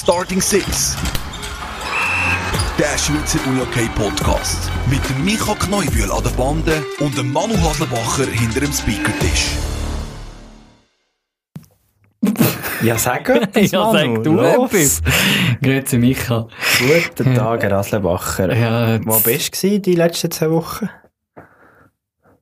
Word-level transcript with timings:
Starting 0.00 0.40
Six. 0.40 0.96
Der 2.78 2.96
Schweizer 2.98 3.38
Unihockey 3.46 3.88
Podcast. 3.94 4.70
Mit 4.88 5.00
dem 5.08 5.24
Micha 5.24 5.54
Kneubühl 5.54 6.10
an 6.10 6.22
der 6.22 6.30
Bande 6.30 6.82
und 7.00 7.16
dem 7.18 7.32
Manu 7.32 7.54
Haslebacher 7.62 8.26
hinter 8.26 8.60
dem 8.60 8.72
Speakertisch. 8.72 9.48
Ja, 12.82 12.96
sag 12.96 13.28
etwas, 13.28 13.70
Ja, 13.72 13.92
Manu. 13.92 14.14
sag 14.16 14.24
du 14.24 14.32
Los. 14.34 14.72
etwas. 14.72 15.02
Grüezi 15.62 15.98
Micha. 15.98 16.48
Guten 16.78 17.34
Tag, 17.34 17.62
Herr 17.62 17.72
Aslebacher. 17.72 18.54
Ja, 18.56 18.98
Wo 19.04 19.18
bist 19.20 19.62
du 19.62 19.78
die 19.80 19.94
letzten 19.94 20.30
zwei 20.30 20.50
Wochen? 20.50 20.88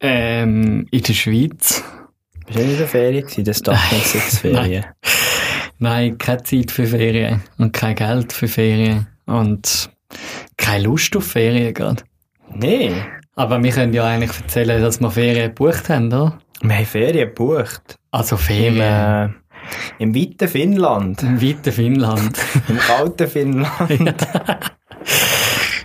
ähm, 0.00 0.86
in 0.92 1.02
der 1.02 1.12
Schweiz. 1.12 1.82
Bist 2.46 2.58
du 2.58 2.62
in 2.62 2.78
der 2.78 2.86
Ferien 2.86 3.22
gewesen, 3.24 3.44
der 3.44 3.54
Starting 3.54 4.00
Six 4.00 4.38
Ferien? 4.38 4.84
Nein, 4.84 4.84
keine 5.80 6.42
Zeit 6.42 6.70
für 6.70 6.86
Ferien 6.86 7.42
und 7.58 7.72
kein 7.72 7.94
Geld 7.94 8.32
für 8.32 8.48
Ferien 8.48 9.06
und 9.26 9.90
keine 10.56 10.84
Lust 10.84 11.16
auf 11.16 11.26
Ferien 11.26 11.74
gerade. 11.74 12.02
Nee. 12.54 12.92
Aber 13.36 13.62
wir 13.62 13.70
können 13.70 13.92
ja 13.92 14.04
eigentlich 14.04 14.36
erzählen, 14.40 14.82
dass 14.82 15.00
wir 15.00 15.10
Ferien 15.10 15.54
gebucht 15.54 15.88
haben, 15.88 16.06
oder? 16.08 16.38
Wir 16.60 16.76
haben 16.76 16.86
Ferien 16.86 17.28
gebucht. 17.28 17.96
Also 18.10 18.36
Im, 18.36 18.42
Ferien 18.42 18.80
äh, 18.80 19.28
Im 19.98 20.14
weiten 20.14 20.48
Finnland. 20.48 21.22
im 21.22 21.40
weiten 21.40 21.72
Finnland. 21.72 22.38
Im 22.68 22.78
kalten 22.78 23.28
Finnland. 23.28 24.26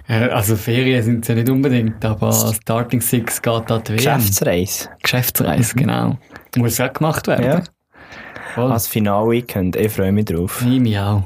Also 0.07 0.57
Ferien 0.57 1.01
sind 1.01 1.21
es 1.21 1.29
ja 1.29 1.35
nicht 1.35 1.49
unbedingt, 1.49 2.03
aber 2.03 2.31
Starting 2.33 2.99
Six 2.99 3.41
geht 3.41 3.71
an 3.71 3.83
die 3.83 3.93
WM. 3.93 3.97
Geschäftsreise. 3.97 4.89
Geschäftsreise, 5.01 5.75
genau. 5.75 6.17
Muss 6.57 6.79
auch 6.81 6.91
gemacht 6.91 7.25
werden. 7.27 7.63
Voll. 8.53 8.71
Als 8.71 8.87
Final-Weekend. 8.87 9.75
Ich 9.75 9.91
freue 9.91 10.11
mich 10.11 10.25
drauf. 10.25 10.61
Ich 10.61 10.79
mich 10.79 10.97
auch. 10.97 11.23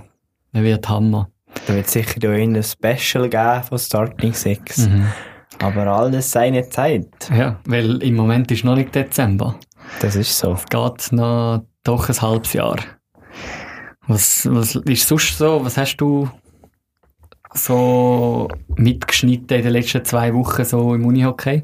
Das 0.53 0.63
wird 0.63 0.87
Hammer. 0.87 1.29
Da 1.65 1.75
wird 1.75 1.87
sicher 1.87 2.29
auch 2.29 2.33
ein 2.33 2.63
Special 2.63 3.29
geben 3.29 3.63
von 3.63 3.77
Starting 3.77 4.33
Six. 4.33 4.87
Mhm. 4.87 5.07
Aber 5.59 5.87
alles 5.87 6.31
seine 6.31 6.69
Zeit. 6.69 7.29
Ja, 7.35 7.59
weil 7.65 8.01
im 8.03 8.15
Moment 8.15 8.51
ist 8.51 8.63
noch 8.63 8.75
nicht 8.75 8.93
Dezember. 8.93 9.59
Das 10.01 10.15
ist 10.15 10.37
so. 10.37 10.53
Es 10.53 10.65
geht 10.65 11.11
noch 11.11 11.63
doch 11.83 12.09
ein 12.09 12.21
halbes 12.21 12.53
Jahr. 12.53 12.77
Was, 14.07 14.47
was 14.49 14.75
ist 14.75 15.07
sonst 15.07 15.37
so? 15.37 15.63
Was 15.65 15.77
hast 15.77 15.97
du 15.97 16.29
so 17.53 18.47
mitgeschnitten 18.75 19.57
in 19.57 19.63
den 19.63 19.73
letzten 19.73 20.05
zwei 20.05 20.33
Wochen 20.33 20.63
so 20.63 20.93
im 20.93 21.05
Unihockey? 21.05 21.63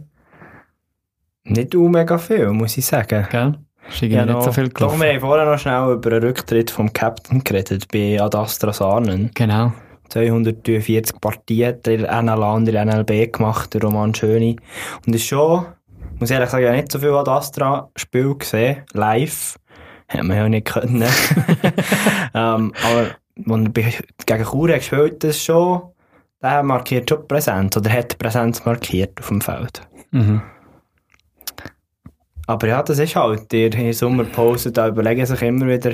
Nicht 1.45 1.73
mega 1.73 2.17
viel, 2.17 2.49
muss 2.49 2.77
ich 2.77 2.85
sagen. 2.85 3.27
Gell? 3.29 3.59
Ist 3.89 4.01
irgendwie 4.01 4.31
nicht 4.33 4.43
so 4.43 4.51
viel 4.51 4.69
Doch, 4.69 4.73
gelaufen. 4.73 5.01
wir 5.01 5.09
haben 5.09 5.19
vorher 5.19 5.45
noch 5.45 5.59
schnell 5.59 5.91
über 5.93 6.09
den 6.09 6.23
Rücktritt 6.23 6.71
vom 6.71 6.91
Captain 6.93 7.43
geredet 7.43 7.87
bei 7.91 8.19
Ad 8.21 8.37
Astra 8.37 8.71
Sarnen. 8.73 9.31
Genau. 9.35 9.73
243 10.09 11.19
Partien 11.19 11.67
hat 11.69 11.87
er 11.87 11.93
in 11.95 12.01
der 12.01 12.21
NLA 12.21 12.53
und 12.53 12.67
in 12.67 12.73
der 12.73 12.85
NLB 12.85 13.33
gemacht, 13.33 13.73
der 13.73 13.81
Roman 13.81 14.13
Schöni. 14.13 14.57
Und 15.05 15.15
ist 15.15 15.25
schon, 15.25 15.65
muss 16.19 16.29
ich 16.29 16.35
ehrlich 16.35 16.49
sagen, 16.49 16.63
ich 16.63 16.69
habe 16.69 16.77
nicht 16.77 16.91
so 16.91 16.99
viel 16.99 17.13
Ad 17.13 17.29
Astra 17.29 17.89
Spiel 17.95 18.35
gesehen, 18.35 18.83
live. 18.93 19.57
Hätte 20.07 20.23
man 20.23 20.37
ja 20.37 20.49
nicht 20.49 20.67
können. 20.67 21.01
ähm, 22.33 22.73
aber, 22.83 23.07
wenn 23.35 23.65
er 23.65 23.71
bei- 23.71 23.93
gegen 24.25 24.43
Chur 24.45 24.67
gespielt, 24.67 25.23
das 25.23 25.31
ist 25.37 25.43
schon, 25.45 25.81
der 26.41 26.61
markiert 26.63 27.09
schon 27.09 27.27
Präsenz, 27.27 27.75
oder 27.77 27.89
hat 27.89 28.17
Präsenz 28.17 28.63
markiert 28.65 29.19
auf 29.19 29.29
dem 29.29 29.41
Feld. 29.41 29.81
Mhm. 30.11 30.41
Aber 32.45 32.67
ja, 32.67 32.83
das 32.83 32.99
ist 32.99 33.15
halt, 33.15 33.53
in 33.53 33.71
der 33.71 33.93
Sommerpause, 33.93 34.71
da 34.71 34.89
überlegen 34.89 35.25
sich 35.25 35.41
immer 35.41 35.65
wieder 35.65 35.91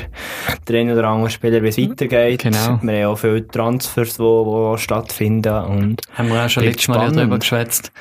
der 0.68 0.80
eine 0.80 0.94
oder 0.94 1.08
andere 1.08 1.30
Spieler, 1.30 1.62
wie 1.62 1.68
es 1.68 1.78
weitergeht. 1.78 2.42
Genau. 2.42 2.80
Wir 2.82 3.06
haben 3.06 3.14
auch 3.14 3.18
viele 3.18 3.48
Transfers, 3.48 4.18
die, 4.18 4.24
die 4.24 4.78
stattfinden 4.78 5.64
und 5.66 6.02
Haben 6.14 6.30
wir 6.30 6.44
auch 6.44 6.50
schon 6.50 6.64
letztes 6.64 6.88
Mal 6.88 7.04
ja 7.04 7.12
darüber 7.12 7.38
geschwätzt. 7.38 7.92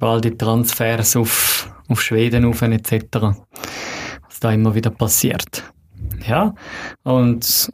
All 0.00 0.20
die 0.20 0.36
Transfers 0.36 1.16
auf, 1.16 1.70
auf 1.88 2.02
Schweden 2.02 2.44
auf 2.44 2.60
etc. 2.60 2.92
Was 3.20 4.40
da 4.40 4.52
immer 4.52 4.74
wieder 4.74 4.90
passiert. 4.90 5.64
Ja. 6.26 6.54
Und 7.04 7.70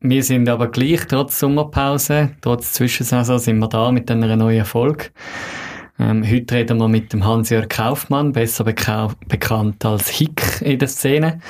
wir 0.00 0.22
sind 0.22 0.48
aber 0.48 0.68
gleich, 0.68 1.06
trotz 1.08 1.40
Sommerpause, 1.40 2.30
trotz 2.40 2.74
Zwischensaison, 2.74 3.38
sind 3.40 3.58
wir 3.58 3.68
da 3.68 3.90
mit 3.90 4.10
einer 4.10 4.36
neuen 4.36 4.64
Folge. 4.64 5.06
Ähm, 5.98 6.22
heute 6.30 6.54
reden 6.56 6.76
wir 6.76 6.88
mit 6.88 7.14
dem 7.14 7.24
Hans-Jörg 7.24 7.70
Kaufmann, 7.70 8.32
besser 8.32 8.64
bekau- 8.64 9.14
bekannt 9.28 9.82
als 9.86 10.10
Hick 10.10 10.60
in 10.60 10.78
der 10.78 10.88
Szene. 10.88 11.40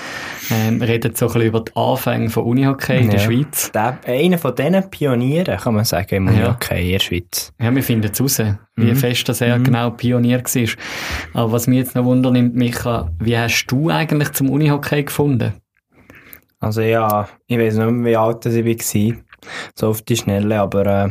Ähm, 0.53 0.81
wir 0.81 0.87
reden 0.87 1.17
so 1.17 1.27
ein 1.27 1.33
bisschen 1.33 1.49
über 1.49 1.61
die 1.63 1.73
Anfänge 1.75 2.31
von 2.31 2.45
Unihockey 2.45 2.97
in 2.99 3.11
der 3.11 3.19
Ja. 3.19 3.25
Schweiz. 3.27 3.73
der, 3.73 3.99
einer 4.07 4.39
von 4.39 4.55
diesen 4.55 4.89
Pionieren, 4.89 5.57
kann 5.59 5.75
man 5.75 5.85
sagen, 5.85 6.15
im 6.15 6.27
Ja. 6.29 6.33
Unihockey 6.33 6.85
in 6.87 6.93
der 6.93 6.99
Schweiz. 7.01 7.53
Ja, 7.61 7.75
wir 7.75 7.83
finden 7.83 8.09
es 8.13 8.21
raus, 8.21 8.41
wie 8.77 8.85
Mhm. 8.93 8.97
fest 8.97 9.29
dass 9.29 9.41
er 9.41 9.59
genau 9.59 9.91
Pionier 9.91 10.39
war. 10.45 10.69
Aber 11.43 11.53
was 11.53 11.67
mich 11.67 11.79
jetzt 11.79 11.97
noch 11.97 12.05
wundernimmt, 12.05 12.55
Micha, 12.55 13.11
wie 13.19 13.37
hast 13.37 13.67
du 13.67 13.91
eigentlich 13.91 14.31
zum 14.31 14.49
Unihockey 14.51 15.03
gefunden? 15.03 15.55
Also 16.61 16.83
ja, 16.83 17.29
ich 17.49 17.59
weiß 17.59 17.75
nicht 17.79 17.91
mehr, 17.91 18.13
wie 18.13 18.17
alt 18.17 18.47
ich 18.47 18.65
war, 18.65 19.17
so 19.75 19.89
auf 19.89 20.03
die 20.03 20.17
Schnelle, 20.17 20.61
aber 20.61 20.87
äh, 20.87 21.09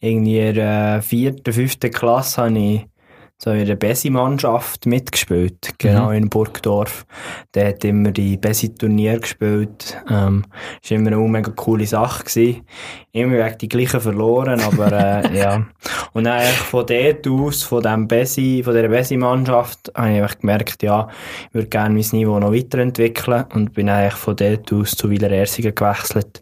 irgendwie 0.00 0.40
in 0.40 0.54
der 0.54 1.02
vierten, 1.02 1.52
fünften 1.52 1.90
Klasse 1.90 2.42
habe 2.42 2.58
ich 2.58 2.86
so 3.44 3.50
in 3.50 3.66
der 3.66 3.76
Besi-Mannschaft 3.76 4.86
mitgespielt, 4.86 5.74
genau 5.78 6.10
in 6.10 6.30
Burgdorf. 6.30 7.04
Der 7.52 7.68
hat 7.68 7.84
immer 7.84 8.10
die 8.10 8.36
Besi-Turnier 8.36 9.18
gespielt. 9.18 10.02
Ähm, 10.08 10.44
ist 10.82 10.92
immer 10.92 11.08
eine 11.08 11.18
mega 11.18 11.50
coole 11.50 11.86
Sache 11.86 12.24
gewesen. 12.24 12.62
Immer 13.12 13.44
gegen 13.44 13.58
die 13.58 13.68
gleichen 13.68 14.00
verloren, 14.00 14.60
aber 14.60 14.92
äh, 14.92 15.36
ja. 15.38 15.66
Und 16.12 16.24
dann 16.24 16.38
eigentlich 16.38 16.54
von 16.54 16.86
dort 16.86 17.26
aus, 17.26 17.62
von 17.62 17.82
dem 17.82 18.08
Besi, 18.08 18.62
von 18.64 18.74
dieser 18.74 18.88
Besi-Mannschaft, 18.88 19.92
habe 19.94 20.12
ich 20.12 20.22
einfach 20.22 20.38
gemerkt, 20.38 20.82
ja, 20.82 21.08
ich 21.48 21.54
würde 21.54 21.68
gerne 21.68 21.94
mein 21.94 22.06
Niveau 22.12 22.38
noch 22.38 22.52
weiterentwickeln 22.52 23.44
und 23.52 23.74
bin 23.74 23.90
eigentlich 23.90 24.14
von 24.14 24.36
dort 24.36 24.72
aus 24.72 24.92
zu 24.92 25.10
Wieler 25.10 25.30
Ersigen 25.30 25.74
gewechselt, 25.74 26.40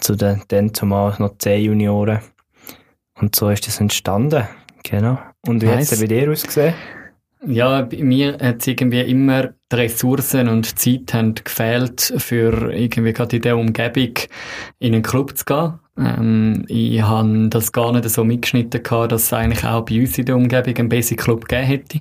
zu 0.00 0.14
den, 0.14 0.42
dann 0.48 0.72
zumal 0.72 1.14
noch 1.18 1.36
10 1.36 1.62
Junioren. 1.62 2.20
Und 3.20 3.34
so 3.34 3.50
ist 3.50 3.66
das 3.66 3.80
entstanden. 3.80 4.46
Genau. 4.82 5.18
Und 5.46 5.62
wie 5.62 5.68
hat 5.68 5.80
es 5.80 6.00
bei 6.00 6.06
dir 6.06 6.30
ausgesehen? 6.30 6.74
Ja, 7.46 7.82
bei 7.82 7.98
mir 7.98 8.38
hat 8.40 8.60
es 8.60 8.66
irgendwie 8.66 9.00
immer 9.00 9.50
die 9.70 9.76
Ressourcen 9.76 10.48
und 10.48 10.84
die 10.84 11.04
Zeit 11.04 11.14
haben 11.14 11.34
gefehlt, 11.34 12.12
für 12.16 12.72
irgendwie 12.72 13.12
gerade 13.12 13.36
in 13.36 13.42
der 13.42 13.56
Umgebung 13.56 14.14
in 14.80 14.94
einen 14.94 15.02
Club 15.02 15.36
zu 15.36 15.44
gehen. 15.44 15.78
Ähm, 15.98 16.64
ich 16.68 17.02
habe 17.02 17.48
das 17.48 17.72
gar 17.72 17.92
nicht 17.92 18.08
so 18.08 18.24
mitgeschnitten 18.24 18.82
gehabt, 18.82 19.12
dass 19.12 19.24
es 19.24 19.32
eigentlich 19.32 19.64
auch 19.64 19.84
bei 19.84 20.00
uns 20.00 20.16
in 20.18 20.26
der 20.26 20.36
Umgebung 20.36 20.76
einen 20.76 20.88
Basic 20.88 21.20
Club 21.20 21.48
gegeben 21.48 21.66
hätte. 21.66 22.00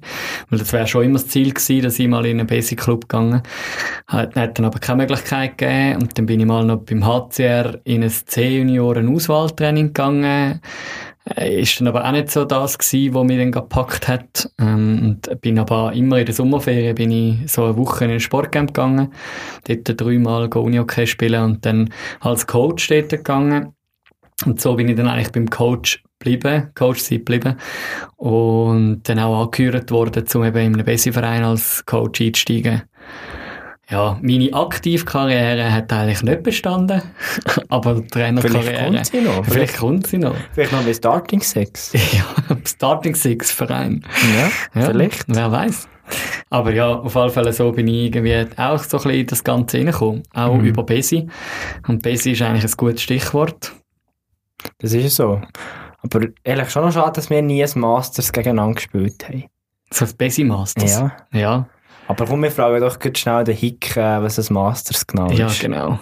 Weil 0.50 0.59
das 0.59 0.72
wäre 0.74 0.88
schon 0.88 1.06
immer 1.06 1.19
das 1.19 1.28
Ziel 1.28 1.53
gewesen, 1.53 1.84
dass 1.84 2.00
ich 2.00 2.08
mal 2.08 2.25
in 2.25 2.40
einen 2.40 2.47
Basic 2.47 2.80
Club 2.80 3.09
gegangen. 3.09 3.41
Hat, 4.08 4.35
hat 4.35 4.58
dann 4.58 4.66
aber 4.66 4.80
keine 4.80 5.03
Möglichkeit 5.03 5.58
gegeben. 5.58 6.02
Und 6.02 6.18
dann 6.18 6.25
bin 6.25 6.40
ich 6.40 6.46
mal 6.46 6.66
noch 6.66 6.78
beim 6.78 7.06
HCR 7.06 7.80
in 7.84 8.03
ein 8.03 8.09
C-Junioren-Auswahltraining 8.09 9.88
gegangen. 9.88 10.62
Äh, 11.35 11.62
Ist 11.62 11.79
dann 11.79 11.88
aber 11.88 12.06
auch 12.06 12.12
nicht 12.12 12.31
so 12.31 12.46
das 12.46 12.78
gewesen, 12.78 13.14
was 13.14 13.24
mich 13.25 13.38
dann 13.38 13.52
gepackt 13.52 14.08
hat. 14.08 14.50
Ähm, 14.59 15.18
und 15.28 15.41
bin 15.41 15.59
aber 15.59 15.94
immer 15.94 16.19
in 16.19 16.25
der 16.25 16.35
Sommerferien 16.35 16.96
bin 16.96 17.12
ich 17.12 17.52
so 17.52 17.66
eine 17.66 17.78
Woche 17.78 18.06
in 18.06 18.12
ein 18.12 18.19
Sportcamp 18.19 18.74
gegangen. 18.74 19.14
Dort 19.68 20.00
dreimal 20.00 20.47
Unihockey 20.47 21.08
spielen 21.08 21.44
und 21.44 21.66
dann 21.66 21.90
als 22.19 22.47
Coach 22.47 22.88
dort 22.88 23.09
gegangen. 23.09 23.74
Und 24.46 24.62
so 24.62 24.75
bin 24.75 24.88
ich 24.88 24.96
dann 24.96 25.08
eigentlich 25.08 25.31
beim 25.31 25.50
Coach 25.50 26.03
geblieben, 26.20 26.70
Coach 26.75 27.00
sein 27.00 27.20
geblieben. 27.20 27.56
Und 28.18 29.02
dann 29.09 29.20
auch 29.20 29.44
angehört 29.46 29.92
worden, 29.92 30.25
um 30.34 30.44
eben 30.44 30.58
in 30.58 30.74
einem 30.75 30.86
Bessi-Verein 30.86 31.44
als 31.44 31.86
Coach 31.86 32.22
einzusteigen. 32.22 32.84
Ja, 33.90 34.20
meine 34.22 34.53
Aktivkarriere 34.53 35.72
hat 35.72 35.94
eigentlich 35.94 36.22
nicht 36.22 36.44
bestanden, 36.44 37.02
aber 37.70 37.96
die 38.02 38.08
Trainerkarriere. 38.08 38.66
Vielleicht 38.66 38.84
kommt 38.84 39.08
sie 39.08 39.22
noch. 39.22 39.46
Vielleicht 39.46 39.78
kommt 39.78 40.08
sie 40.08 40.17
noch. 40.17 40.35
Vielleicht 40.52 40.72
noch 40.73 40.84
bei 40.84 40.94
Starting 40.94 41.41
Six. 41.41 41.94
Ja, 42.14 42.58
Starting 42.66 43.16
Six 43.16 43.50
Verein. 43.52 44.03
Ja, 44.73 44.82
Ja, 44.82 44.88
vielleicht. 44.90 45.23
Wer 45.28 45.52
weiß. 45.52 45.88
Aber 46.50 46.73
ja, 46.73 46.96
auf 46.96 47.16
alle 47.16 47.29
Fälle 47.29 47.53
so 47.53 47.72
bin 47.72 47.88
ich 47.88 48.14
irgendwie 48.14 48.46
auch 48.58 48.78
so 48.84 48.97
ein 48.97 49.03
bisschen 49.03 49.20
in 49.22 49.28
das 49.28 49.44
Ganze 49.44 49.78
reingekommen. 49.78 50.23
Auch 50.34 50.56
Mhm. 50.58 50.66
über 50.66 50.84
Besi. 50.84 51.28
Und 51.88 52.02
Besi 52.03 52.32
ist 52.34 52.41
eigentlich 52.41 52.66
ein 52.66 52.72
gutes 52.78 53.02
Stichwort. 53.02 53.72
Das 54.79 54.94
ist 54.94 55.16
so. 55.16 55.41
Aber 56.03 56.28
ehrlich 56.44 56.70
schon 56.70 56.85
noch 56.85 56.91
schade, 56.91 57.14
dass 57.14 57.32
wir 57.32 57.41
nie 57.41 57.64
ein 57.64 57.79
Masters 57.79 58.32
gegeneinander 58.32 58.76
gespielt 58.76 59.28
haben. 59.28 59.46
So 59.91 60.06
das 60.06 60.14
Besi 60.14 60.44
Masters. 60.44 61.00
Ja. 61.00 61.12
Ja, 61.34 61.70
Aber 62.08 62.26
komm, 62.26 62.44
wir 62.44 62.52
fragen 62.52 62.79
doch 62.82 63.00
kurz 63.00 63.20
schnell 63.20 63.44
den 63.44 63.56
Hick, 63.56 63.97
äh, 63.97 64.22
was 64.22 64.38
ein 64.38 64.53
Masters 64.53 65.08
genau 65.08 65.32
ja 65.32 65.47
ist. 65.47 65.59
genau. 65.59 66.00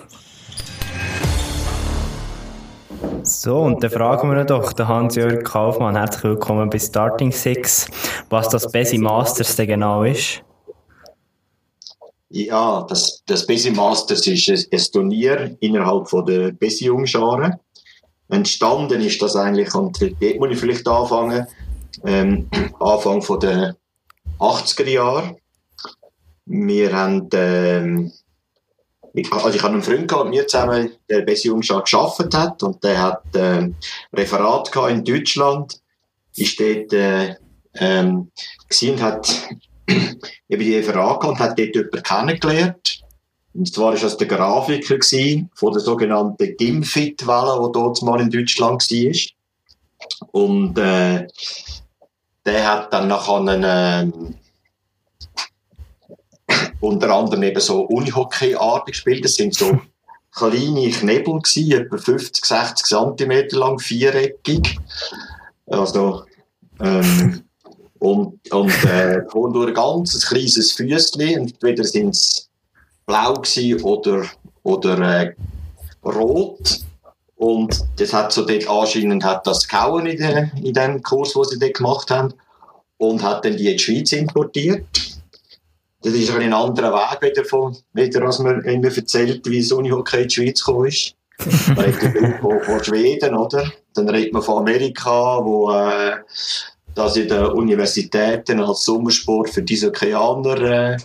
So, 3.23 3.59
und 3.59 3.81
dann 3.81 3.91
fragen 3.91 4.29
wir 4.29 4.43
doch, 4.43 4.73
den 4.73 4.87
Hans-Jörg 4.87 5.43
Kaufmann, 5.43 5.95
herzlich 5.95 6.23
willkommen 6.25 6.69
bei 6.69 6.77
Starting 6.77 7.31
Six, 7.31 7.87
was 8.29 8.49
das 8.49 8.69
Besi 8.71 8.97
Masters 8.97 9.55
denn 9.55 9.67
genau 9.67 10.03
ist. 10.03 10.43
Ja, 12.29 12.85
das, 12.89 13.23
das 13.25 13.47
Besi 13.47 13.71
Masters 13.71 14.27
ist 14.27 14.49
ein, 14.49 14.65
ein 14.71 14.85
Turnier 14.91 15.57
innerhalb 15.61 16.09
von 16.09 16.25
der 16.25 16.51
Besi 16.51 16.85
Jungscharen. 16.85 17.55
Entstanden 18.29 19.01
ist 19.01 19.21
das 19.21 19.35
eigentlich, 19.35 19.73
und 19.75 20.01
dort 20.01 20.39
muss 20.39 20.51
ich 20.51 20.59
vielleicht 20.59 20.87
anfangen, 20.87 21.47
ähm, 22.03 22.49
Anfang 22.79 23.21
von 23.21 23.39
der 23.39 23.75
80er 24.39 24.89
Jahre. 24.89 25.37
Wir 26.45 26.93
haben, 26.93 27.29
ähm, 27.33 28.11
also 29.31 29.49
ich 29.49 29.63
habe 29.63 29.73
einen 29.73 29.83
Freund 29.83 30.07
gehabt, 30.07 30.25
mit 30.25 30.33
mir 30.33 30.47
zusammen, 30.47 30.91
der 31.09 31.21
Besi 31.21 31.47
Jungschar 31.47 31.81
geschafft 31.81 32.33
hat, 32.33 32.61
und 32.63 32.83
der 32.83 33.01
hat, 33.01 33.23
ähm, 33.35 33.75
Referat 34.13 34.71
gehabt 34.71 34.91
in 34.91 35.03
Deutschland. 35.03 35.79
Ist 36.35 36.59
dort, 36.59 36.91
äh, 36.93 37.35
ähm, 37.75 38.31
gesehen 38.67 39.01
hat 39.01 39.47
eben 39.87 40.63
die 40.63 40.83
Frage 40.83 41.27
und 41.27 41.39
hat 41.39 41.57
dort 41.57 41.75
jemanden 41.75 42.03
kennengelernt. 42.03 43.04
Und 43.55 43.73
zwar 43.73 43.93
war 43.93 43.99
das 43.99 44.17
der 44.17 44.27
Grafiker 44.27 44.97
von 45.53 45.71
der 45.71 45.81
sogenannten 45.81 46.57
Gimfit-Welle, 46.57 47.65
die 47.65 47.71
dort 47.71 48.01
mal 48.01 48.19
in 48.19 48.29
Deutschland 48.29 48.83
war. 48.91 49.15
Und 50.31 50.77
äh, 50.77 51.25
der 52.45 52.69
hat 52.69 52.91
dann 52.91 53.07
nachher 53.07 53.37
einen, 53.37 53.63
äh, 56.47 56.55
unter 56.81 57.09
anderem 57.15 57.43
eben 57.43 57.61
so 57.61 57.83
Unihockey-Art 57.83 58.87
gespielt. 58.87 59.23
Das 59.23 59.35
sind 59.35 59.55
so 59.55 59.79
kleine 60.35 60.89
Knebel 60.91 61.39
gewesen, 61.39 61.71
etwa 61.71 61.97
50, 61.97 62.45
60 62.45 62.85
Zentimeter 62.85 63.57
lang, 63.57 63.79
viereckig. 63.79 64.77
Also, 65.67 66.25
ähm, 66.81 67.41
und, 67.99 68.51
und 68.51 68.83
äh, 68.83 69.21
durch 69.31 69.67
ein 69.69 69.73
ganz 69.73 70.27
kleines 70.27 70.73
Füßchen, 70.73 71.21
entweder 71.21 71.85
sind 71.85 72.09
es 72.09 72.49
blau 73.05 73.41
oder, 73.83 74.25
oder 74.63 74.99
äh, 74.99 75.35
rot. 76.03 76.79
Und 77.35 77.79
das 77.97 78.13
hat 78.13 78.31
so 78.31 78.45
dort 78.45 78.67
anscheinend 78.67 79.23
hat 79.23 79.45
das 79.45 79.67
gehauen 79.67 80.05
in, 80.05 80.17
de, 80.17 80.47
in 80.63 80.73
dem 80.73 81.01
Kurs, 81.01 81.33
den 81.33 81.43
sie 81.43 81.59
dort 81.59 81.75
gemacht 81.75 82.09
haben. 82.09 82.33
Und 82.97 83.23
hat 83.23 83.43
dann 83.43 83.57
die 83.57 83.71
in 83.71 83.77
die 83.77 83.79
Schweiz 83.79 84.13
importiert. 84.13 84.85
Das 86.01 86.13
ist 86.13 86.31
ein 86.31 86.53
anderer 86.53 86.93
Weg 86.93 87.21
wieder, 87.21 87.43
von, 87.43 87.75
wieder 87.93 88.21
als 88.21 88.39
man 88.39 88.61
immer 88.61 88.95
erzählt, 88.95 89.45
wie 89.49 89.59
das 89.59 89.71
Unihockey 89.71 90.21
in 90.21 90.27
die 90.27 90.33
Schweiz 90.33 90.63
gekommen 90.63 90.87
ist. 90.87 91.15
Man 91.67 91.79
redet 91.79 92.39
von, 92.39 92.61
von 92.61 92.83
Schweden, 92.83 93.35
oder? 93.35 93.69
Dann 93.93 94.07
redet 94.07 94.31
man 94.31 94.41
von 94.41 94.59
Amerika, 94.59 95.43
wo 95.43 95.71
äh, 95.71 96.17
das 96.95 97.17
in 97.17 97.27
den 97.27 97.45
Universitäten 97.45 98.59
als 98.61 98.85
Sommersport 98.85 99.49
für 99.49 99.61
die 99.61 99.85
Okeaner 99.85 100.61
äh, 100.61 100.97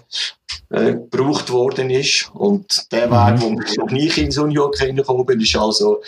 äh, 0.71 0.93
gebraucht 0.93 1.51
worden 1.51 1.91
ist. 1.91 2.31
Und 2.33 2.87
der 2.93 3.09
mhm. 3.09 3.13
Weg, 3.13 3.41
wo 3.43 3.83
noch 3.83 3.91
nicht 3.91 4.17
ins 4.19 4.39
Unihockey 4.39 4.93
gekommen 4.93 5.27
bin, 5.27 5.41
ist 5.41 5.57
also 5.57 6.01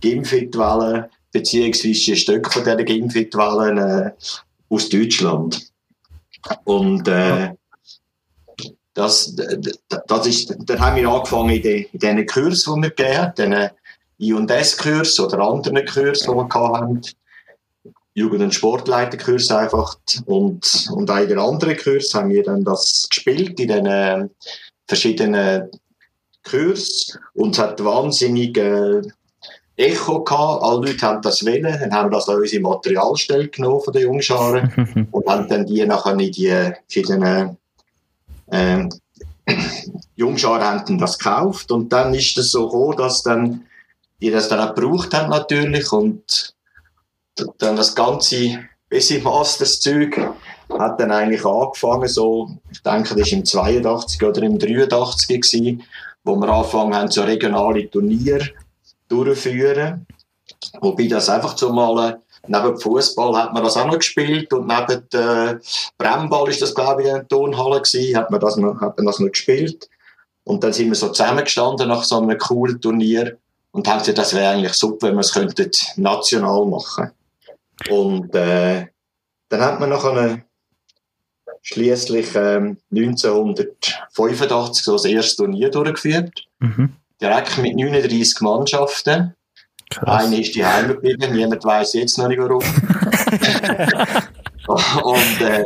Gimfit-Wellen, 0.00 1.06
beziehungsweise 1.32 2.12
ein 2.12 2.16
Stück 2.16 2.52
von 2.52 2.64
diesen 2.64 2.84
Gimfit-Wellen 2.84 3.78
äh, 3.78 4.10
aus 4.68 4.88
Deutschland. 4.88 5.72
Und 6.64 7.08
äh, 7.08 7.50
das, 8.92 9.34
das 10.06 10.26
ist, 10.26 10.54
dann 10.66 10.80
haben 10.80 10.96
wir 10.96 11.08
angefangen 11.08 11.50
in, 11.50 11.62
den, 11.62 11.86
in 11.92 11.98
diesen 11.98 12.26
Kursen, 12.26 12.74
die 12.74 12.82
wir 12.82 12.90
gegeben 12.90 13.18
haben, 13.18 13.70
diesen 14.18 14.48
I&S-Kurs 14.50 15.18
oder 15.20 15.40
anderen 15.40 15.86
Kursen, 15.86 16.30
die 16.30 16.36
wir 16.36 16.48
hatten. 16.54 17.00
Jugend- 18.14 18.42
und 18.42 18.54
Sportleiterkurs 18.54 19.50
einfach. 19.50 19.96
Und, 20.26 20.88
und 20.92 21.08
den 21.08 21.38
anderen 21.38 21.76
Kurs 21.76 22.14
haben 22.14 22.30
wir 22.30 22.42
dann 22.42 22.64
das 22.64 23.06
gespielt 23.08 23.58
in 23.60 23.68
den 23.68 23.86
äh, 23.86 24.28
verschiedenen 24.86 25.70
Kurs. 26.48 27.18
Und 27.34 27.52
es 27.52 27.58
hat 27.58 27.84
wahnsinnig 27.84 28.56
äh, 28.58 29.02
Echo 29.76 30.22
gehabt. 30.24 30.62
Alle 30.62 30.88
Leute 30.88 31.06
haben 31.06 31.22
das 31.22 31.44
wollen, 31.44 31.62
dann 31.62 31.92
haben 31.92 32.10
das 32.10 32.28
an 32.28 32.36
unsere 32.36 32.62
Materialstelle 32.62 33.48
genommen 33.48 33.80
von 33.80 33.92
den 33.92 34.02
Jungscharen 34.02 35.08
und 35.10 35.26
haben 35.26 35.48
dann 35.48 35.66
die 35.66 35.84
nachher 35.86 36.18
in 36.18 36.32
die 36.32 36.72
verschiedenen 36.88 37.56
äh, 38.50 38.88
Jungscharen 40.16 40.62
haben 40.62 40.98
das 40.98 41.18
gekauft. 41.18 41.72
Und 41.72 41.92
dann 41.92 42.14
ist 42.14 42.36
es 42.36 42.52
so 42.52 42.66
gekommen, 42.68 42.96
dass 42.96 43.22
dann 43.22 43.64
die 44.20 44.30
das 44.30 44.48
dann 44.48 44.60
auch 44.60 44.74
gebraucht 44.74 45.14
haben 45.14 45.30
natürlich. 45.30 45.90
Und 45.92 46.54
dann 47.58 47.76
das 47.76 47.94
ganze 47.94 48.58
Busy 48.90 49.20
Masters 49.20 49.80
Zeug 49.80 50.18
hat 50.78 51.00
dann 51.00 51.12
eigentlich 51.12 51.44
angefangen, 51.44 52.08
so, 52.08 52.50
ich 52.70 52.82
denke, 52.82 53.14
das 53.14 53.30
war 53.30 53.38
im 53.38 53.44
82 53.44 54.22
oder 54.22 54.42
im 54.42 54.58
83 54.58 55.40
gewesen, 55.40 55.82
wo 56.24 56.36
wir 56.36 56.48
angefangen 56.48 56.94
haben, 56.94 57.10
so 57.10 57.22
regionale 57.22 57.88
Turniere 57.88 58.50
durchzuführen. 59.08 60.06
Wobei 60.80 61.06
das 61.06 61.28
einfach 61.28 61.56
so 61.56 61.72
mal, 61.72 62.20
neben 62.46 62.78
Fußball 62.78 63.36
hat 63.36 63.52
man 63.52 63.62
das 63.62 63.76
auch 63.76 63.86
noch 63.86 63.98
gespielt 63.98 64.52
und 64.52 64.66
neben 64.66 65.06
äh, 65.12 65.58
Brennball 65.96 66.48
ist 66.48 66.62
das, 66.62 66.74
glaube 66.74 67.02
ich, 67.02 67.08
in 67.08 67.14
der 67.14 67.28
Turnhalle 67.28 67.80
gewesen, 67.80 68.16
hat 68.16 68.30
man 68.30 68.40
das 68.40 68.56
noch, 68.56 68.80
hat 68.80 68.96
man 68.96 69.06
das 69.06 69.20
noch 69.20 69.30
gespielt. 69.30 69.88
Und 70.44 70.64
dann 70.64 70.72
sind 70.72 70.88
wir 70.88 70.96
so 70.96 71.08
zusammengestanden 71.08 71.88
nach 71.88 72.02
so 72.02 72.18
einem 72.18 72.36
coolen 72.38 72.80
Turnier 72.80 73.36
und 73.72 73.86
haben 73.86 74.00
gesagt, 74.00 74.18
das 74.18 74.34
wäre 74.34 74.48
eigentlich 74.48 74.72
super, 74.72 75.08
wenn 75.08 75.14
wir 75.14 75.20
es 75.20 75.32
könnten 75.32 75.70
national 75.96 76.66
machen 76.66 77.12
und 77.88 78.34
äh, 78.34 78.86
dann 79.48 79.60
hat 79.60 79.80
man 79.80 79.90
nachher 79.90 80.42
schließlich 81.62 82.34
ähm, 82.34 82.78
1985 82.90 84.84
so 84.84 84.92
das 84.92 85.04
erste 85.04 85.44
Turnier 85.44 85.70
durchgeführt. 85.70 86.46
Mhm. 86.58 86.94
Direkt 87.20 87.58
mit 87.58 87.76
39 87.76 88.40
Mannschaften. 88.40 89.34
Krass. 89.90 90.24
Eine 90.24 90.40
ist 90.40 90.54
die 90.54 90.64
Heim 90.64 90.88
geblieben, 90.88 91.34
niemand 91.34 91.64
weiß 91.64 91.94
jetzt 91.94 92.16
noch 92.16 92.28
nicht 92.28 92.38
warum. 92.38 92.62
und 95.02 95.40
äh, 95.40 95.64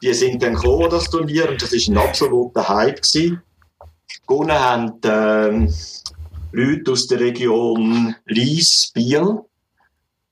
die 0.00 0.14
sind 0.14 0.42
dann 0.42 0.54
gekommen, 0.54 0.88
das 0.90 1.10
Turnier, 1.10 1.48
und 1.50 1.60
das 1.60 1.72
war 1.72 1.94
ein 1.94 1.98
absoluter 2.08 2.68
Hype. 2.68 3.02
Gewesen. 3.02 3.42
Gewonnen 4.26 4.58
haben 4.58 4.92
ähm, 5.04 5.74
Leute 6.52 6.92
aus 6.92 7.06
der 7.08 7.20
Region 7.20 8.14
Lies, 8.26 8.90
Biel, 8.94 9.40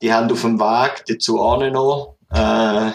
die 0.02 0.12
haben 0.12 0.30
auf 0.30 0.42
dem 0.42 0.58
Weg 0.58 1.04
dazu 1.06 1.36
noch, 1.36 2.16
äh, 2.34 2.90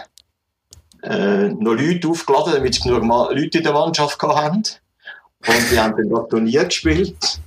äh, 1.04 1.48
noch 1.48 1.74
Leute 1.74 2.10
aufgeladen, 2.10 2.54
damit 2.54 2.76
sie 2.76 2.82
genug 2.82 3.04
Leute 3.32 3.58
in 3.58 3.64
der 3.64 3.74
Mannschaft 3.74 4.22
haben. 4.22 4.58
Und 4.58 5.72
die 5.72 5.80
haben 5.80 5.96
dann 5.96 6.10
das 6.10 6.30
Turnier 6.30 6.66
gespielt 6.66 7.40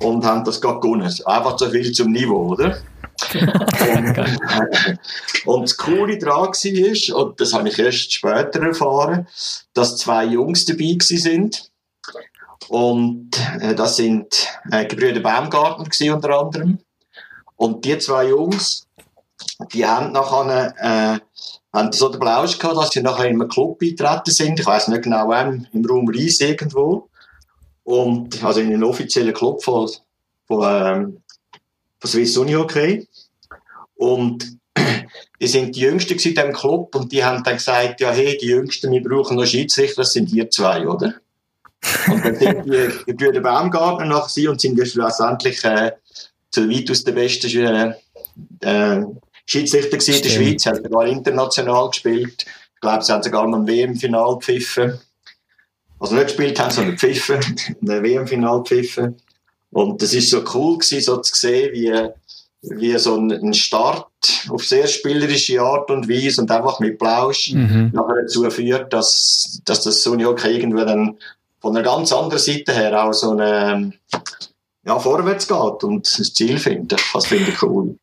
und 0.00 0.24
haben 0.24 0.44
das 0.44 0.60
gerade 0.60 0.78
gewonnen. 0.78 1.12
Einfach 1.24 1.58
so 1.58 1.68
viel 1.68 1.90
zum 1.92 2.12
Niveau, 2.12 2.52
oder? 2.52 2.78
und, 3.34 4.18
äh, 4.18 4.96
und 5.44 5.62
das 5.62 5.76
Coole 5.76 6.16
daran 6.18 6.52
war, 6.52 7.16
und 7.16 7.40
das 7.40 7.52
habe 7.52 7.68
ich 7.68 7.78
erst 7.78 8.12
später 8.12 8.62
erfahren, 8.62 9.26
dass 9.74 9.96
zwei 9.96 10.26
Jungs 10.26 10.64
dabei 10.64 10.96
sind. 11.00 11.72
Und 12.68 13.30
äh, 13.60 13.74
das 13.74 13.96
sind 13.96 14.46
äh, 14.70 14.86
Gebrüder 14.86 15.20
Baumgartner 15.20 16.14
unter 16.14 16.38
anderem. 16.38 16.78
Und 17.56 17.84
die 17.84 17.98
zwei 17.98 18.28
Jungs, 18.28 18.87
die 19.72 19.86
haben 19.86 20.12
nachher, 20.12 20.74
äh, 20.78 21.18
haben 21.76 21.92
so 21.92 22.08
den 22.08 22.20
Blausch 22.20 22.58
gehabt, 22.58 22.76
dass 22.76 22.90
sie 22.90 23.02
nachher 23.02 23.26
in 23.26 23.40
einem 23.40 23.48
Club 23.48 23.78
beitreten 23.78 24.30
sind. 24.32 24.60
Ich 24.60 24.66
weiß 24.66 24.88
nicht 24.88 25.02
genau, 25.02 25.28
wann, 25.28 25.68
im 25.72 25.84
Raum 25.84 26.08
Reis 26.08 26.40
irgendwo. 26.40 27.08
Und, 27.84 28.42
also 28.44 28.60
in 28.60 28.68
einem 28.68 28.84
offiziellen 28.84 29.34
Club 29.34 29.62
von, 29.62 29.88
von, 30.46 30.62
ähm, 30.64 31.22
von 31.98 32.10
Swiss 32.10 32.36
Uni 32.36 32.52
Hockey. 32.52 33.08
Und 33.96 34.58
die 35.40 35.46
sind 35.46 35.74
die 35.74 35.80
Jüngsten 35.80 36.14
in 36.14 36.18
diesem 36.18 36.52
Club 36.52 36.94
und 36.94 37.12
die 37.12 37.24
haben 37.24 37.42
dann 37.42 37.56
gesagt, 37.56 38.00
ja, 38.00 38.10
hey, 38.10 38.36
die 38.40 38.46
Jüngsten, 38.46 38.90
wir 38.92 39.02
brauchen 39.02 39.36
noch 39.36 39.46
Schiedsrichter, 39.46 40.02
das 40.02 40.12
sind 40.12 40.32
ihr 40.32 40.50
zwei, 40.50 40.86
oder? 40.86 41.14
Und 42.08 42.24
dann 42.24 42.36
sind 42.36 42.64
die, 42.66 42.90
die 43.06 43.12
Brüder 43.12 43.40
Baumgartner 43.40 44.04
nach 44.04 44.28
sie 44.28 44.48
und 44.48 44.60
sind 44.60 44.78
ja 44.78 44.84
schlussendlich 44.84 45.64
äh, 45.64 45.92
zu 46.50 46.68
weit 46.68 46.90
aus 46.90 47.04
der 47.04 47.12
besten 47.12 47.50
äh, 47.56 47.94
äh, 48.60 49.04
Schiedsrichter 49.48 49.96
in 49.96 50.22
der 50.22 50.28
Schweiz, 50.28 50.66
haben 50.66 50.82
sogar 50.82 51.06
international 51.06 51.88
gespielt. 51.88 52.44
Ich 52.74 52.80
glaube, 52.80 53.02
sie 53.02 53.12
haben 53.12 53.22
sogar 53.22 53.48
noch 53.48 53.58
ein 53.58 53.66
WM-Final 53.66 54.34
gepfiffen. 54.34 54.98
Also 55.98 56.14
nicht 56.14 56.26
gespielt 56.26 56.60
haben, 56.60 56.70
sondern 56.70 56.96
gepfiffen. 56.96 57.38
ein 57.82 58.02
WM-Final 58.02 58.58
gepfiffen. 58.58 59.16
Und 59.70 60.02
das 60.02 60.12
ist 60.12 60.28
so 60.28 60.44
cool 60.54 60.78
gewesen, 60.78 61.00
so 61.00 61.16
zu 61.16 61.34
sehen, 61.34 61.72
wie, 61.72 61.92
wie 62.60 62.98
so 62.98 63.16
ein 63.16 63.54
Start 63.54 64.06
auf 64.50 64.64
sehr 64.66 64.86
spielerische 64.86 65.62
Art 65.62 65.90
und 65.90 66.10
Weise 66.10 66.42
und 66.42 66.50
einfach 66.50 66.78
mit 66.80 66.98
Plausch 66.98 67.52
mhm. 67.52 67.90
nachher 67.94 68.22
dazu 68.22 68.48
führt, 68.50 68.92
dass, 68.92 69.62
dass 69.64 69.82
das 69.82 70.02
Sony 70.02 70.24
Hockey 70.24 70.48
irgendwo 70.48 70.84
dann 70.84 71.16
von 71.60 71.74
einer 71.74 71.84
ganz 71.84 72.12
anderen 72.12 72.38
Seite 72.38 72.72
her 72.72 73.02
auch 73.02 73.14
so 73.14 73.30
eine, 73.30 73.94
ja, 74.84 74.98
vorwärts 74.98 75.48
geht 75.48 75.84
und 75.84 76.18
das 76.18 76.34
Ziel 76.34 76.58
findet. 76.58 77.00
Das 77.14 77.26
finde 77.26 77.50
ich 77.50 77.62
cool. 77.62 77.96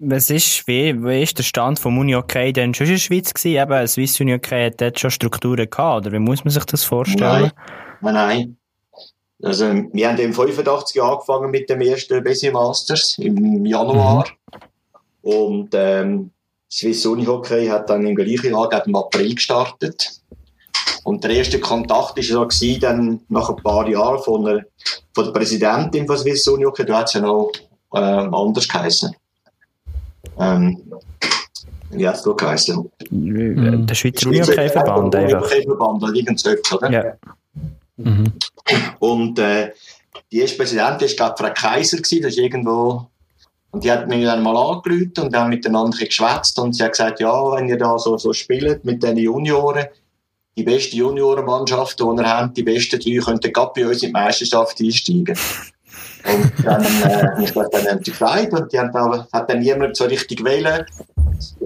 Was 0.00 0.28
ist, 0.28 0.66
wie, 0.66 0.94
wie 1.02 1.22
ist 1.22 1.38
der 1.38 1.44
Stand 1.44 1.78
vom 1.78 1.98
Uni 1.98 2.12
Hockey 2.12 2.52
denn 2.52 2.74
schon 2.74 2.86
in 2.86 2.94
der 2.94 2.98
Schweiz 2.98 3.32
gewesen? 3.32 3.62
Eben, 3.62 3.86
Swiss 3.86 4.20
Uni 4.20 4.32
Hockey 4.32 4.66
hat 4.66 4.80
dort 4.80 4.98
schon 4.98 5.10
Strukturen 5.10 5.70
gehabt, 5.70 6.06
oder 6.06 6.12
wie 6.12 6.18
muss 6.18 6.44
man 6.44 6.50
sich 6.50 6.64
das 6.64 6.84
vorstellen? 6.84 7.52
Nein, 8.00 8.14
nein. 8.14 8.56
Also, 9.42 9.66
wir 9.92 10.08
haben 10.08 10.18
im 10.18 10.32
85 10.32 11.02
angefangen 11.02 11.50
mit 11.50 11.68
dem 11.68 11.80
ersten 11.80 12.22
Besi 12.22 12.50
Masters 12.50 13.18
im 13.18 13.64
Januar. 13.66 14.26
Mhm. 14.52 15.30
Und 15.30 15.70
ähm, 15.74 16.30
Swiss 16.70 17.06
Unihockey 17.06 17.66
hat 17.66 17.88
dann 17.88 18.06
im 18.06 18.16
gleichen 18.16 18.50
Jahr, 18.50 18.86
im 18.86 18.96
April 18.96 19.34
gestartet. 19.34 20.10
Und 21.04 21.22
der 21.22 21.30
erste 21.30 21.60
Kontakt 21.60 22.16
war 22.16 22.22
so 22.22 22.46
gewesen, 22.46 22.80
dann 22.80 23.20
nach 23.28 23.50
ein 23.50 23.56
paar 23.56 23.88
Jahren 23.88 24.22
von 24.22 24.44
der, 24.44 24.64
von 25.14 25.24
der 25.26 25.32
Präsidentin 25.32 26.06
von 26.06 26.16
Swiss 26.16 26.48
Unihockey, 26.48 26.84
da 26.84 26.98
hat 26.98 27.08
es 27.08 27.14
ja 27.14 27.20
noch 27.20 27.52
ähm, 27.94 28.34
anders 28.34 28.66
geheißen. 28.66 29.14
Ähm, 30.38 30.82
es 32.12 32.22
da 32.22 32.32
geheißen? 32.32 32.90
Mhm. 33.10 33.86
Der 33.86 33.94
Schweizer 33.94 34.28
Unihockey-Verband 34.28 35.14
einfach. 35.14 35.42
Unihockey-Verband, 35.42 36.02
oder 36.02 36.14
irgend 36.14 36.40
so 36.40 36.50
oder? 36.72 36.90
Ja. 36.90 37.04
Mhm. 37.96 38.32
Und 38.98 39.38
äh, 39.38 39.72
die 40.32 40.40
erste 40.40 40.58
Präsidentin 40.58 41.08
war, 41.08 41.34
glaube 41.34 41.34
Frau 41.38 41.52
Kaiser, 41.54 41.98
gewesen, 41.98 42.22
das 42.22 42.32
ist 42.32 42.38
irgendwo 42.38 43.06
und 43.74 43.82
die 43.82 43.90
hat 43.90 44.08
mich 44.08 44.24
dann 44.24 44.42
mal 44.42 44.56
angerufen 44.56 45.24
und 45.24 45.34
dann 45.34 45.48
miteinander 45.48 45.98
geschwätzt 45.98 46.58
und 46.60 46.74
sie 46.74 46.84
hat 46.84 46.92
gesagt, 46.92 47.18
ja, 47.18 47.52
wenn 47.52 47.68
ihr 47.68 47.76
da 47.76 47.98
so, 47.98 48.16
so 48.16 48.32
spielt 48.32 48.84
mit 48.84 49.02
den 49.02 49.16
Junioren, 49.16 49.86
die 50.56 50.62
beste 50.62 50.96
Juniorenmannschaft, 50.96 51.98
die 51.98 52.04
ihr 52.04 52.24
habt, 52.24 52.56
die 52.56 52.62
besten 52.62 53.00
drei, 53.00 53.16
könnten 53.18 53.52
gerade 53.52 53.72
bei 53.74 53.88
uns 53.88 54.02
in 54.04 54.08
die 54.08 54.12
Meisterschaft 54.12 54.80
einsteigen. 54.80 55.36
Und 56.24 56.52
dann, 56.64 56.84
äh, 56.84 57.44
ich 57.44 57.52
glaube, 57.52 57.68
dann 57.72 57.86
haben 57.86 58.04
sie 58.04 58.12
und 58.52 58.72
die 58.72 58.76
da, 58.76 59.28
hat 59.32 59.50
dann 59.50 59.60
niemand 59.60 59.96
so 59.96 60.04
richtig 60.04 60.42
wählen. 60.44 60.84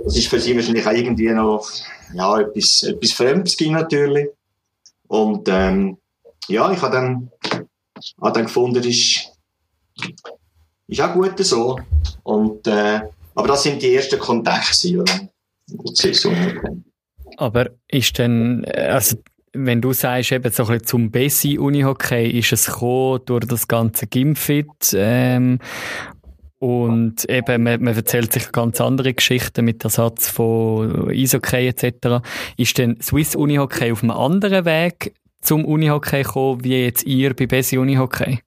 Das 0.05 0.17
ist 0.17 0.29
für 0.29 0.41
sie 0.41 0.57
wahrscheinlich 0.57 0.87
auch 0.87 0.93
irgendwie 0.93 1.31
noch, 1.31 1.69
ja, 2.13 2.41
etwas, 2.41 2.83
etwas 2.83 3.13
Fremdes 3.13 3.57
natürlich. 3.61 4.29
Und, 5.07 5.49
ähm, 5.49 5.99
ja, 6.49 6.71
ich 6.73 6.83
habe 6.83 6.97
dann, 6.97 7.31
hab 8.21 8.35
dann 8.35 8.45
gefunden, 8.45 8.83
ist, 8.83 9.33
ist 10.89 11.01
auch 11.01 11.13
gut 11.13 11.39
so. 11.39 11.79
Und, 12.25 12.67
äh, 12.67 13.01
aber 13.35 13.49
das 13.49 13.63
sind 13.63 13.81
die 13.83 13.95
ersten 13.95 14.19
Kontakte, 14.19 14.99
oder? 14.99 15.29
Aber 17.37 17.71
ist 17.87 18.19
denn, 18.19 18.65
also, 18.65 19.17
wenn 19.67 19.81
du 19.81 19.93
sagst, 19.93 20.33
eben 20.33 20.51
so 20.53 20.65
ein 20.65 20.69
bisschen 20.69 20.87
zum 20.87 21.11
Bessi 21.11 21.59
Unihockey, 21.59 22.31
ist 22.39 22.53
es 22.53 22.67
gekommen 22.67 23.21
durch 23.27 23.47
das 23.47 23.69
ganze 23.69 24.07
Gimfit, 24.07 24.95
ähm, 24.95 25.59
und 26.61 27.29
eben, 27.31 27.63
man, 27.63 27.83
man 27.83 27.95
erzählt 27.95 28.33
sich 28.33 28.51
ganz 28.51 28.81
andere 28.81 29.15
Geschichten 29.15 29.65
mit 29.65 29.85
Ersatz 29.85 30.29
von 30.29 31.09
Eishockey 31.09 31.69
etc. 31.69 32.25
Ist 32.57 32.79
denn 32.79 33.01
Swiss 33.01 33.37
Unihockey 33.37 33.93
auf 33.93 34.03
einem 34.03 34.11
anderen 34.11 34.65
Weg 34.65 35.15
zum 35.41 35.65
Unihockey 35.65 36.25
gekommen, 36.25 36.65
wie 36.65 36.83
jetzt 36.83 37.05
ihr 37.05 37.35
bei 37.35 37.47
Bessi 37.47 37.79
Unihockey? 37.79 38.41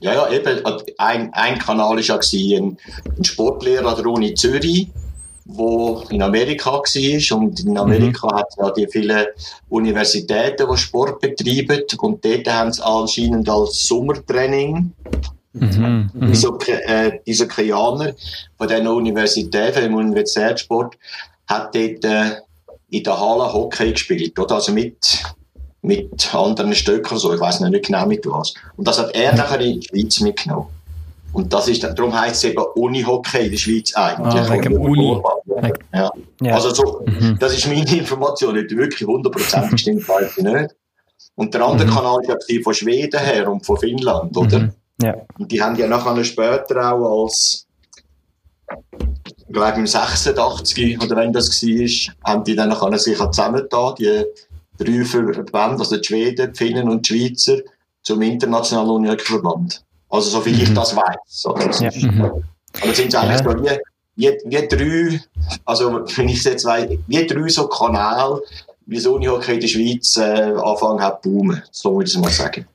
Ja, 0.00 0.14
ja, 0.14 0.30
eben, 0.30 0.62
ein, 0.96 1.34
ein 1.34 1.58
Kanal 1.58 1.96
war 1.96 2.00
ja 2.00 2.18
ein, 2.18 2.78
ein 3.18 3.24
Sportlehrer 3.24 3.94
der 3.94 4.06
Uni 4.06 4.32
Zürich, 4.32 4.88
wo 5.52 6.02
in 6.10 6.22
Amerika 6.22 6.72
war. 6.72 7.38
Und 7.38 7.60
in 7.60 7.78
Amerika 7.78 8.26
mhm. 8.26 8.36
hat 8.36 8.46
es 8.50 8.56
ja 8.56 8.70
die 8.70 8.86
vielen 8.88 9.26
Universitäten, 9.68 10.66
die 10.70 10.76
Sport 10.76 11.20
betreiben. 11.20 11.82
Und 11.98 12.24
dort 12.24 12.48
haben 12.48 12.72
sie 12.72 12.84
anscheinend 12.84 13.48
als 13.48 13.86
Sommertraining 13.86 14.92
mhm. 15.52 16.10
mhm. 16.12 16.26
diese, 16.28 16.48
äh, 16.68 17.18
diese 17.26 17.48
Koreaner 17.48 18.14
von 18.56 18.68
diesen 18.68 18.86
Universitäten, 18.86 19.84
vom 19.84 19.94
Universitätssport, 19.96 20.96
hat 21.46 21.74
dort 21.74 22.04
äh, 22.04 22.36
in 22.90 23.04
der 23.04 23.20
Halle 23.20 23.52
Hockey 23.52 23.92
gespielt. 23.92 24.38
Oder? 24.38 24.56
Also 24.56 24.72
mit 24.72 25.22
mit 25.82 26.34
anderen 26.34 26.74
Stöcken 26.74 27.18
so, 27.18 27.32
ich 27.32 27.40
weiß 27.40 27.60
nicht 27.60 27.86
genau 27.86 28.06
mit 28.06 28.26
was. 28.26 28.54
Und 28.76 28.86
das 28.86 28.98
hat 28.98 29.14
er 29.14 29.34
nachher 29.34 29.60
in 29.60 29.80
die 29.80 29.86
Schweiz 29.86 30.20
mitgenommen. 30.20 30.66
Und 31.32 31.52
das 31.52 31.68
ist, 31.68 31.82
darum 31.82 32.18
heisst 32.18 32.44
es 32.44 32.50
eben 32.50 32.62
Unihockey 32.74 33.46
in 33.46 33.50
der 33.52 33.58
Schweiz 33.58 33.94
eigentlich. 33.94 34.34
Ah, 34.34 34.52
wegen 34.52 34.76
Uni. 34.76 35.22
Ja. 35.92 36.10
ja. 36.40 36.54
Also 36.54 36.74
so, 36.74 37.02
mhm. 37.06 37.38
das 37.38 37.56
ist 37.56 37.66
meine 37.68 37.84
Information, 37.98 38.54
nicht 38.54 38.76
wirklich 38.76 39.06
hundertprozentig 39.06 39.80
stimmt, 39.80 40.08
weiß 40.08 40.38
ich 40.38 40.44
nicht. 40.44 40.74
Und 41.36 41.54
der 41.54 41.64
andere 41.64 41.88
mhm. 41.88 41.94
Kanal 41.94 42.18
ist 42.22 42.48
ja 42.48 42.62
von 42.62 42.74
Schweden 42.74 43.20
her 43.20 43.50
und 43.50 43.64
von 43.64 43.76
Finnland, 43.76 44.36
oder? 44.36 44.58
Mhm. 44.58 44.72
Ja. 45.02 45.14
Und 45.38 45.50
die 45.50 45.62
haben 45.62 45.76
ja 45.76 45.86
nachher 45.86 46.22
später 46.24 46.92
auch 46.92 47.22
als, 47.22 47.66
ich 49.24 49.52
glaube 49.52 49.78
im 49.78 49.86
86 49.86 51.00
oder 51.02 51.16
wenn 51.16 51.32
das 51.32 51.62
war, 51.62 52.14
haben 52.24 52.44
die 52.44 52.54
dann 52.54 52.68
nachher 52.68 52.98
sich 52.98 53.16
zusammengetan, 53.16 53.94
die 53.98 54.24
drei 54.78 55.04
Verbände, 55.04 55.78
also 55.78 55.96
die 55.96 56.04
Schweden, 56.04 56.52
die 56.52 56.58
Finnen 56.58 56.88
und 56.88 57.08
die 57.08 57.18
Schweizer, 57.18 57.58
zum 58.02 58.22
internationalen 58.22 58.90
Unihockeyverband. 58.90 59.84
Also 60.10 60.30
so 60.30 60.40
viel 60.40 60.54
mhm. 60.54 60.62
ich 60.62 60.74
das 60.74 60.94
weiß. 60.94 61.16
Das 61.58 61.80
ja. 61.80 61.90
mhm. 61.90 62.44
Aber 62.82 62.94
sind 62.94 63.08
es 63.08 63.14
eigentlich 63.14 63.40
ja. 63.40 63.50
so 63.50 63.62
wie, 63.62 63.78
wie, 64.16 64.38
wie 64.44 64.68
drei, 64.68 65.20
also 65.64 66.04
wenn 66.16 66.28
ich 66.28 66.38
es 66.38 66.44
jetzt 66.44 66.64
weiß, 66.64 66.90
wie 67.06 67.26
drei 67.26 67.48
so 67.48 67.66
Kanäle, 67.68 68.42
wie 68.86 68.96
das 68.96 69.06
Unihockey 69.06 69.54
in 69.54 69.60
der 69.60 69.68
Schweiz 69.68 70.16
äh, 70.16 70.52
angefangen 70.56 71.00
hat 71.00 71.22
zu 71.22 71.30
boomen, 71.30 71.62
so 71.70 71.94
würde 71.94 72.08
ich 72.08 72.14
es 72.14 72.20
mal 72.20 72.30
sagen. 72.30 72.66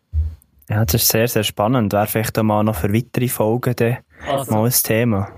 Ja, 0.69 0.83
das 0.83 0.95
ist 0.95 1.09
sehr, 1.09 1.27
sehr 1.27 1.43
spannend. 1.43 1.93
Wäre 1.93 2.07
vielleicht 2.07 2.39
auch 2.39 2.43
mal 2.43 2.63
noch 2.63 2.75
für 2.75 2.91
weitere 2.91 3.27
Folgen 3.27 3.97
also. 4.27 4.51
mal 4.51 4.65
ein 4.65 4.71
Thema. 4.71 5.29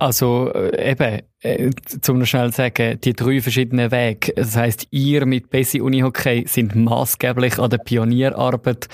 Also 0.00 0.50
äh, 0.54 0.92
eben, 0.92 1.20
äh, 1.42 1.70
zum 2.00 2.20
noch 2.20 2.24
schnell 2.24 2.50
sagen, 2.54 2.98
die 3.02 3.12
drei 3.12 3.42
verschiedenen 3.42 3.90
Wege, 3.90 4.32
das 4.34 4.56
heißt, 4.56 4.86
ihr 4.90 5.26
mit 5.26 5.50
Bessi 5.50 5.82
Unihockey 5.82 6.46
sind 6.48 6.74
maßgeblich 6.74 7.58
an 7.58 7.68
der 7.68 7.76
Pionierarbeit 7.76 8.88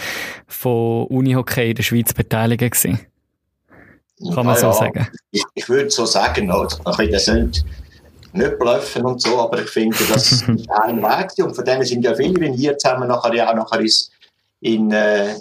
von 0.49 1.07
Unihockey 1.07 1.71
in 1.71 1.77
der 1.77 1.85
Schweiz 1.85 2.13
beteiligt 2.13 2.61
gewesen. 2.61 2.99
Kann 4.35 4.47
man 4.47 4.57
ja, 4.57 4.61
so 4.61 4.73
sagen? 4.73 5.07
Ich, 5.31 5.45
ich 5.55 5.69
würde 5.69 5.91
so 5.91 6.07
sagen, 6.07 6.51
also, 6.51 6.81
ich 7.01 7.11
das 7.13 7.29
nicht, 7.29 7.65
nicht 8.33 8.59
bluffen 8.59 9.05
und 9.05 9.23
so, 9.23 9.39
aber 9.39 9.63
ich 9.63 9.71
finde, 9.71 9.97
das 10.09 10.33
ist 10.33 10.49
ein 10.49 11.01
Weg 11.03 11.45
und 11.45 11.55
von 11.55 11.65
denen 11.65 11.85
sind 11.85 12.05
ja 12.05 12.17
viele, 12.17 12.41
wenn 12.41 12.55
ihr 12.55 12.77
zusammen 12.79 13.07
nachher 13.07 13.33
ja 13.33 13.49
auch 13.49 13.55
nachher 13.55 13.81
ist 13.81 14.11
in, 14.61 14.91
äh, 14.91 15.37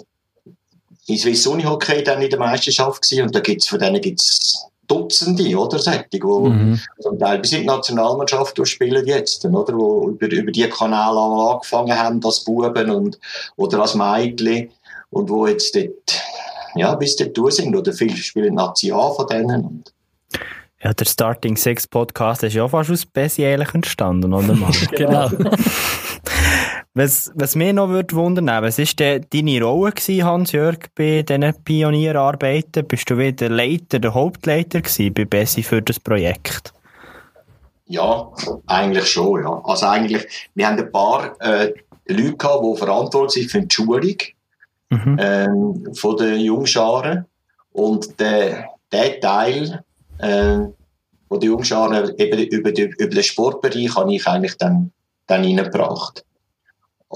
in 1.08 1.18
Swiss 1.18 1.44
Unihockey 1.44 2.04
dann 2.04 2.22
in 2.22 2.30
der 2.30 2.38
Meisterschaft 2.38 3.02
gewesen 3.02 3.24
und 3.24 3.34
da 3.34 3.40
gibt's, 3.40 3.66
von 3.66 3.80
denen 3.80 4.00
gibt's 4.00 4.68
Dutzende, 4.86 5.56
oder? 5.56 5.78
Solche, 5.78 6.06
die 6.12 6.20
mhm. 6.20 6.80
zum 7.00 7.18
Teil 7.18 7.38
bis 7.38 7.52
in 7.52 7.60
die 7.60 7.66
Nationalmannschaft 7.66 8.60
spielen 8.66 9.06
jetzt, 9.06 9.44
oder? 9.44 9.74
Wo 9.74 10.08
über, 10.08 10.30
über 10.30 10.52
die 10.52 10.68
Kanäle 10.68 11.20
angefangen 11.20 11.98
haben, 11.98 12.24
als 12.24 12.44
Buben 12.44 12.90
und, 12.90 13.18
oder 13.56 13.80
als 13.80 13.94
Mädchen 13.94 14.70
und 15.10 15.30
wo 15.30 15.46
jetzt 15.46 15.74
dort, 15.74 16.22
ja, 16.74 16.94
bis 16.94 17.16
dort 17.16 17.36
durch 17.36 17.56
sind, 17.56 17.74
oder 17.74 17.92
viele 17.92 18.16
spielen 18.16 18.54
Nazi 18.54 18.92
A 18.92 19.10
von 19.10 19.26
denen. 19.26 19.84
Ja, 20.82 20.92
der 20.92 21.06
Starting 21.06 21.56
Six 21.56 21.86
Podcast 21.86 22.42
ist 22.42 22.54
ja 22.54 22.68
fast 22.68 22.90
aus 22.90 23.06
Bessie 23.06 23.44
entstanden, 23.44 24.32
oder? 24.32 24.56
genau. 24.92 25.30
Was, 26.96 27.30
was 27.34 27.54
mich 27.56 27.74
noch 27.74 27.90
würde 27.90 28.16
wundern, 28.16 28.46
was 28.46 28.78
war 28.78 29.18
deine 29.20 29.62
Rolle 29.62 29.92
gewesen, 29.92 30.24
Hans-Jörg, 30.24 30.78
bei 30.94 31.20
diesen 31.20 31.52
Pionierarbeiten? 31.62 32.86
Bist 32.86 33.10
du 33.10 33.18
wieder 33.18 33.50
Leiter, 33.50 33.98
der 33.98 34.14
Hauptleiter 34.14 34.80
gewesen 34.80 35.12
bei 35.12 35.26
Bessi 35.26 35.62
für 35.62 35.82
das 35.82 36.00
Projekt? 36.00 36.72
Ja, 37.84 38.32
eigentlich 38.66 39.08
schon, 39.08 39.42
ja. 39.42 39.60
Also 39.64 39.84
eigentlich, 39.84 40.26
wir 40.54 40.66
haben 40.66 40.78
ein 40.78 40.90
paar 40.90 41.38
äh, 41.40 41.74
Leute 42.06 42.36
gehabt, 42.38 42.64
die 42.64 42.78
verantwortlich 42.78 43.50
sind 43.50 43.50
für 43.50 43.60
die 43.60 43.74
Schulung 43.74 44.16
mhm. 44.88 45.16
ähm, 45.20 45.94
von 45.94 46.16
den 46.16 46.40
Jungscharen. 46.40 47.26
Und 47.72 48.18
der, 48.18 48.70
der 48.90 49.20
Teil 49.20 49.84
äh, 50.16 50.60
von 51.28 51.40
den 51.40 51.50
Jungscharen 51.50 52.14
eben 52.16 52.38
über, 52.38 52.70
über 52.70 53.14
den 53.14 53.22
Sportbereich 53.22 53.94
habe 53.94 54.14
ich 54.14 54.26
eigentlich 54.26 54.56
dann, 54.56 54.92
dann 55.26 55.44
reingebracht. 55.44 56.24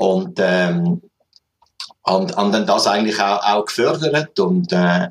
Und, 0.00 0.38
ähm, 0.40 1.02
und, 2.04 2.34
und 2.34 2.52
dann 2.52 2.66
das 2.66 2.86
eigentlich 2.86 3.20
auch, 3.20 3.44
auch 3.44 3.66
gefördert 3.66 4.40
und 4.40 4.72
äh, 4.72 5.08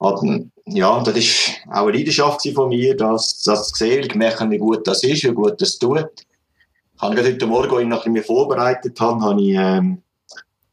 hatten, 0.00 0.50
ja, 0.66 1.00
das 1.04 1.16
ist 1.16 1.50
auch 1.68 1.86
eine 1.86 1.96
Leidenschaft 1.96 2.44
von 2.52 2.70
mir, 2.70 2.96
das, 2.96 3.40
das 3.44 3.68
zu 3.68 3.76
sehen, 3.76 4.08
merken, 4.18 4.50
wie 4.50 4.58
gut 4.58 4.84
das 4.88 5.04
ist, 5.04 5.22
wie 5.22 5.32
gut 5.32 5.62
das 5.62 5.78
tut. 5.78 6.10
Ich 6.96 7.00
habe 7.00 7.22
heute 7.22 7.46
Morgen, 7.46 7.72
als 7.72 7.82
ich 7.82 7.88
nachher 7.88 8.10
mich 8.10 8.26
vorbereitet 8.26 8.98
habe, 8.98 9.20
habe 9.20 9.40
ich, 9.40 9.54
ähm, 9.54 10.02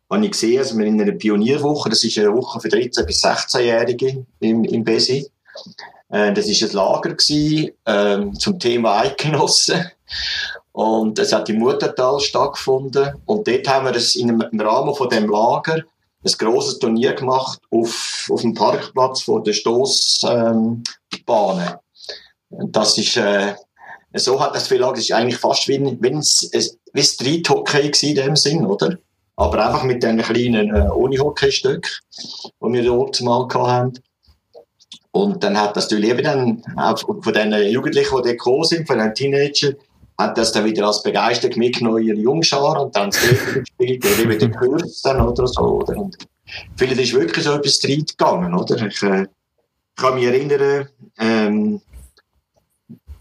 habe 0.09 0.25
ich 0.25 0.31
gesehen, 0.31 0.57
dass 0.57 0.75
wir 0.75 0.87
in 0.87 0.99
einer 0.99 1.11
Pionierwoche, 1.11 1.91
das 1.91 2.03
ist 2.03 2.17
eine 2.17 2.33
Woche 2.33 2.59
für 2.59 2.69
13- 2.69 3.03
bis 3.03 3.23
16-Jährige 3.23 4.25
im, 4.39 4.63
im 4.63 4.83
BESI, 4.83 5.29
äh, 6.09 6.33
das 6.33 6.47
ist 6.47 6.63
ein 6.63 6.71
Lager 6.71 7.13
gewesen, 7.13 7.69
äh, 7.85 8.31
zum 8.39 8.57
Thema 8.57 8.97
Eidgenossen. 9.01 9.91
Und 10.77 11.17
es 11.17 11.33
hat 11.33 11.49
im 11.49 11.57
Muttertal 11.57 12.19
stattgefunden. 12.19 13.15
Und 13.25 13.47
dort 13.47 13.67
haben 13.67 13.85
wir 13.85 13.95
es 13.95 14.15
im 14.15 14.39
Rahmen 14.59 14.93
von 14.93 15.09
dem 15.09 15.27
Lager 15.27 15.77
ein 16.23 16.31
grosses 16.37 16.77
Turnier 16.77 17.13
gemacht 17.13 17.59
auf, 17.71 18.27
auf 18.31 18.41
dem 18.41 18.53
Parkplatz 18.53 19.23
von 19.23 19.43
der 19.43 19.53
Stossbahnen. 19.53 20.53
Ähm, 21.31 22.71
das 22.71 22.95
ist 22.95 23.17
äh, 23.17 23.55
so 24.13 24.39
hat 24.39 24.53
das 24.53 24.71
es 24.71 24.99
ist 24.99 25.11
eigentlich 25.13 25.39
fast 25.39 25.67
wie, 25.67 25.79
wie 25.79 26.11
ein, 26.11 26.21
wie 26.21 27.03
Street 27.03 27.49
Hockey 27.49 27.91
in 28.09 28.15
dem 28.15 28.35
Sinn, 28.35 28.63
oder? 28.63 28.99
Aber 29.35 29.65
einfach 29.65 29.81
mit 29.83 30.03
diesen 30.03 30.21
kleinen 30.21 30.75
äh, 30.75 30.89
Uni-Hockey-Stück, 30.89 32.01
die 32.61 32.73
wir 32.73 32.83
dort 32.83 33.19
mal 33.21 33.47
hatten. 33.51 33.99
Und 35.09 35.43
dann 35.43 35.59
hat 35.59 35.75
das 35.75 35.89
natürlich 35.89 36.11
eben 36.11 36.23
dann, 36.23 36.63
auch 36.77 36.99
von 36.99 37.33
den 37.33 37.71
Jugendlichen, 37.71 38.15
die 38.17 38.21
da 38.21 38.29
gekommen 38.29 38.63
sind, 38.63 38.85
von 38.85 38.99
den 38.99 39.15
Teenagern, 39.15 39.75
hat 40.17 40.37
das 40.37 40.51
dann 40.51 40.65
wieder 40.65 40.87
als 40.87 41.03
Begeisterung 41.03 41.59
mitgenommen, 41.59 42.03
ihre 42.03 42.17
Jungschar, 42.17 42.81
und 42.81 42.95
dann 42.95 43.11
das 43.11 43.19
gespielt, 43.53 44.03
oder 44.05 44.29
wieder 44.29 44.49
Kurs 44.49 45.01
dann 45.01 45.21
oder 45.21 45.45
so, 45.47 45.61
oder? 45.61 45.97
Und 45.97 46.17
vielleicht 46.75 47.01
ist 47.01 47.13
wirklich 47.13 47.43
so 47.43 47.53
etwas 47.53 47.75
Street 47.75 48.17
gegangen, 48.17 48.53
oder? 48.55 48.87
Ich, 48.87 49.03
äh, 49.03 49.27
kann 49.97 50.15
mich 50.15 50.25
erinnern, 50.25 50.87
ähm, 51.17 51.81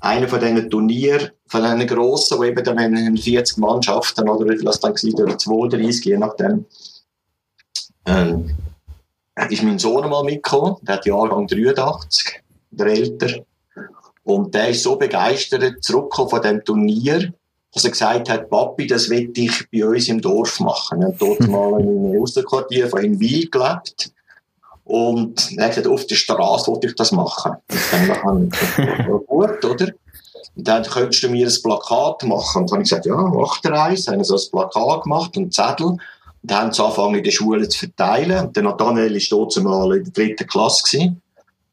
einer 0.01 0.29
von 0.29 0.41
diesen 0.41 0.71
Turnieren, 0.71 1.31
von 1.47 1.63
diesen 1.63 1.87
grossen, 1.87 2.39
wo 2.39 2.45
eben 2.45 2.63
dann 2.63 3.17
40 3.17 3.59
Mannschaften 3.59 4.29
oder 4.29 4.49
wie 4.49 4.63
das 4.63 4.79
dann 4.79 4.93
war, 4.93 5.25
oder 5.25 5.39
32, 5.39 6.05
je 6.05 6.19
nachdem, 6.19 6.67
ähm, 8.05 8.55
ist 9.51 9.63
mein 9.63 9.79
Sohn 9.79 10.09
mal 10.09 10.23
mitgekommen, 10.23 10.77
der 10.83 10.97
hat 10.97 11.07
Jahrgang 11.07 11.47
83, 11.47 12.43
der 12.71 12.87
Älter, 12.87 13.45
und 14.27 14.53
der 14.55 14.71
ist 14.71 14.83
so 14.83 14.97
begeistert 14.97 15.85
zurückgekommen 15.85 16.31
von 16.31 16.43
dem 16.43 16.65
Turnier, 16.65 17.33
dass 17.73 17.85
er 17.85 17.91
gesagt 17.93 18.29
hat, 18.29 18.51
Papi, 18.51 18.89
das 18.89 19.09
will 19.09 19.31
ich 19.37 19.71
bei 19.71 19.87
uns 19.87 20.09
im 20.09 20.21
Dorf 20.21 20.59
machen. 20.59 21.01
Er 21.01 21.09
hat 21.09 21.21
dort 21.21 21.41
mal 21.49 21.81
in 21.81 21.89
einem 21.89 22.21
Außenquartier 22.21 22.89
von 22.89 23.03
Hinwil 23.03 23.49
gelebt. 23.49 24.11
Und 24.83 25.57
er 25.57 25.67
hat 25.67 25.71
gesagt, 25.71 25.87
auf 25.87 26.07
der 26.09 26.17
Straße 26.17 26.67
wollte 26.67 26.89
ich 26.89 26.97
das 26.97 27.13
machen. 27.13 27.53
Und 27.69 28.09
dann 28.09 28.23
habe 28.25 28.49
ich 29.21 29.27
gut, 29.29 29.65
oder? 29.65 29.93
Und 30.57 30.69
dann 30.69 30.83
könntest 30.83 31.23
du 31.23 31.29
mir 31.29 31.47
ein 31.47 31.63
Plakat 31.63 32.25
machen. 32.25 32.63
Und 32.63 32.71
dann 32.71 32.79
habe 32.79 32.83
ich 32.83 32.91
gesagt, 32.91 33.07
ja, 33.07 33.17
mach 33.17 33.61
dir 33.61 33.81
eins. 33.81 34.07
Dann 34.07 34.17
haben 34.17 34.25
so 34.25 34.35
ein 34.35 34.51
Plakat 34.51 35.05
gemacht 35.05 35.37
und 35.37 35.55
Zettel. 35.55 35.87
Und 35.87 36.01
dann 36.43 36.59
haben 36.59 36.73
sie 36.73 36.83
angefangen, 36.83 37.15
in 37.15 37.25
der 37.25 37.31
Schule 37.31 37.69
zu 37.69 37.79
verteilen. 37.79 38.47
Und 38.47 38.57
der 38.57 38.65
Nathanael 38.65 39.15
war 39.15 39.23
dort 39.31 39.57
mal 39.63 39.97
in 39.97 40.03
der 40.03 40.13
dritten 40.13 40.49
Klasse. 40.49 40.83
Gewesen. 40.83 41.23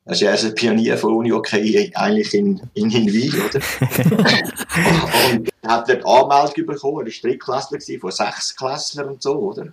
Er 0.05 0.11
ist 0.11 0.21
ja 0.21 0.31
ein 0.31 0.55
Pionier 0.55 0.97
von 0.97 1.13
Uni 1.13 1.31
okay, 1.31 1.91
eigentlich 1.95 2.33
in, 2.33 2.61
in 2.73 2.89
Hinwil, 2.89 3.33
oder? 3.39 3.59
und 5.31 5.49
er 5.61 5.69
hat 5.69 5.87
dort 5.87 6.05
Anmeldung 6.05 6.65
bekommen. 6.65 7.07
Er 7.07 7.13
war 7.13 7.21
Drittklässler 7.21 7.99
von 7.99 8.11
Sechsklässlern 8.11 9.07
und 9.07 9.21
so, 9.21 9.33
oder? 9.33 9.67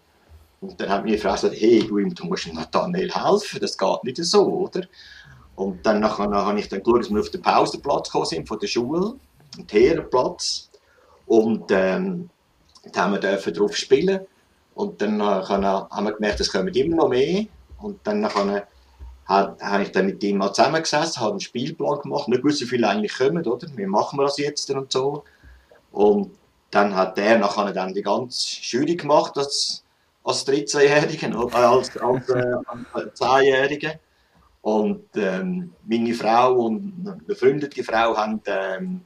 Und 0.60 0.80
dann 0.80 0.88
hat 0.88 1.20
Frau 1.20 1.32
gesagt, 1.32 1.54
hey, 1.56 1.84
du, 1.86 1.98
du 1.98 2.24
musst 2.26 2.52
Nathanael 2.52 3.10
helfen, 3.12 3.60
das 3.60 3.76
geht 3.76 4.04
nicht 4.04 4.18
so, 4.18 4.46
oder? 4.46 4.82
Und 5.56 5.84
dann 5.84 6.00
nachher, 6.00 6.28
nachher 6.28 6.46
habe 6.46 6.60
ich 6.60 6.68
dann 6.68 6.82
geschaut, 6.82 7.00
dass 7.00 7.10
wir 7.10 7.20
auf 7.20 7.30
den 7.30 7.42
Pausenplatz 7.42 8.08
gekommen 8.08 8.26
sind 8.26 8.48
von 8.48 8.58
der 8.58 8.66
Schule, 8.66 9.14
den 9.56 9.66
Herrenplatz. 9.68 10.70
Und 11.26 11.70
ähm, 11.70 12.30
da 12.92 13.04
haben 13.04 13.12
wir 13.12 13.20
dürfen 13.20 13.52
drauf 13.52 13.76
spielen. 13.76 14.20
Und 14.74 15.02
dann 15.02 15.20
haben 15.22 16.04
wir 16.04 16.12
gemerkt, 16.12 16.40
es 16.40 16.52
kommen 16.52 16.72
immer 16.72 16.96
noch 16.96 17.08
mehr. 17.08 17.46
Und 17.78 17.98
dann 18.04 18.20
nachher, 18.20 18.66
habe 19.30 19.82
ich 19.82 19.92
dann 19.92 20.06
mit 20.06 20.22
ihm 20.24 20.38
mal 20.38 20.52
zusammengesessen, 20.52 21.20
habe 21.20 21.32
einen 21.32 21.40
Spielplan 21.40 22.00
gemacht, 22.00 22.28
nicht 22.28 22.42
gewusst, 22.42 22.60
wie 22.62 22.66
viele 22.66 22.88
eigentlich 22.88 23.16
kommen, 23.16 23.46
oder? 23.46 23.68
Wie 23.76 23.86
machen 23.86 24.18
wir 24.18 24.24
das 24.24 24.38
jetzt 24.38 24.68
und 24.70 24.90
so? 24.90 25.22
Und 25.92 26.32
dann 26.70 26.94
hat 26.96 27.16
der 27.16 27.38
nachher 27.38 27.72
dann 27.72 27.94
die 27.94 28.02
ganze 28.02 28.60
Jury 28.60 28.96
gemacht, 28.96 29.36
als, 29.36 29.84
als 30.24 30.46
13-Jährigen, 30.46 31.32
äh, 31.32 31.56
als, 31.56 31.96
als 31.96 32.28
äh, 32.28 32.56
10-Jährigen. 32.94 33.92
Und 34.62 35.04
ähm, 35.14 35.72
meine 35.86 36.14
Frau 36.14 36.54
und 36.54 36.92
eine 37.00 37.16
befreundete 37.26 37.82
Frau 37.82 38.16
haben 38.16 38.40
ähm, 38.46 39.02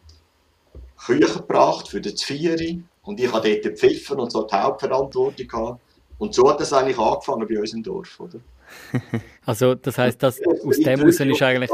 Küche 1.04 1.34
gebracht 1.34 1.88
für 1.88 2.00
die 2.00 2.16
Vieri. 2.16 2.82
Und 3.02 3.20
ich 3.20 3.30
hatte 3.30 3.60
dort 3.62 3.78
pfiffen 3.78 4.18
und 4.18 4.32
so 4.32 4.44
die 4.44 4.56
Hauptverantwortung 4.56 5.46
gehabt. 5.46 5.80
Und 6.18 6.34
so 6.34 6.48
hat 6.48 6.60
das 6.60 6.72
eigentlich 6.72 6.98
angefangen 6.98 7.46
bei 7.46 7.60
uns 7.60 7.74
im 7.74 7.82
Dorf, 7.82 8.18
oder? 8.18 8.40
Also 9.46 9.74
das 9.74 9.98
heißt, 9.98 10.22
dass 10.22 10.40
aus 10.64 10.78
dem 10.78 11.00
heraus 11.00 11.20
ist 11.20 11.42
eigentlich 11.42 11.70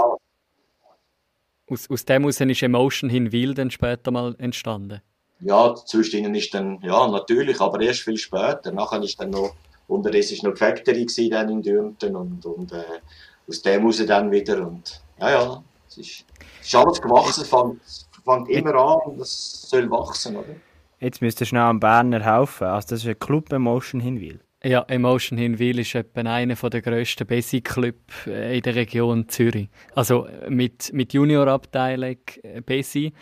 aus, 1.71 1.89
aus 1.89 2.05
dem 2.05 2.23
heraus 2.23 2.41
ist 2.41 2.63
Emotion 2.63 3.11
hin 3.11 3.33
Wild 3.33 3.59
dann 3.59 3.71
später 3.71 4.11
mal 4.11 4.35
entstanden. 4.39 5.01
Ja, 5.41 5.75
zwischen 5.75 6.19
ihnen 6.19 6.35
ist 6.35 6.53
dann, 6.53 6.81
ja 6.83 7.09
natürlich, 7.09 7.61
aber 7.61 7.81
erst 7.81 8.01
viel 8.01 8.19
später. 8.19 8.73
Nachher 8.73 9.03
ist 9.03 9.19
dann 9.21 9.31
noch, 9.31 9.55
unterdessen 9.89 10.35
ist 10.35 10.43
noch 10.43 10.53
die 10.53 10.59
Factory 10.59 11.07
dann 11.31 11.49
in 11.49 11.63
Dürmten 11.63 12.15
und, 12.15 12.45
und 12.45 12.73
äh, 12.73 12.83
aus 13.49 13.63
dem 13.63 13.81
heraus 13.81 14.05
dann 14.05 14.31
wieder 14.31 14.67
und 14.67 15.01
ja, 15.19 15.31
ja, 15.31 15.65
es 15.89 15.99
ist, 15.99 16.25
es 16.61 16.67
ist 16.67 16.75
alles 16.75 17.01
gewachsen, 17.01 17.45
fängt, 17.45 17.81
fängt 18.25 18.49
immer 18.49 18.75
an 18.75 18.99
und 19.07 19.21
es 19.21 19.63
soll 19.69 19.91
wachsen, 19.91 20.37
oder? 20.37 20.57
Jetzt 20.99 21.23
müsst 21.23 21.41
ihr 21.41 21.47
schnell 21.47 21.63
am 21.63 21.81
Berner 21.81 22.23
helfen. 22.23 22.67
Also 22.67 22.89
das 22.91 23.01
ist 23.01 23.09
ein 23.09 23.19
Club 23.19 23.51
Emotion 23.53 24.01
Hinwil. 24.01 24.41
Ja, 24.63 24.85
Emotion 24.89 25.39
Hinwil 25.39 25.79
ist 25.79 25.95
etwa 25.95 26.21
einer 26.21 26.55
der 26.55 26.83
grössten 26.83 27.27
Basic-Clubs 27.27 28.27
äh, 28.27 28.59
in 28.59 28.63
der 28.63 28.75
Region 28.75 29.27
Zürich. 29.29 29.71
Also 29.95 30.29
mit, 30.49 30.93
mit 30.93 31.15
Junior-Abteilung 31.15 32.19
äh, 32.43 32.61
Basi 32.61 33.15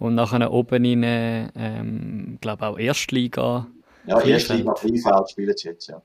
und 0.00 0.16
nachher 0.16 0.50
oben 0.50 0.84
in, 0.84 1.02
ähm, 1.04 2.38
glaube 2.40 2.66
auch 2.66 2.78
Erstliga. 2.78 3.68
Ja, 4.06 4.20
Erstliga 4.20 4.72
Kleinfeld 4.72 5.30
spielen 5.30 5.56
sie 5.56 5.68
jetzt, 5.68 5.88
ja. 5.88 6.02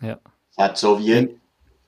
ja. 0.00 0.18
Es 0.50 0.58
hat 0.58 0.78
so 0.78 0.98
wie, 0.98 1.36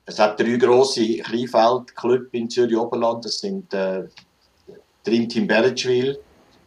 es 0.05 0.17
hat 0.17 0.39
drei 0.39 0.55
grosse 0.55 1.17
Kleinfeld-Clubs 1.17 2.29
in 2.31 2.49
Zürich 2.49 2.77
Oberland. 2.77 3.25
Das 3.25 3.39
sind 3.39 3.73
äh, 3.73 4.03
Dream 5.03 5.27
Team 5.27 5.47
Belletschwil, 5.47 6.17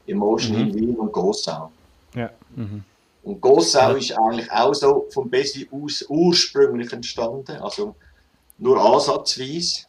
Emotion 0.06 0.58
mhm. 0.58 0.72
Hinwil 0.72 0.96
und 0.96 1.10
Gossau. 1.10 1.70
Ja. 2.14 2.30
Mhm. 2.54 2.84
Und 3.22 3.40
Gossau 3.40 3.94
ist 3.96 4.16
eigentlich 4.16 4.50
auch 4.50 4.74
so 4.74 5.06
vom 5.10 5.28
Besi 5.28 5.68
aus 5.70 6.04
ursprünglich 6.08 6.92
entstanden, 6.92 7.56
also 7.60 7.94
nur 8.58 8.78
ansatzweise, 8.78 9.84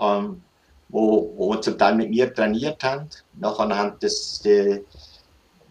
ähm, 0.00 0.42
wo, 0.88 1.32
wo 1.36 1.50
wir 1.50 1.60
zum 1.60 1.78
Teil 1.78 1.94
mit 1.94 2.10
mir 2.10 2.32
trainiert 2.32 2.82
haben. 2.84 3.08
Nachher 3.34 3.76
haben, 3.76 3.96
das, 4.00 4.40
die, 4.42 4.80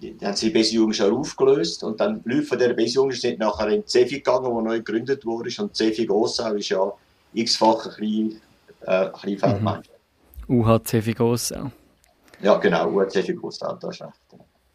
die, 0.01 0.17
haben 0.23 0.35
sie 0.35 0.49
Besi 0.49 0.75
Jung 0.75 0.93
schon 0.93 1.13
aufgelöst 1.13 1.83
und 1.83 1.99
dann 1.99 2.23
die 2.23 2.29
Leute 2.29 2.43
von 2.43 2.59
der 2.59 2.73
Besi 2.73 2.95
Jung 2.95 3.11
sind 3.11 3.39
nachher 3.39 3.67
in 3.67 3.85
Cefi 3.85 4.15
gegangen, 4.15 4.45
wo 4.45 4.61
neu 4.61 4.77
gegründet 4.77 5.25
wurde 5.25 5.51
und 5.61 5.75
Cefi 5.75 6.05
Gossau 6.05 6.53
ist 6.53 6.69
ja 6.69 6.91
x-facher 7.33 7.91
Klein, 7.91 8.41
äh, 8.81 9.09
Kleinfeldmeister. 9.09 9.93
Mhm. 10.47 10.61
UHC 10.61 11.13
Gossau. 11.13 11.71
Ja 12.41 12.57
genau, 12.57 12.89
UHC 12.89 13.33
Gossau, 13.33 13.75
da 13.75 13.89
ist 13.89 14.01
recht. 14.01 14.13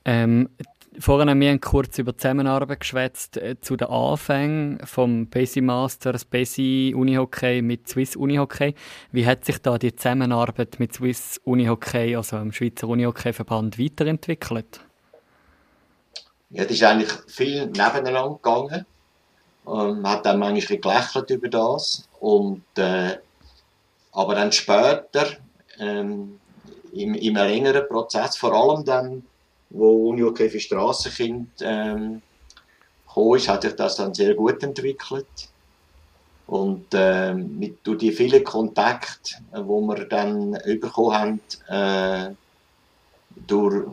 Ähm, 0.05 0.49
Vorhin 0.99 1.31
haben 1.31 1.41
wir 1.41 1.59
kurz 1.59 1.99
über 1.99 2.17
Zusammenarbeit 2.17 2.81
geschwätzt 2.81 3.39
äh, 3.39 3.59
zu 3.59 3.77
den 3.77 3.89
Anfängen 3.89 4.79
vom 4.85 5.27
Besi 5.27 5.63
Masters, 5.63 6.27
Besi 6.27 6.93
Unihockey 6.95 7.63
mit 7.63 7.89
Swiss 7.89 8.15
Unihockey. 8.15 8.75
Wie 9.11 9.27
hat 9.27 9.47
sich 9.47 9.59
da 9.59 9.79
die 9.79 9.97
Zusammenarbeit 9.97 10.79
mit 10.79 10.93
Swiss 10.93 11.41
Unihockey, 11.45 12.15
also 12.15 12.39
dem 12.39 12.53
Schweizer 12.53 12.89
Unihockey-Verband, 12.89 13.79
weiterentwickelt? 13.79 14.81
Ja, 16.51 16.65
das 16.65 16.73
ist 16.73 16.83
eigentlich 16.83 17.13
viel 17.27 17.67
nebeneinander 17.67 18.39
gegangen. 18.43 18.85
Ähm, 19.67 20.03
man 20.03 20.13
hat 20.13 20.27
dann 20.27 20.39
manchmal 20.39 20.79
gelächelt 20.79 21.31
über 21.31 21.49
das. 21.49 22.07
Und, 22.21 22.65
äh, 22.77 23.17
aber 24.13 24.35
dann 24.35 24.53
später, 24.53 25.27
ähm, 25.79 26.39
im, 26.93 27.15
im 27.15 27.35
längeren 27.35 27.89
Prozess, 27.89 28.37
vor 28.37 28.53
allem 28.53 28.85
dann 28.85 29.25
wo 29.73 30.11
Unihockey 30.11 30.49
für 30.49 30.61
Strassenkind 30.61 31.49
ähm, 31.63 32.23
gekommen 33.07 33.37
ist, 33.37 33.49
hat 33.49 33.63
sich 33.63 33.75
das 33.75 33.97
dann 33.97 34.15
sehr 34.15 34.35
gut 34.35 34.63
entwickelt. 34.63 35.27
Und 36.47 36.87
ähm, 36.93 37.59
mit, 37.59 37.87
durch 37.87 37.99
die 37.99 38.13
vielen 38.13 38.45
Kontakte, 38.45 39.35
äh, 39.53 39.61
wo 39.65 39.81
wir 39.83 40.05
dann 40.05 40.53
bekommen 40.81 41.15
haben, 41.15 41.41
äh, 41.69 42.35
durch, 43.47 43.87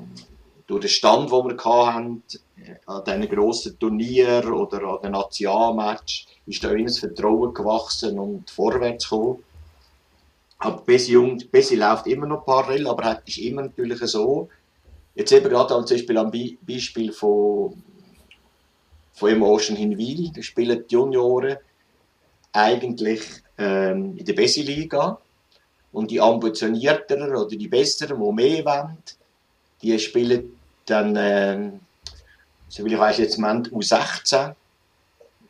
durch 0.67 0.81
den 0.81 0.89
Stand, 0.89 1.31
den 1.31 1.45
wir 1.45 1.85
hatten, 1.93 2.23
äh, 2.57 2.75
an 2.85 3.03
diesen 3.05 3.29
grossen 3.29 3.79
Turnieren 3.79 4.51
oder 4.51 4.83
an 4.83 5.01
den 5.03 5.11
Nationalmatch, 5.13 6.27
ist 6.45 6.63
da 6.63 6.73
das 6.73 6.99
Vertrauen 6.99 7.53
gewachsen 7.53 8.19
und 8.19 8.49
vorwärts 8.49 9.09
gekommen. 9.09 9.43
Aber 10.57 10.81
Bessi, 10.81 11.15
Bessi 11.49 11.75
läuft 11.75 12.07
immer 12.07 12.25
noch 12.25 12.45
parallel, 12.45 12.87
aber 12.87 13.21
es 13.25 13.37
ist 13.37 13.45
immer 13.45 13.61
natürlich 13.61 13.99
so, 14.01 14.49
Jetzt 15.19 15.33
eben 15.33 15.49
gerade 15.49 15.67
zum 15.67 15.97
Beispiel 15.97 16.17
am 16.17 16.31
Beispiel 16.61 17.11
von, 17.11 17.83
von 19.11 19.29
Emotion 19.29 19.75
Hinwil, 19.75 20.31
da 20.33 20.41
spielen 20.41 20.85
die 20.87 20.95
Junioren 20.95 21.57
eigentlich 22.53 23.19
ähm, 23.57 24.15
in 24.15 24.23
der 24.23 24.31
Bessi-Liga 24.31 25.19
und 25.91 26.09
die 26.09 26.21
ambitionierteren 26.21 27.35
oder 27.35 27.49
die 27.49 27.67
besseren, 27.67 28.17
die 28.17 28.31
mehr 28.31 28.63
wollen, 28.63 28.97
die 29.81 29.99
spielen 29.99 30.57
dann, 30.85 31.13
ähm, 31.17 31.81
so 32.69 32.85
wie 32.85 32.93
ich 32.93 32.97
weiß 32.97 33.17
jetzt 33.17 33.35
im 33.35 33.41
Moment 33.41 33.73
U16, 33.73 34.55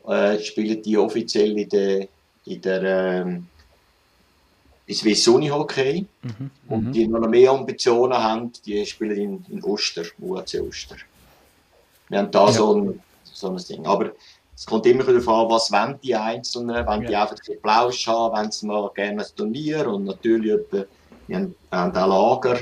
äh, 0.08 0.38
spielen 0.40 0.82
die 0.82 0.98
offiziell 0.98 1.56
in 1.56 1.68
der, 1.68 2.08
in 2.44 2.60
der 2.60 2.82
ähm, 2.82 3.46
ins 4.86 4.98
Swiss 5.00 5.26
Unihockey. 5.28 6.06
Mhm. 6.22 6.50
Und 6.68 6.92
die 6.94 7.08
noch 7.08 7.26
mehr 7.28 7.50
Ambitionen 7.50 8.16
haben, 8.16 8.52
die 8.64 8.86
spielen 8.86 9.16
in, 9.16 9.44
in 9.56 9.64
Oster, 9.64 10.04
UAC 10.18 10.60
Oster. 10.62 10.96
Wir 12.08 12.18
haben 12.18 12.30
da 12.30 12.46
Ja. 12.46 12.52
so, 12.52 12.74
ein, 12.74 13.02
so 13.24 13.48
ein 13.50 13.56
Ding. 13.56 13.86
Aber 13.86 14.12
es 14.54 14.66
kommt 14.66 14.86
immer 14.86 15.04
darauf 15.04 15.28
an, 15.28 15.50
was 15.50 15.72
wollen 15.72 15.98
die 16.02 16.14
Einzelnen, 16.14 16.86
wenn 16.86 17.06
die 17.06 17.16
einfach 17.16 17.38
den 17.40 17.60
Plausch 17.60 18.06
haben, 18.06 18.36
wenn 18.38 18.50
sie 18.52 18.66
mal 18.66 18.90
gerne 18.94 19.22
ein 19.22 19.28
Turnier 19.34 19.88
und 19.88 20.04
natürlich 20.04 20.52
etwa, 20.52 20.84
wir 21.26 21.36
haben, 21.36 21.54
haben 21.72 21.96
auch 21.96 22.40
Lager, 22.42 22.60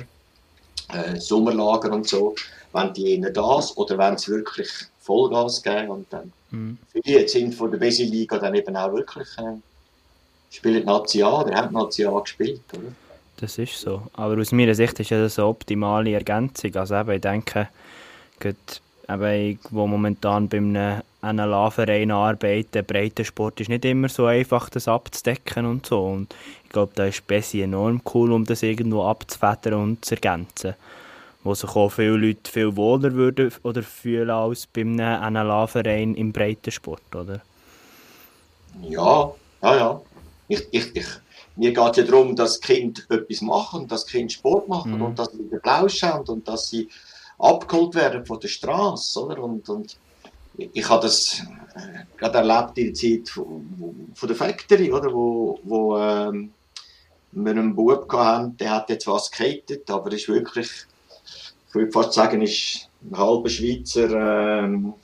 äh, 0.92 1.16
Sommerlager 1.20 1.92
und 1.92 2.08
so, 2.08 2.34
wenn 2.72 2.92
die 2.94 3.18
eher 3.20 3.30
das 3.30 3.76
oder 3.76 3.98
wenn 3.98 4.16
sie 4.16 4.32
wirklich 4.32 4.68
Vollgas 5.00 5.62
geben 5.62 5.90
und 5.90 6.12
dann 6.12 6.32
Mhm. 6.50 6.78
viele 6.90 7.28
sind 7.28 7.54
von 7.54 7.70
der 7.70 7.78
Besi-Liga 7.78 8.38
dann 8.38 8.54
eben 8.54 8.74
auch 8.74 8.92
wirklich 8.92 9.28
äh, 9.36 9.56
spielen 10.50 10.84
Nazi 10.84 11.22
A, 11.22 11.42
oder 11.42 11.54
haben 11.54 11.72
Nazi 11.72 12.04
A 12.04 12.18
gespielt, 12.20 12.62
oder? 12.72 12.92
Das 13.40 13.56
ist 13.58 13.78
so. 13.78 14.02
Aber 14.14 14.40
aus 14.40 14.52
meiner 14.52 14.74
Sicht 14.74 14.98
ist 14.98 15.10
ja 15.10 15.20
das 15.20 15.38
eine 15.38 15.46
optimale 15.46 16.12
Ergänzung. 16.12 16.74
Also 16.74 16.96
eben, 16.96 17.10
ich 17.12 17.20
denke, 17.20 17.68
gerade 18.40 18.56
eben, 19.08 19.50
ich, 19.50 19.58
wo 19.70 19.86
momentan 19.86 20.48
bei 20.48 20.58
einem 20.58 21.02
NLA-Verein 21.22 22.10
arbeite, 22.10 22.82
Breitensport 22.82 23.60
ist 23.60 23.68
nicht 23.68 23.84
immer 23.84 24.08
so 24.08 24.26
einfach, 24.26 24.68
das 24.70 24.88
abzudecken 24.88 25.66
und 25.66 25.86
so. 25.86 26.04
Und 26.04 26.34
ich 26.64 26.70
glaube, 26.70 26.92
da 26.96 27.06
ist 27.06 27.26
Bessi 27.26 27.62
enorm 27.62 28.02
cool, 28.12 28.32
um 28.32 28.44
das 28.44 28.62
irgendwo 28.62 29.04
abzufedern 29.04 29.74
und 29.74 30.04
zu 30.04 30.14
ergänzen. 30.14 30.74
Wo 31.44 31.54
sich 31.54 31.70
auch 31.70 31.90
viele 31.90 32.16
Leute 32.16 32.50
viel 32.50 32.74
wohler 32.74 33.12
würden 33.14 33.52
oder 33.62 33.82
fühlen 33.84 34.30
als 34.30 34.66
bei 34.66 34.80
einem 34.80 35.32
NLA-Verein 35.34 36.16
im 36.16 36.32
Breitensport, 36.32 37.14
oder? 37.14 37.40
Ja, 38.82 39.30
ja, 39.62 39.76
ja. 39.76 40.00
Ich, 40.48 40.66
ich, 40.70 40.96
ich, 40.96 41.06
mir 41.56 41.72
geht 41.72 41.90
es 41.90 41.96
ja 41.98 42.02
darum, 42.04 42.34
dass 42.36 42.60
Kind 42.60 43.06
etwas 43.10 43.40
machen, 43.42 43.86
dass 43.88 44.06
Kind 44.06 44.32
Sport 44.32 44.68
machen 44.68 44.94
Mhm. 44.96 45.02
und 45.02 45.18
dass 45.18 45.30
sie 45.32 45.48
den 45.48 45.60
Plausch 45.60 46.02
haben 46.02 46.26
und 46.28 46.46
dass 46.48 46.68
sie 46.68 46.88
abgeholt 47.38 47.94
werden 47.94 48.24
von 48.26 48.40
der 48.40 48.48
Straße, 48.48 49.24
oder? 49.24 49.42
Und, 49.42 49.68
und 49.68 49.96
ich, 50.56 50.70
ich 50.72 50.88
habe 50.88 51.02
das 51.02 51.42
äh, 51.74 52.04
gerade 52.16 52.38
erlebt 52.38 52.78
in 52.78 52.86
der 52.86 52.94
Zeit 52.94 53.28
von, 53.28 54.12
von 54.14 54.26
der 54.28 54.36
Factory, 54.36 54.92
oder? 54.92 55.12
Wo, 55.12 55.58
wo 55.64 55.96
ähm, 55.98 56.52
wir 57.32 57.52
einen 57.52 57.74
Bub 57.74 58.10
hatten, 58.12 58.56
der 58.56 58.70
hat 58.70 58.90
jetzt 58.90 59.06
was 59.06 59.30
gehatet, 59.30 59.90
aber 59.90 60.10
ist 60.12 60.28
wirklich, 60.28 60.70
ich 61.68 61.74
würde 61.74 61.92
fast 61.92 62.14
sagen, 62.14 62.40
ist 62.40 62.88
ein 63.02 63.18
halber 63.18 63.48
Schweizer 63.50 64.10
ähm, 64.64 64.94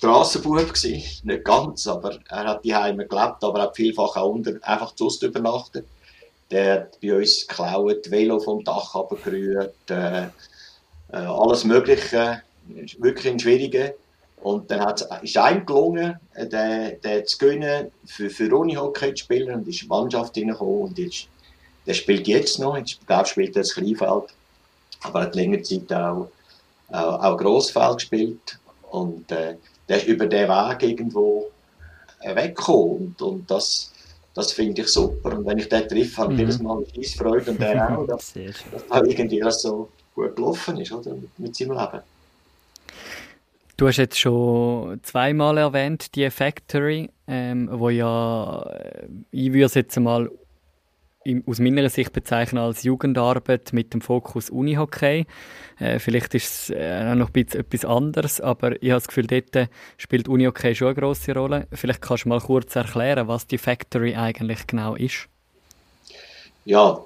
Strassenbub 0.00 0.72
gsi, 0.72 1.04
nicht 1.24 1.44
ganz, 1.44 1.86
aber 1.86 2.18
er 2.30 2.44
hat 2.44 2.64
die 2.64 2.74
Heime 2.74 3.06
gelebt, 3.06 3.44
aber 3.44 3.60
hat 3.60 3.76
vielfach 3.76 4.16
auch 4.16 4.30
unter, 4.30 4.52
einfach 4.62 4.94
zu 4.94 5.04
Hause 5.04 5.26
übernachtet. 5.26 5.84
Der 6.50 6.72
hat 6.72 7.00
bei 7.02 7.14
uns 7.14 7.46
geklaut, 7.46 8.10
Velo 8.10 8.40
vom 8.40 8.64
Dach 8.64 8.94
abgerührt, 8.94 9.74
äh, 9.90 10.22
äh, 10.22 10.28
alles 11.10 11.64
Mögliche, 11.64 12.40
wirklich 12.96 13.28
ein 13.28 13.38
Schwieriger. 13.38 13.92
Und 14.40 14.70
dann 14.70 14.80
hat's, 14.80 15.06
ist 15.20 15.36
einem 15.36 15.66
gelungen, 15.66 16.18
äh, 16.32 16.46
den, 16.46 16.98
den 17.02 17.26
zu 17.26 17.36
gewinnen, 17.36 17.92
für, 18.06 18.30
für 18.30 18.56
Unihockey 18.56 19.12
zu 19.12 19.24
spielen 19.24 19.54
und 19.54 19.68
ist 19.68 19.82
in 19.82 19.88
die 19.88 19.88
Mannschaft 19.88 20.34
hineingekommen 20.34 20.82
und 20.84 20.98
jetzt, 20.98 21.28
der 21.86 21.92
spielt 21.92 22.26
jetzt 22.26 22.58
noch, 22.58 22.78
jetzt 22.78 23.06
glaube 23.06 23.24
ich, 23.24 23.32
spielt 23.32 23.54
er 23.54 23.62
das 23.62 23.74
Kleinfeld, 23.74 24.34
aber 25.02 25.20
er 25.20 25.26
hat 25.26 25.34
längere 25.34 25.60
Zeit 25.60 25.92
auch, 25.92 26.30
auch, 26.88 27.22
auch 27.22 27.36
Grossfeld 27.36 27.96
gespielt. 27.96 28.58
Und 28.90 29.30
äh, 29.30 29.56
der 29.90 29.98
ist 29.98 30.06
über 30.08 30.26
den 30.26 30.48
Weg 30.48 30.82
irgendwo 30.84 31.50
äh, 32.20 32.34
weggekommen 32.36 33.16
und, 33.18 33.22
und 33.22 33.50
das, 33.50 33.92
das 34.34 34.52
finde 34.52 34.82
ich 34.82 34.88
super 34.88 35.36
und 35.36 35.46
wenn 35.46 35.58
ich 35.58 35.68
den 35.68 35.88
treffe, 35.88 36.16
habe 36.18 36.32
ich 36.32 36.38
Mhm. 36.38 36.40
jedes 36.40 36.60
Mal 36.60 36.78
eine 36.94 37.04
Freude 37.04 37.50
und 37.50 37.60
der 37.60 37.76
auch, 37.98 38.06
dass, 38.06 38.32
dass 38.70 38.86
da 38.86 39.02
irgendwie 39.02 39.42
alles 39.42 39.62
so 39.62 39.90
gut 40.14 40.36
gelaufen 40.36 40.78
ist 40.80 40.92
oder, 40.92 41.16
mit, 41.16 41.38
mit 41.38 41.56
seinem 41.56 41.72
Leben. 41.72 42.02
Du 43.76 43.88
hast 43.88 43.96
jetzt 43.96 44.18
schon 44.18 45.00
zweimal 45.02 45.56
erwähnt, 45.58 46.14
die 46.14 46.30
Factory, 46.30 47.10
ähm, 47.26 47.68
wo 47.72 47.88
ja, 47.88 48.62
äh, 48.62 49.08
ich 49.30 49.52
würde 49.52 49.64
es 49.64 49.74
jetzt 49.74 49.98
mal 49.98 50.30
aus 51.46 51.58
meiner 51.58 51.88
Sicht 51.88 52.12
bezeichnen 52.12 52.58
als 52.58 52.82
Jugendarbeit 52.82 53.72
mit 53.72 53.94
dem 53.94 54.00
Fokus 54.00 54.50
Unihockey. 54.50 55.26
Äh, 55.78 55.98
vielleicht 55.98 56.34
ist 56.34 56.52
es 56.52 56.70
äh, 56.70 57.14
noch 57.14 57.34
etwas 57.34 57.84
anderes, 57.84 58.40
aber 58.40 58.72
ich 58.82 58.90
habe 58.90 59.00
das 59.00 59.08
Gefühl, 59.08 59.26
dort 59.26 59.68
spielt 59.96 60.28
Unihockey 60.28 60.74
schon 60.74 60.88
eine 60.88 60.96
grosse 60.96 61.34
Rolle. 61.34 61.66
Vielleicht 61.72 62.02
kannst 62.02 62.24
du 62.24 62.28
mal 62.28 62.40
kurz 62.40 62.76
erklären, 62.76 63.28
was 63.28 63.46
die 63.46 63.58
Factory 63.58 64.14
eigentlich 64.14 64.66
genau 64.66 64.94
ist. 64.94 65.28
Ja, 66.64 67.00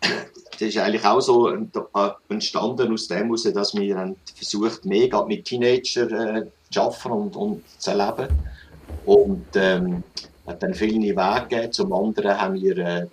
das 0.00 0.60
ist 0.60 0.78
eigentlich 0.78 1.04
auch 1.04 1.20
so 1.20 1.48
äh, 1.48 1.60
entstanden 2.28 2.92
aus 2.92 3.08
dem 3.08 3.24
heraus, 3.24 3.42
dass 3.42 3.74
wir 3.74 3.96
haben 3.96 4.16
versucht, 4.34 4.82
gerade 4.82 5.26
mit 5.26 5.44
Teenagern 5.44 6.36
äh, 6.36 6.46
zu 6.70 6.80
arbeiten 6.80 7.10
und, 7.10 7.36
und 7.36 7.64
zu 7.78 7.90
erleben. 7.90 8.28
Und 9.04 9.46
ähm, 9.54 10.02
hat 10.46 10.62
dann 10.62 10.74
viele 10.74 11.00
Wege 11.00 11.46
gegeben. 11.48 11.72
Zum 11.72 11.92
anderen 11.92 12.40
haben 12.40 12.54
wir 12.54 12.78
äh, 12.78 13.06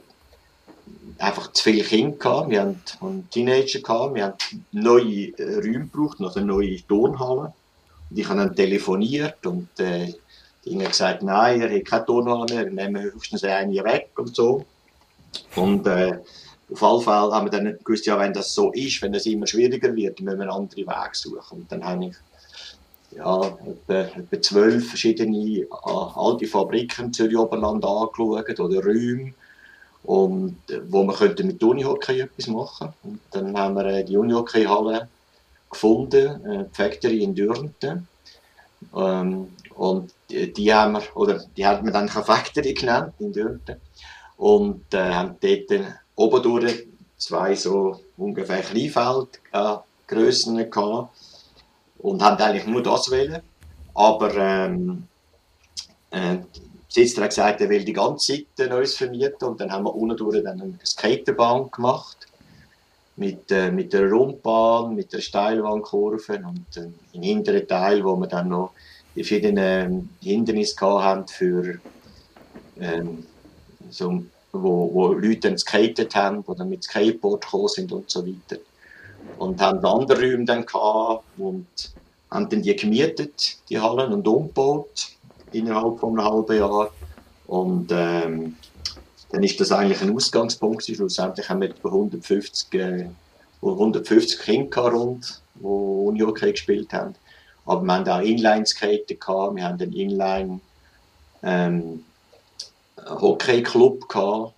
einfach 1.21 1.51
zu 1.53 1.63
viele 1.63 1.83
Kinder 1.83 2.17
gehabt. 2.17 2.49
Wir 2.49 2.61
einen 2.61 3.29
Teenager 3.29 3.79
gehabt. 3.79 4.15
Wir 4.15 4.25
haben 4.25 4.65
neue 4.71 5.37
äh, 5.37 5.55
Räume 5.55 5.87
gebraucht, 5.87 6.17
also 6.19 6.39
neue 6.39 6.85
Turnhallen. 6.87 7.53
Und 8.09 8.19
ich 8.19 8.27
habe 8.27 8.39
dann 8.39 8.55
telefoniert 8.55 9.45
und 9.45 9.67
äh, 9.79 10.13
die 10.65 10.75
haben 10.75 10.87
gesagt, 10.87 11.23
nein, 11.23 11.61
ihr 11.61 11.69
habt 11.69 11.87
keine 11.87 12.05
Turnhalle 12.05 12.53
mehr, 12.53 12.65
wir 12.65 12.71
nehmen 12.71 13.03
höchstens 13.03 13.43
eine 13.43 13.83
weg 13.83 14.09
und 14.17 14.35
so. 14.35 14.65
Und 15.55 15.87
äh, 15.87 16.19
auf 16.71 16.83
alle 16.83 17.01
Fälle 17.01 17.35
haben 17.35 17.45
wir 17.47 17.51
dann 17.51 17.77
gewusst, 17.83 18.05
ja, 18.05 18.19
wenn 18.19 18.33
das 18.33 18.53
so 18.53 18.71
ist, 18.71 19.01
wenn 19.01 19.13
es 19.13 19.25
immer 19.25 19.47
schwieriger 19.47 19.95
wird, 19.95 20.19
müssen 20.21 20.37
wir 20.37 20.43
einen 20.43 20.51
anderen 20.51 20.87
Weg 20.87 21.15
suchen. 21.15 21.61
Und 21.61 21.71
dann 21.71 21.83
habe 21.83 22.05
ich 22.05 22.15
ja, 23.15 23.57
etwa, 23.65 24.19
etwa 24.19 24.41
zwölf 24.41 24.89
verschiedene 24.89 25.59
äh, 25.59 25.67
alte 25.69 26.47
Fabriken 26.47 27.05
im 27.05 27.13
Zürich 27.13 27.37
Oberland 27.37 27.83
angeschaut 27.83 28.59
oder 28.59 28.83
Räume, 28.83 29.33
und, 30.03 30.57
äh, 30.69 30.81
wo 30.87 31.03
wir 31.03 31.13
könnten 31.13 31.47
mit 31.47 31.63
Unihockey 31.63 32.21
etwas 32.21 32.47
machen 32.47 32.93
Und 33.03 33.19
dann 33.31 33.57
haben 33.57 33.75
wir 33.75 33.85
äh, 33.85 34.03
die 34.03 34.17
Unihockey-Halle 34.17 35.07
gefunden, 35.69 36.45
äh, 36.45 36.65
die 36.65 36.75
Factory 36.75 37.23
in 37.23 37.35
Dürnten. 37.35 38.07
Ähm, 38.95 39.47
und 39.75 40.13
die, 40.29 40.73
haben 40.73 40.93
wir, 40.93 41.03
oder 41.15 41.43
die 41.55 41.65
haben 41.65 41.85
wir 41.85 41.93
dann 41.93 42.09
Factory 42.09 42.73
genannt 42.73 43.13
in 43.19 43.31
Dürnten. 43.31 43.77
Und 44.37 44.93
äh, 44.93 45.13
haben 45.13 45.35
dort 45.39 45.93
oben 46.15 46.43
durch 46.43 46.87
zwei 47.17 47.55
so 47.55 48.01
ungefähr 48.17 48.61
Kleinfeld 48.61 49.39
äh, 49.51 49.75
Grössen 50.07 50.69
gehabt 50.69 51.15
und 51.99 52.21
haben 52.21 52.41
eigentlich 52.41 52.65
nur 52.65 52.83
das 52.83 53.09
wählen. 53.11 53.41
Aber 53.93 54.35
ähm, 54.35 55.07
äh, 56.09 56.37
Besitzer 56.93 57.21
hat 57.21 57.29
gesagt, 57.29 57.61
er 57.61 57.69
will 57.69 57.85
die 57.85 57.93
ganze 57.93 58.33
Seite 58.57 58.75
uns 58.75 58.95
vermieten 58.95 59.47
und 59.47 59.61
dann 59.61 59.71
haben 59.71 59.85
wir 59.85 59.95
unten 59.95 60.43
dann 60.43 60.61
eine 60.61 60.77
Skaterbahn 60.85 61.71
gemacht 61.71 62.27
mit, 63.15 63.49
äh, 63.49 63.71
mit 63.71 63.93
der 63.93 64.11
Rundbahn, 64.11 64.93
mit 64.95 65.13
der 65.13 65.21
Steilwandkurve 65.21 66.41
und 66.45 66.65
äh, 66.75 66.89
im 67.13 67.21
hinteren 67.21 67.65
Teil, 67.65 68.03
wo 68.03 68.17
wir 68.17 68.27
dann 68.27 68.49
noch 68.49 68.71
die 69.15 69.23
verschiedenen 69.23 70.09
Hindernisse 70.21 70.75
gehabt 70.75 71.03
haben 71.03 71.27
für 71.27 71.79
ähm, 72.81 73.25
so, 73.89 74.23
wo, 74.51 74.93
wo 74.93 75.13
Leute 75.13 75.47
dann 75.47 75.57
skatet 75.57 76.13
haben 76.13 76.41
oder 76.41 76.65
mit 76.65 76.83
Skateboard 76.83 77.41
gekommen 77.41 77.67
sind 77.69 77.91
und 77.93 78.09
so 78.09 78.25
weiter. 78.25 78.61
Und 79.37 79.61
haben 79.61 79.85
andere 79.85 80.19
Räume 80.19 80.43
dann 80.43 80.65
gehabt 80.65 81.23
und 81.37 81.67
haben 82.29 82.49
dann 82.49 82.61
die 82.61 82.75
gemietet, 82.75 83.59
die 83.69 83.79
Hallen, 83.79 84.11
und 84.11 84.27
umgebaut 84.27 85.11
innerhalb 85.53 85.99
von 85.99 86.19
einem 86.19 86.27
halben 86.27 86.57
Jahr. 86.57 86.89
Und 87.47 87.91
ähm, 87.91 88.55
dann 89.31 89.43
ist 89.43 89.59
das 89.59 89.71
eigentlich 89.71 90.01
ein 90.01 90.15
Ausgangspunkt. 90.15 90.83
Schlussendlich 90.83 91.47
haben 91.49 91.61
wir 91.61 91.69
etwa 91.69 91.89
150, 91.89 92.73
äh, 92.73 93.09
150 93.61 94.39
Kinder 94.39 94.81
rund, 94.81 95.41
die 95.55 95.63
Unihockey 95.65 96.51
gespielt 96.51 96.91
haben. 96.93 97.15
Aber 97.65 97.83
wir 97.83 97.93
haben 97.93 98.09
auch 98.09 98.21
Inline-Skater 98.21 99.15
gehabt, 99.15 99.55
wir 99.55 99.63
haben 99.63 99.79
einen 99.79 99.93
Inline 99.93 100.59
ähm, 101.43 102.03
gehabt, 102.95 104.53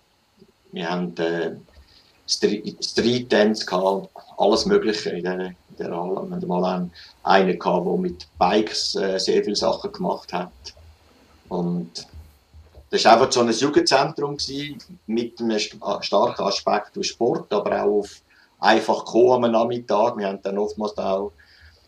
wir 0.72 0.90
haben 0.90 1.16
äh, 1.18 1.52
Street, 2.26 2.84
Street 2.84 3.32
Dance 3.32 3.64
gehabt, 3.64 4.08
alles 4.38 4.66
Mögliche 4.66 5.10
in 5.10 5.24
der, 5.24 5.54
in 5.78 5.94
Halle. 5.94 6.28
Wir 6.28 6.36
hatten 6.36 6.48
mal 6.48 6.64
einen, 6.64 6.92
einen 7.22 7.58
gehabt, 7.58 7.86
der 7.86 7.96
mit 7.96 8.26
Bikes 8.38 8.94
äh, 8.96 9.18
sehr 9.18 9.44
viele 9.44 9.56
Sachen 9.56 9.92
gemacht 9.92 10.32
hat. 10.32 10.50
Und 11.58 12.06
das 12.90 13.04
war 13.04 13.12
einfach 13.12 13.32
so 13.32 13.40
ein 13.40 13.50
Jugendzentrum 13.50 14.36
gewesen, 14.36 14.78
mit 15.06 15.40
einem 15.40 15.56
st- 15.56 16.02
starken 16.02 16.42
Aspekt 16.42 16.96
auf 16.98 17.04
Sport, 17.04 17.52
aber 17.52 17.82
auch 17.82 18.00
auf 18.00 18.20
einfach 18.60 19.04
kommen 19.04 19.44
am 19.44 19.50
Nachmittag. 19.52 20.16
Wir 20.16 20.28
haben 20.28 20.40
dann 20.42 20.58
oftmals 20.58 20.96
auch 20.98 21.32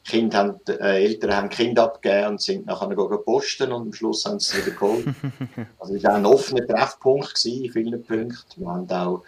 kind 0.04 0.34
haben, 0.34 0.60
äh, 0.68 1.04
Eltern 1.04 1.34
haben 1.36 1.48
Kind 1.48 1.78
abgegeben 1.78 2.28
und 2.28 2.40
sind 2.40 2.66
nachher 2.66 2.88
gegangen 2.88 3.18
posten 3.24 3.72
und 3.72 3.82
am 3.82 3.92
Schluss 3.92 4.24
haben 4.24 4.38
sie 4.38 4.58
es 4.58 4.66
wieder 4.66 4.76
geholt. 4.76 5.06
also 5.80 5.94
es 5.94 6.04
war 6.04 6.14
ein 6.14 6.26
offener 6.26 6.66
Treffpunkt 6.66 7.34
gewesen, 7.34 7.64
in 7.64 7.72
vielen 7.72 8.04
Punkten. 8.04 8.60
Wir 8.60 8.68
haben 8.68 8.90
auch 8.90 9.22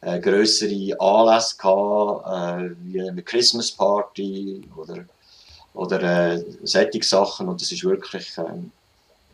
äh, 0.00 0.18
grössere 0.20 0.98
Anlässe 1.00 1.56
gehabt, 1.56 2.26
äh, 2.26 2.74
wie 2.84 3.00
eine 3.08 3.22
Christmas 3.22 3.70
Party 3.70 4.62
oder, 4.76 5.04
oder 5.74 6.02
äh, 6.34 6.44
solche 6.64 7.02
Sachen 7.02 7.48
und 7.48 7.60
das 7.60 7.70
ist 7.70 7.84
wirklich, 7.84 8.32
ähm, 8.38 8.72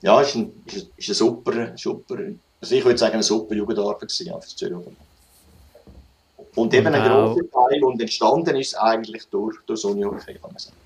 ja, 0.02 0.20
ist 0.20 0.34
ein, 0.34 0.52
ist, 0.66 0.88
ist 0.96 1.08
ein 1.08 1.14
super, 1.14 1.72
super, 1.76 2.16
also 2.60 2.74
ich 2.74 2.84
würde 2.84 2.98
sagen, 2.98 3.14
eine 3.14 3.22
super 3.22 3.54
Jugendarbeit 3.54 4.00
gewesen, 4.00 4.32
für 4.40 4.48
Zürich. 4.48 4.86
Und 6.54 6.74
eben 6.74 6.86
ein 6.88 7.08
großer 7.10 7.50
Teil 7.50 7.82
und 7.84 8.00
entstanden 8.00 8.56
ist 8.56 8.74
eigentlich 8.74 9.26
durch, 9.30 9.56
durch 9.66 9.80
so 9.80 9.92
eine 9.92 10.04
Hockey, 10.04 10.34
kann 10.34 10.50
man 10.52 10.58
sagen. 10.58 10.76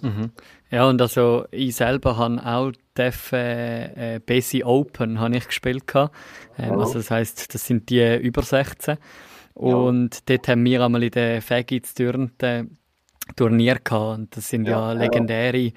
Mhm. 0.00 0.30
Ja, 0.70 0.88
und 0.88 1.00
also 1.00 1.44
ich 1.50 1.76
selber 1.76 2.16
habe 2.16 2.44
auch 2.44 2.72
DEF 2.96 3.32
äh, 3.32 4.20
Basi 4.24 4.64
Open 4.64 5.20
habe 5.20 5.36
ich 5.36 5.46
gespielt. 5.46 5.84
Ähm, 5.94 6.72
Also 6.80 6.94
das 6.94 7.10
heisst, 7.10 7.54
das 7.54 7.66
sind 7.66 7.90
die 7.90 8.16
über 8.16 8.42
16. 8.42 8.96
Und 9.54 10.14
ja. 10.14 10.20
dort 10.26 10.48
haben 10.48 10.64
wir 10.64 10.82
einmal 10.82 11.02
in 11.02 11.10
der 11.10 11.42
Fagits 11.42 11.94
Turnier 13.36 13.78
gehabt. 13.82 14.18
Und 14.18 14.36
das 14.36 14.48
sind 14.48 14.66
ja, 14.66 14.92
ja 14.92 14.92
legendäre, 14.92 15.58
äh, 15.58 15.72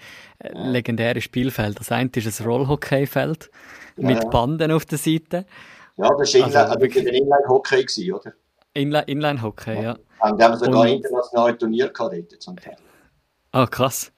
legendäre 0.53 1.21
Spielfelder. 1.21 1.79
Das 1.79 1.91
eine 1.91 2.09
ist 2.13 2.41
ein 2.41 2.47
Rollhockeyfeld 2.47 3.49
ja, 3.97 4.07
mit 4.07 4.29
Banden 4.29 4.71
auf 4.71 4.85
der 4.85 4.97
Seite. 4.97 5.45
Ja, 5.97 6.09
das 6.09 6.33
war 6.33 6.43
also, 6.45 6.57
also 6.57 6.85
Inline-Hockey, 6.85 8.11
oder? 8.11 8.33
Inline-Hockey, 8.73 9.75
ja. 9.75 9.81
ja. 9.81 9.97
Und 10.19 10.37
wir 10.37 10.45
haben 10.45 10.57
sogar 10.57 10.81
und, 10.81 10.87
internationale 10.87 11.57
Turnier 11.57 11.89
gehabt 11.89 12.13
dort 12.13 12.41
zum 12.41 12.57
Teil. 12.57 12.75
Ah, 13.51 13.67
krass. 13.67 14.11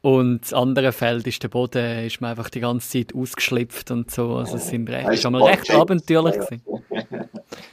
Und 0.00 0.42
das 0.42 0.52
andere 0.52 0.92
Feld 0.92 1.26
ist 1.26 1.42
der 1.42 1.48
Boden, 1.48 2.06
ist 2.06 2.20
mir 2.20 2.28
einfach 2.28 2.48
die 2.48 2.60
ganze 2.60 2.88
Zeit 2.88 3.14
ausgeschlüpft 3.14 3.90
und 3.90 4.10
so. 4.10 4.36
Also 4.36 4.56
es 4.56 4.68
sind 4.68 4.88
recht, 4.88 5.10
ist 5.10 5.28
mal 5.28 5.42
recht 5.42 5.70
abenteuerlich 5.70 6.36
ja. 6.36 7.24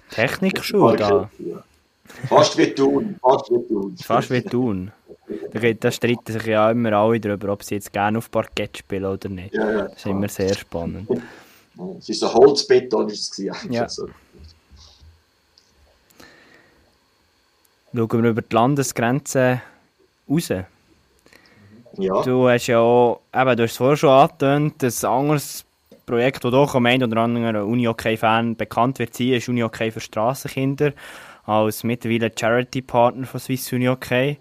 Technikschule 0.10 0.98
da. 0.98 1.30
Fast 2.30 2.58
wie 2.58 2.74
tun, 2.74 3.16
fast 3.22 3.50
wie 3.50 3.68
tun. 3.68 3.96
Fast 4.02 4.30
wie 4.32 4.42
tun. 4.42 4.92
Da 5.80 5.92
streiten 5.92 6.32
sich 6.32 6.46
ja 6.46 6.72
immer 6.72 6.94
alle 6.94 7.20
darüber, 7.20 7.54
ob 7.54 7.64
sie 7.64 7.76
jetzt 7.76 7.92
gerne 7.94 8.18
auf 8.18 8.30
Parkett 8.32 8.78
spielen 8.78 9.06
oder 9.06 9.30
nicht. 9.30 9.54
Ja, 9.54 9.72
ja, 9.72 9.82
das 9.84 9.98
ist 9.98 10.06
immer 10.06 10.28
sehr 10.28 10.54
spannend. 10.54 11.10
Es 12.00 12.10
ist 12.10 12.24
ein 12.24 12.34
Holzbeton, 12.34 13.10
ist 13.10 13.32
es 13.40 13.46
ja. 13.70 13.90
So. 13.90 14.08
Schauen 17.96 18.24
wir 18.24 18.30
über 18.32 18.42
die 18.42 18.56
Landesgrenze 18.56 19.62
raus. 20.30 20.50
Ja. 21.98 22.24
Du 22.24 22.50
hast 22.50 22.68
ja 22.68 22.80
auch, 22.80 23.22
eben, 23.34 23.56
du 23.56 23.64
hast 23.64 23.72
es 23.72 23.78
vorher 23.78 23.98
schon 23.98 24.10
angetönt, 24.10 24.84
ein 24.84 25.06
anderes 25.10 25.64
Projekt, 26.06 26.44
das 26.44 26.52
doch 26.52 26.76
am 26.76 26.86
einen 26.88 27.12
oder 27.12 27.22
anderen 27.22 27.56
Uni-Hockey-Fan 27.56 28.56
bekannt 28.56 29.00
wird 29.00 29.14
sein, 29.14 29.34
ist 29.34 29.48
Uni-Hockey 29.48 29.92
für 29.92 30.00
Strassenkinder, 30.00 30.94
als 31.46 31.84
mittlerweile 31.84 32.32
Charity-Partner 32.34 33.26
von 33.26 33.40
Swiss 33.40 33.72
Uni-Hockey. 33.72 34.38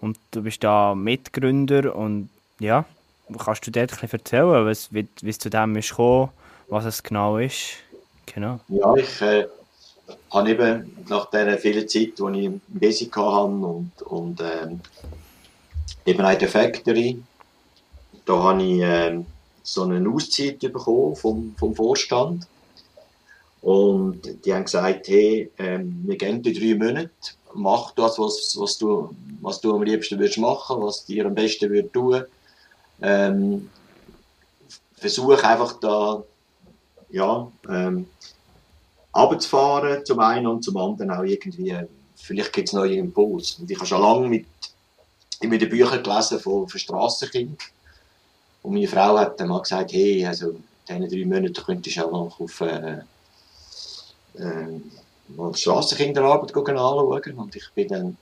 Und 0.00 0.18
du 0.30 0.42
bist 0.42 0.62
da 0.62 0.94
Mitgründer 0.94 1.94
und 1.96 2.28
ja, 2.60 2.84
kannst 3.38 3.66
du 3.66 3.80
ein 3.80 3.86
bisschen 3.86 4.10
erzählen, 4.10 4.66
was, 4.66 4.92
wie, 4.92 5.08
wie 5.22 5.30
es 5.30 5.38
zu 5.38 5.50
dem 5.50 5.76
ist 5.76 5.90
gekommen, 5.90 6.30
was 6.68 6.84
es 6.84 7.02
genau 7.02 7.38
ist? 7.38 7.76
Genau. 8.26 8.60
Ja, 8.68 8.94
ich 8.94 9.20
äh, 9.20 9.46
habe 10.30 10.50
eben 10.50 10.96
nach 11.08 11.30
der 11.30 11.58
vielen 11.58 11.88
Zeit, 11.88 12.12
die 12.18 12.38
ich 12.38 12.44
im 12.44 12.60
Basic 12.68 13.16
hatte 13.16 13.46
und, 13.46 13.92
und 14.02 14.40
ähm, 14.40 14.80
eben 16.06 16.20
auch 16.24 16.38
der 16.38 16.48
Factory, 16.48 17.22
da 18.26 18.42
habe 18.42 18.62
ich 18.62 18.80
ähm, 18.82 19.26
so 19.62 19.82
eine 19.82 20.08
Auszeit 20.08 20.60
bekommen 20.60 21.16
vom, 21.16 21.54
vom 21.58 21.74
Vorstand. 21.74 22.46
Und 23.64 24.44
die 24.44 24.52
haben 24.52 24.64
gesagt, 24.64 25.08
hey, 25.08 25.50
ähm, 25.56 26.02
wir 26.04 26.18
gehen 26.18 26.42
die 26.42 26.52
drei 26.52 26.74
Monate, 26.74 27.08
mach 27.54 27.92
das, 27.92 28.18
was, 28.18 28.54
was, 28.58 28.76
du, 28.76 29.08
was 29.40 29.58
du 29.58 29.74
am 29.74 29.82
liebsten 29.82 30.18
würdest 30.18 30.36
machen, 30.36 30.82
was 30.82 31.06
dir 31.06 31.24
am 31.24 31.34
besten 31.34 31.70
würde 31.70 31.90
tun. 31.90 32.24
Ähm, 33.00 33.70
versuch 34.96 35.42
einfach 35.42 35.80
da, 35.80 36.22
ja, 37.08 37.50
ähm, 37.70 38.06
zum 40.04 40.18
einen 40.20 40.46
und 40.46 40.62
zum 40.62 40.76
anderen 40.76 41.10
auch 41.10 41.22
irgendwie, 41.22 41.74
vielleicht 42.16 42.52
gibt 42.52 42.68
es 42.68 42.74
neue 42.74 42.96
Impulse. 42.96 43.62
Und 43.62 43.70
ich 43.70 43.78
habe 43.78 43.86
schon 43.86 44.02
lange 44.02 44.28
mit, 44.28 44.44
mit 45.40 45.62
den 45.62 45.70
Büchern 45.70 46.02
gelesen 46.02 46.38
von, 46.38 46.68
von 46.68 46.78
Strassenkind. 46.78 47.62
Und 48.62 48.74
meine 48.74 48.88
Frau 48.88 49.16
hat 49.16 49.40
dann 49.40 49.48
mal 49.48 49.62
gesagt, 49.62 49.94
hey, 49.94 50.26
also, 50.26 50.54
in 50.86 51.08
diesen 51.08 51.30
drei 51.30 51.34
Monaten 51.34 51.64
könntest 51.64 51.96
du 51.96 52.04
auch 52.04 52.10
noch 52.10 52.40
auf, 52.40 52.60
äh, 52.60 52.98
äh, 54.38 54.80
mal 55.36 55.54
Strassenkinderarbeit 55.54 56.54
anschauen. 56.56 57.38
Und 57.38 57.56
ich 57.56 57.68
bin 57.74 57.88
dann, 57.88 58.16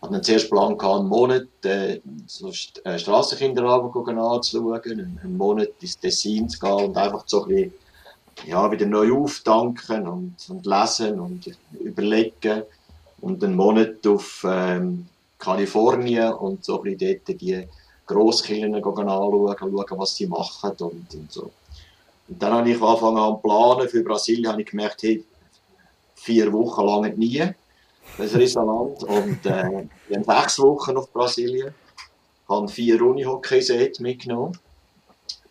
hatte 0.00 0.12
dann 0.12 0.22
zuerst 0.22 0.50
Plan 0.50 0.76
gehabt, 0.76 1.00
einen 1.00 1.08
Monat, 1.08 1.46
äh, 1.64 2.00
so 2.26 2.50
äh, 2.84 2.98
Strassenkinderarbeit 2.98 4.16
anzuschauen, 4.16 4.80
einen, 5.22 5.36
Monat 5.36 5.70
ins 5.80 5.98
Tessin 5.98 6.48
zu 6.48 6.58
gehen 6.58 6.72
und 6.72 6.96
einfach 6.96 7.24
so 7.26 7.44
ein 7.44 7.48
bisschen 7.48 7.72
ja, 8.46 8.70
wieder 8.70 8.86
neu 8.86 9.12
auftanken 9.12 10.08
und, 10.08 10.36
und 10.48 10.66
lesen 10.66 11.20
und 11.20 11.56
überlegen 11.80 12.62
und 13.20 13.42
einen 13.44 13.54
Monat 13.54 14.06
auf 14.06 14.44
ähm, 14.48 15.06
Kalifornien 15.38 16.32
und 16.32 16.64
so 16.64 16.82
ein 16.82 16.96
bisschen 16.96 17.22
dort 17.26 17.40
die 17.40 17.68
Grosskirchen 18.06 18.74
anschauen, 18.74 19.56
schauen, 19.58 19.98
was 19.98 20.16
sie 20.16 20.26
machen 20.26 20.72
und, 20.78 21.14
und 21.14 21.32
so. 21.32 21.50
Und 22.28 22.42
dann 22.42 22.52
habe 22.52 22.70
ich 22.70 22.80
angefangen 22.80 23.18
an 23.18 23.40
planen 23.40 23.88
für 23.88 24.02
Brasilien, 24.02 24.50
habe 24.50 24.62
ich 24.62 24.70
gemerkt, 24.70 25.02
hey, 25.02 25.24
vier 26.24 26.52
Wochen 26.52 26.86
lang 26.86 27.18
nie, 27.18 27.42
das 28.18 28.34
Riesenland 28.34 29.02
und 29.04 29.46
äh, 29.46 29.86
wir 30.08 30.16
haben 30.16 30.24
sechs 30.24 30.58
Wochen 30.58 30.96
auf 30.96 31.12
Brasilien, 31.12 31.74
habe 32.48 32.68
vier 32.68 33.00
Unihockey-Sets 33.00 34.00
mitgenommen 34.00 34.58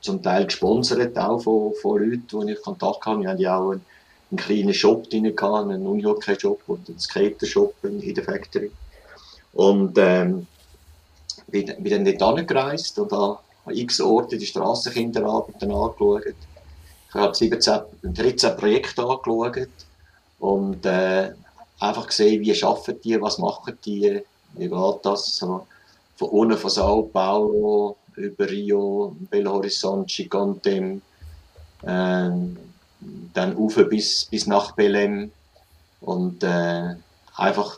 zum 0.03 0.21
Teil 0.21 0.45
gesponsert 0.45 1.17
auch 1.17 1.39
von, 1.39 1.73
von 1.81 1.97
Leuten, 1.97 2.45
die 2.45 2.53
ich 2.53 2.61
Kontakt 2.61 3.05
hatte. 3.05 3.21
Wir 3.21 3.29
haben 3.29 3.39
ja 3.39 3.57
auch 3.57 3.71
einen, 3.71 3.85
einen 4.31 4.37
kleinen 4.37 4.73
Shop 4.73 5.09
drin 5.09 5.33
einen 5.71 5.87
Unihockey-Shop 5.87 6.61
und 6.67 6.89
einen 6.89 6.99
Skater-Shop 6.99 7.73
in, 7.83 8.13
der 8.13 8.23
Factory. 8.23 8.69
Und 9.53 9.97
ähm, 9.97 10.45
bin, 11.47 11.73
bin 11.79 12.03
dann 12.03 12.17
dort 12.17 12.39
angereist 12.39 12.99
und 12.99 13.11
habe 13.11 13.39
an 13.65 13.75
x 13.75 14.01
Orte 14.01 14.37
die 14.37 14.45
Strassenkinderarbeit 14.45 15.63
angeschaut. 15.63 16.23
Ich 17.07 17.13
habe 17.13 17.33
17, 17.33 17.81
13 18.03 18.57
Projekte 18.57 19.03
angeschaut 19.03 19.69
und 20.43 20.85
äh, 20.85 21.31
einfach 21.79 22.07
gesehen, 22.07 22.41
wie 22.41 22.63
arbeiten 22.63 22.99
die, 23.01 23.21
was 23.21 23.37
machen 23.37 23.77
die, 23.85 24.21
wie 24.55 24.67
geht 24.67 24.99
das. 25.03 25.37
So, 25.37 25.65
von 26.17 26.29
unten 26.29 26.57
von 26.57 26.69
Sao 26.69 27.03
Paulo 27.03 27.95
über 28.17 28.49
Rio, 28.49 29.15
Belo 29.29 29.53
Horizonte, 29.53 30.07
Chicontem, 30.07 31.01
äh, 31.83 32.29
dann 33.33 33.55
ufer 33.55 33.85
bis, 33.85 34.25
bis 34.25 34.45
nach 34.45 34.75
Belém 34.75 35.29
und 36.01 36.43
äh, 36.43 36.95
einfach 37.37 37.77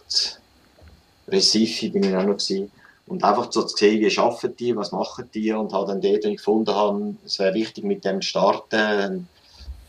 Recife 1.28 1.92
bin 1.92 2.04
ich 2.04 2.16
auch 2.16 2.24
noch 2.24 2.38
gewesen. 2.38 2.72
Und 3.06 3.24
einfach 3.24 3.52
so 3.52 3.62
zu 3.62 3.78
sehen, 3.78 4.02
wie 4.02 4.18
arbeiten 4.18 4.56
die, 4.58 4.76
was 4.76 4.92
machen 4.92 5.30
die 5.36 5.52
und 5.52 5.72
habe 5.72 5.86
dann 5.86 6.02
dort, 6.02 6.24
wenn 6.24 6.32
ich 6.32 6.38
gefunden 6.38 6.74
habe, 6.74 7.16
es 7.24 7.38
wäre 7.38 7.54
wichtig 7.54 7.84
mit 7.84 8.04
dem 8.04 8.22
zu 8.22 8.30
starten, 8.30 9.28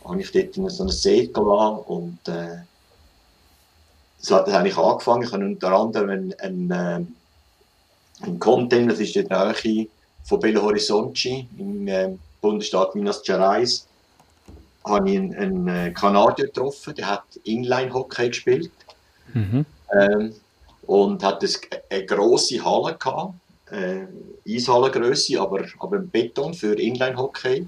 habe 0.08 0.20
ich 0.20 0.32
dort 0.32 0.54
so 0.70 0.84
ein 0.84 0.88
See 0.88 1.26
gelassen 1.26 1.78
und 1.86 2.18
äh, 2.28 2.58
so 4.18 4.36
hat 4.36 4.46
das 4.46 4.54
eigentlich 4.54 4.76
angefangen. 4.76 5.22
Ich 5.22 5.32
habe 5.32 5.44
unter 5.44 5.72
anderem 5.72 6.10
einen, 6.10 6.34
einen, 6.40 6.70
äh, 6.70 8.24
einen 8.24 8.38
Content, 8.38 8.90
das 8.90 9.00
ist 9.00 9.16
in 9.16 9.28
der 9.28 9.54
Nähe 9.64 9.88
von 10.24 10.40
Belo 10.40 10.62
Horizonte 10.62 11.46
im 11.58 11.86
äh, 11.88 12.16
Bundesstaat 12.40 12.94
Minas 12.94 13.22
Gerais 13.22 13.86
habe 14.86 15.10
ich 15.10 15.18
einen, 15.18 15.34
einen 15.34 15.68
äh, 15.68 15.90
Kanadier 15.90 16.46
getroffen, 16.46 16.94
der 16.94 17.10
hat 17.10 17.24
Inline-Hockey 17.44 18.28
gespielt 18.28 18.70
mhm. 19.34 19.66
ähm, 19.92 20.34
und 20.86 21.22
hat 21.22 21.42
das, 21.42 21.60
eine 21.90 22.06
grosse 22.06 22.64
Halle 22.64 22.96
gehabt, 22.96 23.34
äh, 23.70 24.06
Eishallengröße, 24.48 25.40
aber, 25.40 25.64
aber 25.80 25.98
Beton 25.98 26.54
für 26.54 26.74
Inline-Hockey. 26.74 27.66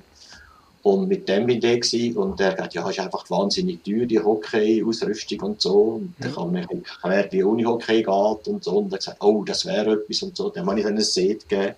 Und 0.83 1.09
mit 1.09 1.29
dem 1.29 1.47
bin 1.47 1.61
ich 1.63 2.15
da 2.15 2.21
und 2.21 2.41
er 2.41 2.49
hat 2.49 2.57
gesagt, 2.57 2.75
ja, 2.75 2.89
ist 2.89 3.01
einfach 3.01 3.29
wahnsinnig 3.29 3.83
teuer, 3.85 4.07
die 4.07 4.21
Hockey-Ausrüstung 4.21 5.41
und 5.41 5.61
so. 5.61 5.75
Und 5.75 6.15
ja. 6.21 6.29
ich 6.29 6.37
habe 6.37 6.51
mir 6.51 6.67
erklärt, 6.71 7.33
wie 7.33 7.43
Uni-Hockey 7.43 8.03
geht 8.03 8.49
und 8.49 8.63
so. 8.63 8.79
Und 8.79 8.93
er 8.93 8.95
hat 8.95 9.01
gesagt, 9.01 9.23
oh, 9.23 9.43
das 9.45 9.67
wäre 9.67 9.95
etwas 9.95 10.23
und 10.23 10.37
so. 10.37 10.51
Dann 10.51 10.67
habe 10.67 10.79
ich 10.79 10.85
dann 10.85 10.97
ein 10.97 11.03
Set 11.03 11.49
gegeben. 11.49 11.75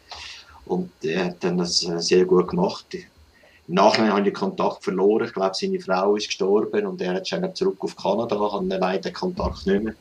Und 0.67 0.91
er 1.03 1.27
hat 1.27 1.37
dann 1.41 1.59
das 1.59 1.83
äh, 1.83 1.99
sehr 1.99 2.25
gut 2.27 2.49
gemacht. 2.49 2.87
Im 2.95 3.75
Nachhinein 3.75 4.11
habe 4.11 4.21
ich 4.21 4.27
den 4.27 4.35
Kontakt 4.35 4.85
verloren. 4.85 5.27
Ich 5.27 5.33
glaube, 5.33 5.55
seine 5.55 5.81
Frau 5.81 6.17
ist 6.17 6.27
gestorben 6.27 6.87
und 6.87 7.01
er 7.01 7.15
hat 7.15 7.29
schon 7.29 7.55
zurück 7.55 7.79
auf 7.81 7.97
Kanada, 7.97 8.39
hat 8.53 8.63
leider 8.65 9.11
den 9.11 9.13
Kontakt 9.15 9.67
nicht 9.67 9.83
mehr. 9.83 9.95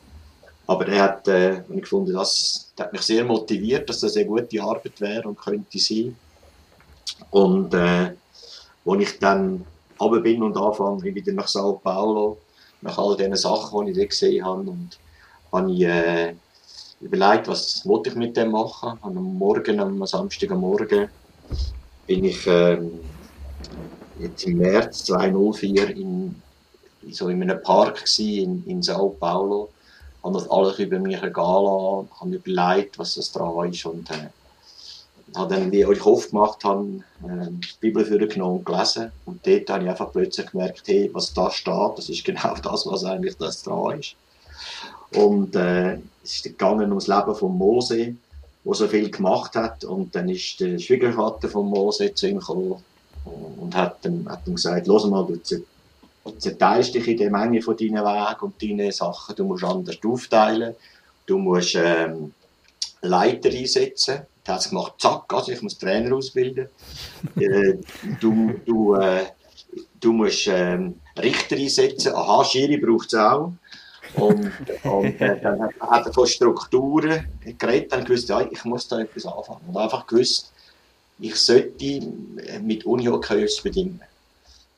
Aber 0.66 0.86
er 0.86 1.02
hat, 1.02 1.26
äh, 1.26 1.62
ich 1.74 1.82
gefunden, 1.82 2.12
das, 2.12 2.70
das 2.76 2.86
hat 2.86 2.92
mich 2.92 3.02
sehr 3.02 3.24
motiviert, 3.24 3.88
dass 3.88 4.00
das 4.00 4.16
eine 4.16 4.26
gute 4.26 4.62
Arbeit 4.62 5.00
wäre 5.00 5.26
und 5.26 5.38
könnte 5.38 5.78
sein. 5.78 6.16
Und 7.30 7.74
äh, 7.74 8.12
als 8.86 9.02
ich 9.02 9.18
dann 9.18 9.64
runter 10.00 10.20
bin 10.20 10.42
und 10.42 10.56
anfange, 10.56 11.02
wieder 11.02 11.32
nach 11.32 11.48
Sao 11.48 11.80
Paulo, 11.82 12.38
nach 12.80 12.98
all 12.98 13.16
diesen 13.16 13.36
Sachen, 13.36 13.86
die 13.86 13.92
ich 13.92 13.98
dort 13.98 14.10
gesehen 14.10 14.44
habe, 14.44 14.70
und 14.70 14.98
habe 15.52 15.72
ich 15.72 15.82
äh, 15.82 16.34
überlegt, 17.00 17.48
was 17.48 17.86
wollte 17.86 18.10
ich 18.10 18.16
mit 18.16 18.36
dem 18.36 18.50
machen. 18.50 18.98
Und 19.02 19.16
am 19.16 19.34
Morgen, 19.38 19.80
am 19.80 20.06
Samstag 20.06 20.50
am 20.50 20.60
Morgen, 20.60 21.08
bin 22.06 22.24
ich 22.24 22.46
äh, 22.46 22.78
jetzt 24.18 24.44
im 24.44 24.58
März 24.58 25.04
2004 25.04 25.96
in, 25.96 26.42
so 27.10 27.28
in 27.28 27.42
einem 27.42 27.62
Park 27.62 28.04
in, 28.18 28.64
in 28.66 28.82
Sao 28.82 29.10
Paulo. 29.18 29.70
Habe 30.22 30.34
das 30.34 30.50
alles 30.50 30.78
über 30.78 30.98
mich 30.98 31.16
ergehen 31.16 31.34
lassen, 31.34 32.08
habe 32.20 32.34
überlegt, 32.34 32.98
was 32.98 33.14
das 33.14 33.32
dran 33.32 33.72
ist 33.72 33.86
und 33.86 34.10
äh, 34.10 34.28
habe 35.36 35.54
dann, 35.54 35.70
wie 35.72 35.82
ich 35.82 36.06
oft 36.06 36.30
gemacht 36.30 36.64
habe, 36.64 36.86
äh, 37.22 37.48
die 37.50 37.80
Bibel 37.80 38.04
vorgenommen 38.04 38.58
und 38.58 38.66
gelesen. 38.66 39.12
Und 39.26 39.46
dort 39.46 39.70
habe 39.70 39.84
ich 39.84 39.90
einfach 39.90 40.12
plötzlich 40.12 40.50
gemerkt, 40.50 40.82
hey, 40.86 41.10
was 41.12 41.32
da 41.32 41.50
steht, 41.50 41.92
das 41.96 42.08
ist 42.08 42.24
genau 42.24 42.54
das, 42.62 42.86
was 42.86 43.04
eigentlich 43.04 43.36
das 43.36 43.62
dran 43.62 44.00
ist. 44.00 44.14
Und 45.14 45.56
äh, 45.56 45.94
es 46.22 46.34
ist 46.34 46.44
gegangen 46.44 46.88
ums 46.90 47.06
Leben 47.06 47.34
von 47.34 47.56
Mose, 47.56 48.14
der 48.64 48.74
so 48.74 48.86
viel 48.88 49.10
gemacht 49.10 49.56
hat. 49.56 49.84
Und 49.84 50.14
dann 50.14 50.28
ist 50.28 50.60
der 50.60 50.78
Schwiegervater 50.78 51.48
von 51.48 51.66
Mose 51.66 52.14
zu 52.14 52.28
ihm 52.28 52.38
gekommen 52.38 52.82
und 53.24 53.74
hat 53.74 54.04
ihm, 54.04 54.28
hat 54.28 54.46
ihm 54.46 54.54
gesagt, 54.54 54.86
los 54.86 55.06
mal, 55.06 55.26
du 55.26 55.38
zerteilst 56.38 56.94
dich 56.94 57.08
in 57.08 57.18
der 57.18 57.30
Menge 57.30 57.62
von 57.62 57.76
deinen 57.76 58.04
Wegen 58.04 58.40
und 58.40 58.62
deinen 58.62 58.92
Sachen, 58.92 59.34
du 59.36 59.44
musst 59.44 59.64
anders 59.64 59.96
aufteilen, 60.04 60.74
du 61.26 61.38
musst 61.38 61.74
ähm, 61.74 62.32
Leiter 63.02 63.50
einsetzen. 63.50 64.20
Das 64.50 64.56
hat 64.56 64.64
es 64.64 64.70
gemacht, 64.70 64.94
zack, 64.98 65.32
also 65.32 65.52
ich 65.52 65.62
muss 65.62 65.78
Trainer 65.78 66.16
ausbilden. 66.16 66.68
äh, 67.36 67.74
du, 68.20 68.54
du, 68.66 68.94
äh, 68.96 69.26
du 70.00 70.12
musst 70.12 70.48
ähm, 70.48 70.96
Richter 71.16 71.54
einsetzen, 71.54 72.14
aha, 72.14 72.44
Schiri 72.44 72.76
braucht 72.78 73.12
es 73.12 73.14
auch. 73.14 73.52
Und, 74.16 74.50
und 74.82 75.20
äh, 75.20 75.40
dann 75.40 75.68
hat 75.78 76.06
er 76.06 76.12
von 76.12 76.26
Strukturen 76.26 77.28
geredet, 77.58 77.92
dann 77.92 78.04
gewusst, 78.04 78.28
ja, 78.28 78.40
ich 78.40 78.64
muss 78.64 78.88
da 78.88 78.98
etwas 78.98 79.24
anfangen. 79.24 79.60
Und 79.68 79.76
einfach 79.76 80.04
gewusst, 80.08 80.50
ich 81.20 81.36
sollte 81.36 82.00
mit 82.60 82.84
Unihockey 82.84 83.46
bedingen. 83.62 84.00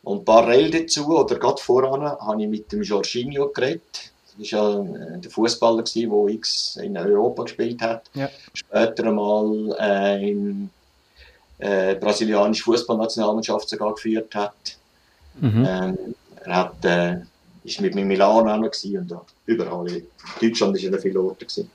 Und 0.02 0.26
parallel 0.26 0.70
dazu, 0.70 1.06
oder 1.16 1.38
gerade 1.38 1.62
voran, 1.62 2.02
habe 2.02 2.42
ich 2.42 2.48
mit 2.48 2.70
dem 2.72 2.82
Jorginho 2.82 3.48
geredet. 3.48 4.11
Das 4.38 4.52
war 4.52 4.82
ja 4.82 5.18
der 5.18 5.30
Fußballer, 5.30 5.82
der 5.82 6.26
X 6.28 6.76
in 6.76 6.96
Europa 6.96 7.44
gespielt 7.44 7.82
hat. 7.82 8.10
Ja. 8.14 8.28
Später 8.54 9.06
einmal 9.06 9.76
äh, 9.78 10.30
in 10.30 10.70
äh, 11.58 11.94
brasilianische 11.94 12.64
Fußballnationalmannschaft 12.64 13.68
sogar 13.68 13.94
geführt 13.94 14.34
hat. 14.34 14.76
Mhm. 15.40 15.66
Ähm, 15.68 15.98
er 16.44 16.56
hat 16.56 16.84
äh, 16.84 17.16
ist 17.64 17.80
mit 17.80 17.94
mir 17.94 18.02
in 18.02 18.08
Milan 18.08 18.48
auch 18.48 18.56
noch 18.56 19.00
und 19.00 19.10
da, 19.10 19.24
überall. 19.46 19.88
In 19.88 20.06
Deutschland 20.40 20.82
war 20.82 20.92
er 20.92 20.98
viele 20.98 21.20
Orte. 21.20 21.46
Gewesen. 21.46 21.70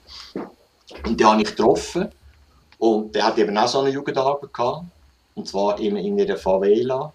Und 1.05 1.19
den 1.19 1.27
habe 1.27 1.41
ich 1.41 1.47
getroffen. 1.47 2.09
Und 2.77 3.15
der 3.15 3.25
hat 3.25 3.37
eben 3.37 3.57
auch 3.57 3.67
so 3.67 3.79
eine 3.79 3.89
Jugendarbeit 3.89 4.53
gehabt. 4.53 4.85
Und 5.35 5.47
zwar 5.47 5.79
in, 5.79 5.95
in 5.95 6.19
einer 6.19 6.37
Favela. 6.37 7.13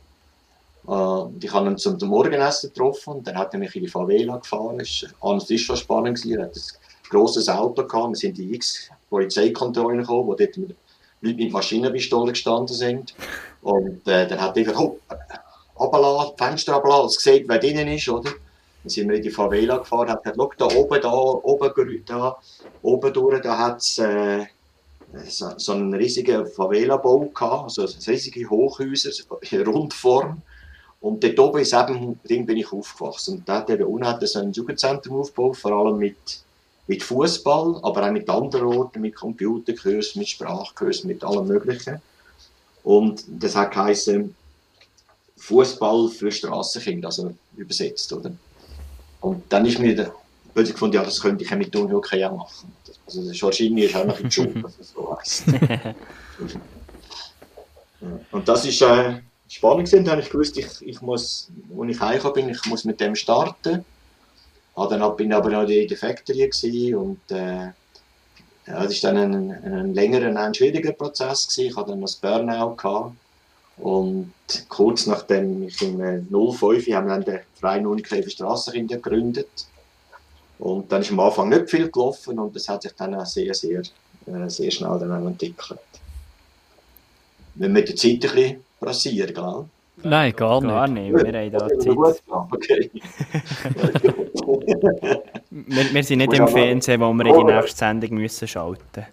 Und 0.84 1.44
ich 1.44 1.52
habe 1.52 1.68
ihn 1.68 1.78
zum 1.78 1.96
Morgenessen 2.08 2.70
getroffen 2.72 3.14
und 3.14 3.26
dann 3.26 3.38
hat 3.38 3.52
er 3.54 3.60
mich 3.60 3.74
in 3.76 3.82
die 3.82 3.88
Favela 3.88 4.36
gefahren. 4.36 4.78
Das 4.78 5.04
war 5.20 5.40
schon 5.40 5.76
spannend. 5.76 6.24
Er 6.26 6.42
hat 6.42 6.56
ein 6.56 7.08
grosses 7.08 7.48
Auto 7.48 7.86
gehabt. 7.86 8.10
Wir 8.10 8.16
sind 8.16 8.38
in 8.38 8.54
x 8.54 8.90
Polizeikontrollen 9.08 10.00
gekommen, 10.00 10.26
wo 10.26 10.34
dort 10.34 10.56
Leute 10.56 11.36
mit 11.36 11.52
Maschinenpistolen 11.52 12.32
gestanden 12.32 12.74
sind. 12.74 13.14
Und 13.62 14.06
äh, 14.08 14.26
dann 14.26 14.40
hat 14.40 14.56
er 14.56 14.76
hopp, 14.76 15.00
runterlassen, 15.78 16.36
Fenster 16.36 16.74
runterlassen, 16.74 17.16
es 17.16 17.22
sieht, 17.22 17.48
wer 17.48 17.58
drinnen 17.58 17.88
ist, 17.88 18.08
oder? 18.08 18.30
Dann 18.82 18.90
sind 18.90 19.08
wir 19.08 19.16
in 19.16 19.22
die 19.22 19.30
Favela 19.30 19.78
gefahren, 19.78 20.10
hat 20.10 20.24
gesagt, 20.24 20.60
da 20.60 20.66
oben, 20.66 21.00
da, 21.00 21.12
oben, 21.12 22.04
da, 22.06 22.36
oben 22.82 23.12
durch, 23.12 23.42
da 23.42 23.58
hat 23.58 23.78
es 23.78 23.98
äh, 23.98 24.46
so, 25.28 25.50
so 25.56 25.72
einen 25.72 25.94
riesigen 25.94 26.46
Favela-Bau 26.46 27.30
gehabt, 27.32 27.64
also 27.64 27.86
riesige 28.08 28.48
Hochhäuser, 28.48 29.10
in 29.50 29.62
Rundform. 29.62 30.42
Und 31.02 31.22
dort 31.24 31.38
oben 31.40 31.58
in 31.58 31.64
diesem 31.64 32.20
Ding 32.22 32.46
bin 32.46 32.56
ich 32.56 32.72
aufgewachsen. 32.72 33.38
Und 33.38 33.48
dort 33.48 33.68
eben 33.68 33.84
unten 33.84 34.06
hat 34.06 34.22
er 34.22 34.28
so 34.28 34.38
ein 34.38 34.52
Jugendzentrum 34.52 35.20
aufgebaut, 35.20 35.56
vor 35.56 35.72
allem 35.72 35.98
mit, 35.98 36.16
mit 36.86 37.02
Fußball, 37.02 37.80
aber 37.82 38.06
auch 38.06 38.12
mit 38.12 38.30
anderen 38.30 38.68
Orten, 38.68 39.00
mit 39.00 39.16
Computerkursen, 39.16 40.20
mit 40.20 40.28
Sprachkursen, 40.28 41.08
mit 41.08 41.24
allem 41.24 41.48
Möglichen. 41.48 42.00
Und 42.84 43.24
das 43.28 43.56
hat 43.56 43.72
geheißen 43.72 44.32
Fußball 45.36 46.08
für 46.08 46.30
Strassenkinder, 46.30 47.08
also 47.08 47.34
übersetzt, 47.56 48.12
oder? 48.12 48.30
Und 49.20 49.42
dann 49.48 49.66
ist 49.66 49.80
mir 49.80 49.96
der, 49.96 50.14
plötzlich 50.54 50.74
gefunden, 50.74 50.94
ja, 50.94 51.02
das 51.02 51.20
könnte 51.20 51.42
ich 51.42 51.50
ja 51.50 51.56
mit 51.56 51.74
Unihockey 51.74 52.24
auch 52.24 52.36
machen. 52.36 52.72
Also 53.06 53.24
der 53.24 53.32
Jorginho 53.32 53.84
ist 53.84 53.96
auch 53.96 54.04
noch 54.04 54.20
in 54.20 54.28
die 54.28 54.32
Schule, 54.32 54.62
dass 54.62 54.78
es 54.78 54.92
so 54.92 55.18
heisst. 55.18 55.46
Und 58.30 58.48
das 58.48 58.64
ist 58.64 58.82
äh, 58.82 59.20
spannend 59.52 59.88
gewesen. 59.88 60.04
Da 60.04 60.12
habe 60.12 60.22
ich 60.22 60.30
gewusst, 60.30 60.56
ich, 60.56 60.66
ich 60.80 61.00
muss, 61.02 61.50
als 61.78 61.90
ich 61.90 62.00
heimgekommen 62.00 62.34
bin, 62.34 62.48
ich 62.48 62.64
muss 62.66 62.84
mit 62.84 63.00
dem 63.00 63.14
starten. 63.14 63.84
Ah, 64.74 64.86
dann 64.86 65.16
bin 65.16 65.30
ich 65.30 65.36
aber 65.36 65.50
noch 65.50 65.68
in 65.68 65.86
der 65.86 65.98
Factory 65.98 66.94
und 66.94 67.20
äh, 67.30 67.68
das 68.64 69.02
war 69.02 69.12
dann 69.12 69.34
ein, 69.34 69.50
ein 69.50 69.94
längerer, 69.94 70.34
ein 70.34 70.54
schwieriger 70.54 70.92
Prozess. 70.92 71.48
Gewesen. 71.48 71.70
Ich 71.70 71.76
hatte 71.76 71.90
dann 71.90 72.00
noch 72.00 72.06
das 72.06 72.16
Burnout. 72.16 72.76
Gehabt. 72.76 73.12
Und 73.78 74.32
kurz 74.68 75.06
nachdem 75.06 75.62
ich 75.64 75.80
im 75.82 75.98
05 75.98 76.86
haben 76.88 77.06
wir 77.06 77.14
dann 77.14 77.24
den 77.24 77.40
Freien 77.54 77.86
Unikleber 77.86 78.30
Strassenkinder 78.30 78.96
gegründet. 78.96 79.66
Und 80.58 80.92
dann 80.92 81.02
ist 81.02 81.10
am 81.10 81.20
Anfang 81.20 81.48
nicht 81.48 81.68
viel 81.68 81.90
gelaufen 81.90 82.38
und 82.38 82.54
das 82.54 82.68
hat 82.68 82.82
sich 82.82 82.92
dann 82.92 83.14
auch 83.14 83.26
sehr, 83.26 83.52
sehr, 83.52 83.80
äh, 84.26 84.48
sehr 84.48 84.70
schnell 84.70 84.98
dann 84.98 85.26
entwickelt. 85.26 85.80
Wenn 87.54 87.72
mit 87.72 87.88
der 87.88 87.96
Zeit 87.96 88.12
ein 88.12 88.20
bisschen 88.20 88.64
passieren, 88.82 89.32
gell? 89.32 89.64
Nein, 90.04 90.32
gar 90.34 90.60
nicht. 90.60 90.70
Gar 90.70 90.88
nicht, 90.88 91.12
wir 91.12 91.40
haben 91.40 91.52
da 91.52 91.68
Zeit. 91.78 92.22
Okay. 92.50 92.90
wir, 95.50 95.94
wir 95.94 96.04
sind 96.04 96.18
nicht 96.18 96.32
im 96.32 96.48
Fernsehen, 96.48 97.00
wo 97.00 97.12
wir 97.12 97.26
in 97.26 97.46
die 97.46 97.52
nächste 97.52 97.78
Sendung 97.78 98.14
müssen 98.14 98.48
schalten 98.48 99.06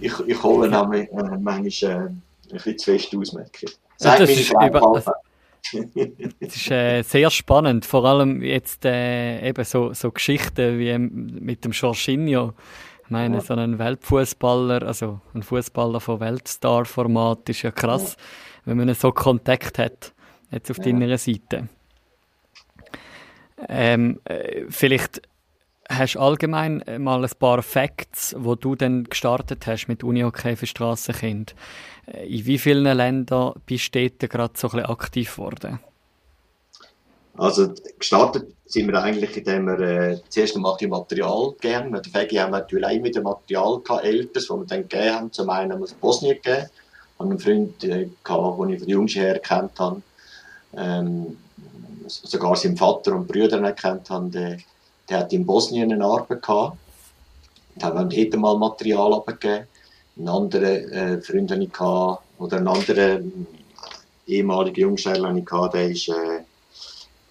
Ich, 0.00 0.12
ich 0.26 0.42
hole 0.42 0.68
nämlich 0.68 1.08
äh, 1.12 1.38
manchmal... 1.38 2.06
Äh, 2.06 2.10
ein 2.50 2.56
bisschen 2.56 2.78
zu 2.78 2.92
fest 2.92 3.16
ausmerken. 3.16 3.70
Ja, 4.00 4.16
das, 4.16 4.30
ist 4.30 4.52
über, 4.52 5.02
das 6.40 6.56
ist 6.56 6.70
äh, 6.70 7.02
sehr 7.02 7.30
spannend, 7.30 7.84
vor 7.84 8.04
allem 8.04 8.42
jetzt 8.42 8.84
äh, 8.84 9.48
eben 9.48 9.64
so, 9.64 9.92
so 9.92 10.10
Geschichten 10.10 10.78
wie 10.78 10.96
mit 10.98 11.64
dem 11.64 11.72
Jorginho. 11.72 12.54
Ich 13.04 13.10
meine, 13.10 13.36
ja. 13.36 13.40
so 13.40 13.54
ein 13.54 13.78
Weltfußballer, 13.78 14.82
also 14.82 15.20
ein 15.34 15.42
Fußballer 15.42 16.00
von 16.00 16.20
Weltstar-Format 16.20 17.48
ist 17.48 17.62
ja 17.62 17.70
krass, 17.70 18.16
ja. 18.16 18.22
Wenn 18.68 18.76
man 18.76 18.94
so 18.94 19.12
Kontakt 19.12 19.78
hat, 19.78 20.12
jetzt 20.50 20.70
auf 20.70 20.78
ja. 20.78 20.84
deiner 20.84 21.16
Seite. 21.16 21.68
Ähm, 23.66 24.20
äh, 24.24 24.64
vielleicht 24.68 25.22
hast 25.88 26.14
du 26.14 26.20
allgemein 26.20 26.84
mal 26.98 27.24
ein 27.24 27.30
paar 27.38 27.62
Facts, 27.62 28.36
wo 28.38 28.54
du 28.54 28.74
dann 28.74 29.04
gestartet 29.04 29.66
hast 29.66 29.88
mit 29.88 30.04
Unihockey 30.04 30.54
für 30.54 30.66
Strassenkind. 30.66 31.54
Äh, 32.06 32.26
in 32.26 32.44
wie 32.44 32.58
vielen 32.58 32.84
Ländern 32.84 33.54
bist 33.64 33.94
du 33.94 34.06
dort 34.06 34.30
gerade 34.30 34.52
so 34.54 34.68
ein 34.68 34.72
bisschen 34.72 34.90
aktiv 34.90 35.34
geworden? 35.34 35.80
Also 37.38 37.72
gestartet 37.98 38.54
sind 38.66 38.88
wir 38.88 39.02
eigentlich, 39.02 39.34
indem 39.36 39.66
wir 39.66 39.80
äh, 39.80 40.20
zuerst 40.28 40.56
einmal 40.56 40.76
die 40.78 40.88
Material 40.88 41.52
gegeben 41.52 41.92
Mit 41.92 42.04
der 42.04 42.12
Fegi 42.12 42.36
haben 42.36 42.50
wir 42.50 42.58
natürlich 42.58 42.84
auch 42.86 43.00
mit 43.00 43.14
dem 43.14 43.22
Material 43.22 43.80
gehabt, 43.80 44.04
Älteres, 44.04 44.46
das 44.48 44.56
wir 44.56 44.66
dann 44.66 44.82
gegeben 44.88 45.14
haben. 45.14 45.32
Zum 45.32 45.48
einen 45.48 45.72
haben 45.72 45.80
wir 45.80 45.84
es 45.86 45.94
Bosnien 45.94 46.34
gegeben. 46.34 46.68
Ich 47.18 47.24
einen 47.24 47.38
Freund, 47.38 47.84
äh, 47.84 48.08
gehabt, 48.22 48.60
den 48.60 48.70
ich 48.70 48.80
von 48.80 48.88
Jungs 48.88 49.14
her 49.14 49.38
kennt 49.38 49.78
habe. 49.78 50.02
Ähm, 50.76 51.38
sogar 52.06 52.56
seinen 52.56 52.76
Vater 52.76 53.14
und 53.14 53.26
Brüder 53.26 53.60
erkannt 53.60 54.08
haben. 54.10 54.30
Der, 54.30 54.58
der 55.08 55.18
hat 55.18 55.32
in 55.32 55.44
Bosnien 55.44 55.92
eine 55.92 56.04
Arbeit 56.04 56.42
gehabt. 56.42 56.76
Da 57.76 57.88
haben 57.88 58.10
wir 58.10 58.38
mal 58.38 58.56
Material 58.56 59.14
abgegeben 59.14 59.66
einen 60.18 60.28
anderen 60.28 60.92
äh, 60.92 61.20
Freund 61.20 61.50
hatte 61.50 61.62
ich 61.62 61.72
oder 62.38 62.56
einen 62.56 62.68
anderen 62.68 63.48
äh, 64.26 64.32
ehemaligen 64.32 64.80
Jungschreiber 64.80 65.28
hatte 65.28 65.38
ich 65.38 65.44
gehabt, 65.46 65.74
der 65.74 65.90
war 65.90 66.38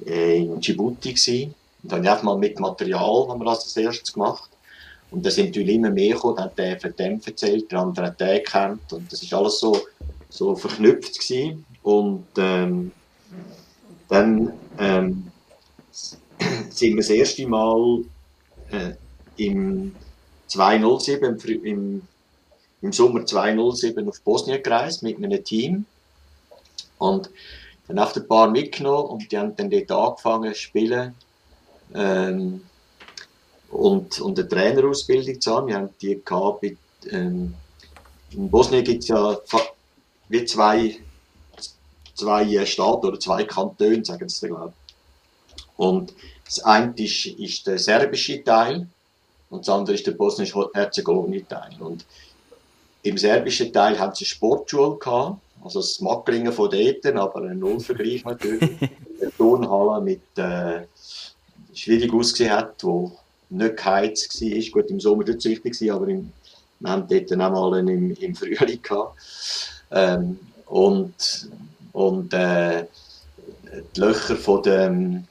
äh, 0.06 0.10
äh, 0.10 0.38
in 0.38 0.60
Djibouti 0.62 1.14
gewesen. 1.14 1.54
Und 1.84 1.92
dann 1.92 2.00
habe 2.00 2.06
ich 2.06 2.12
einfach 2.12 2.24
mal 2.24 2.38
mit 2.38 2.60
Material 2.60 3.28
haben 3.28 3.40
wir 3.40 3.46
das 3.46 3.64
als 3.64 3.78
erstes 3.78 4.14
gemacht. 4.14 4.50
Und 5.10 5.26
da 5.26 5.32
sind 5.32 5.48
natürlich 5.48 5.76
immer 5.76 5.90
mehr 5.90 6.14
gekommen, 6.14 6.36
dann 6.36 6.46
hat 6.46 6.58
der 6.58 6.80
von 6.80 6.96
dem 6.98 7.22
erzählt, 7.26 7.72
der 7.72 7.80
andere 7.80 8.08
hat 8.08 8.20
den 8.20 8.38
gekannt 8.38 8.92
und 8.92 9.12
das 9.12 9.24
ist 9.24 9.34
alles 9.34 9.60
so, 9.60 9.80
so 10.30 10.56
verknüpft 10.56 11.20
gewesen. 11.20 11.66
Und 11.84 12.28
ähm, 12.38 12.92
dann 14.10 14.52
ähm, 14.78 15.32
sind 16.70 16.96
wir 16.96 16.98
das 16.98 17.10
erste 17.10 17.48
Mal 17.48 18.04
äh, 18.72 18.94
im 19.38 19.96
207, 20.48 21.38
im, 21.64 22.02
im, 22.82 22.94
Sommer 22.94 23.26
207 23.26 24.08
auf 24.08 24.22
Bosnien 24.22 24.62
gereist 24.62 25.04
mit 25.04 25.18
einem 25.18 25.44
Team. 25.44 25.86
Und 26.98 27.30
dann 27.88 28.00
auf 28.00 28.16
ein 28.16 28.28
paar 28.28 28.50
mitgenommen 28.50 29.10
und 29.10 29.32
die 29.32 29.38
haben 29.38 29.56
dann 29.56 29.70
dort 29.70 29.92
angefangen 29.92 30.54
zu 30.54 30.60
spielen. 30.60 31.16
Ähm, 31.94 32.62
und, 33.70 34.20
und 34.22 34.40
eine 34.40 34.48
Trainerausbildung 34.48 35.42
zu 35.42 35.56
haben. 35.56 35.68
Wir 35.68 35.76
haben 35.76 35.90
die 36.02 36.22
gehabt 36.24 36.64
ähm, 37.12 37.54
in 38.32 38.50
Bosnien 38.50 38.84
gibt 38.84 39.04
es 39.04 39.10
ja 39.10 39.38
wie 40.30 40.46
zwei, 40.46 40.98
zwei 42.16 42.66
Staaten 42.66 43.06
oder 43.06 43.20
zwei 43.20 43.44
Kantone, 43.46 44.04
sagen 44.04 44.28
sie 44.28 44.48
glaube 44.48 44.74
Und 45.78 46.14
das 46.46 46.60
eine 46.60 46.94
ist, 46.98 47.26
ist 47.26 47.68
der 47.68 47.80
serbische 47.80 48.44
Teil 48.44 48.88
und 49.50 49.68
das 49.68 49.74
andere 49.74 49.96
ist 49.96 50.06
der 50.06 50.12
bosnisch-herzegowini 50.12 51.46
Teil. 51.48 51.76
Und 51.80 52.06
im 53.04 53.18
serbischen 53.18 53.72
Teil 53.72 53.98
haben 53.98 54.14
sie 54.14 54.26
eine 54.26 54.30
Sportschule 54.30 54.98
gehabt, 54.98 55.40
also 55.64 55.80
das 55.80 56.02
Macklingen 56.02 56.52
von 56.52 56.70
dort, 56.70 57.06
aber 57.06 57.44
ein 57.44 57.60
Nullvergleich 57.60 58.26
natürlich. 58.26 58.82
eine 59.22 59.32
Turnhalle 59.38 60.02
mit, 60.02 60.22
äh, 60.38 60.86
schwierig 61.74 62.14
ausgesehen 62.14 62.52
hat, 62.52 62.84
wo 62.84 63.18
nicht 63.50 63.78
geheizt 63.78 64.42
war. 64.42 64.72
Gut, 64.72 64.92
im 64.92 65.00
Sommer 65.00 65.24
nicht 65.24 65.42
so 65.42 65.50
wichtig, 65.50 65.92
aber 65.92 66.08
im, 66.08 66.32
wir 66.80 66.90
haben 66.90 67.08
dort 67.08 67.32
dann 67.32 67.42
auch 67.42 67.72
mal 67.72 67.80
im, 67.80 68.12
im 68.12 68.36
Frühling. 68.36 68.82
Ähm, 69.92 70.40
und 70.66 71.50
und 71.98 72.32
äh, 72.32 72.86
die 73.96 74.00
Löcher 74.00 74.36
von 74.36 74.62
der, 74.62 75.24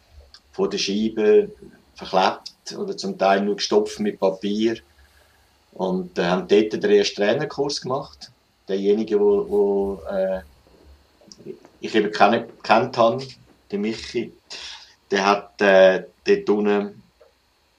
von 0.51 0.69
der 0.69 0.79
Scheibe 0.79 1.49
verklebt 1.95 2.77
oder 2.77 2.97
zum 2.97 3.17
Teil 3.17 3.43
nur 3.43 3.55
gestopft 3.55 4.01
mit 4.01 4.19
Papier. 4.19 4.79
Und 5.75 6.19
äh, 6.19 6.25
haben 6.25 6.49
dort 6.49 6.73
den 6.73 6.91
ersten 6.91 7.23
Trainerkurs 7.23 7.81
gemacht. 7.81 8.33
Derjenige, 8.69 9.21
wo, 9.21 9.49
wo 9.49 10.03
äh, 10.11 10.41
ich 11.81 11.95
eben 11.95 12.11
kennt 12.11 12.97
habe, 12.97 13.25
der 13.71 13.79
Michi, 13.79 14.33
der 15.12 15.25
hat 15.25 15.61
äh, 15.61 16.03
dort 16.25 16.51
unten 16.51 17.01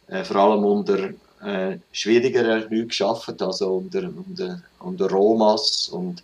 äh, 0.08 0.24
vor 0.24 0.38
allem 0.38 0.64
unter 0.64 1.10
äh, 1.44 1.78
schwierigeren 1.92 2.62
Leuten 2.62 2.88
geschafft, 2.88 3.42
also 3.42 3.76
unter, 3.76 4.04
unter, 4.04 4.62
unter 4.80 5.10
Romas 5.10 5.90
und 5.90 6.24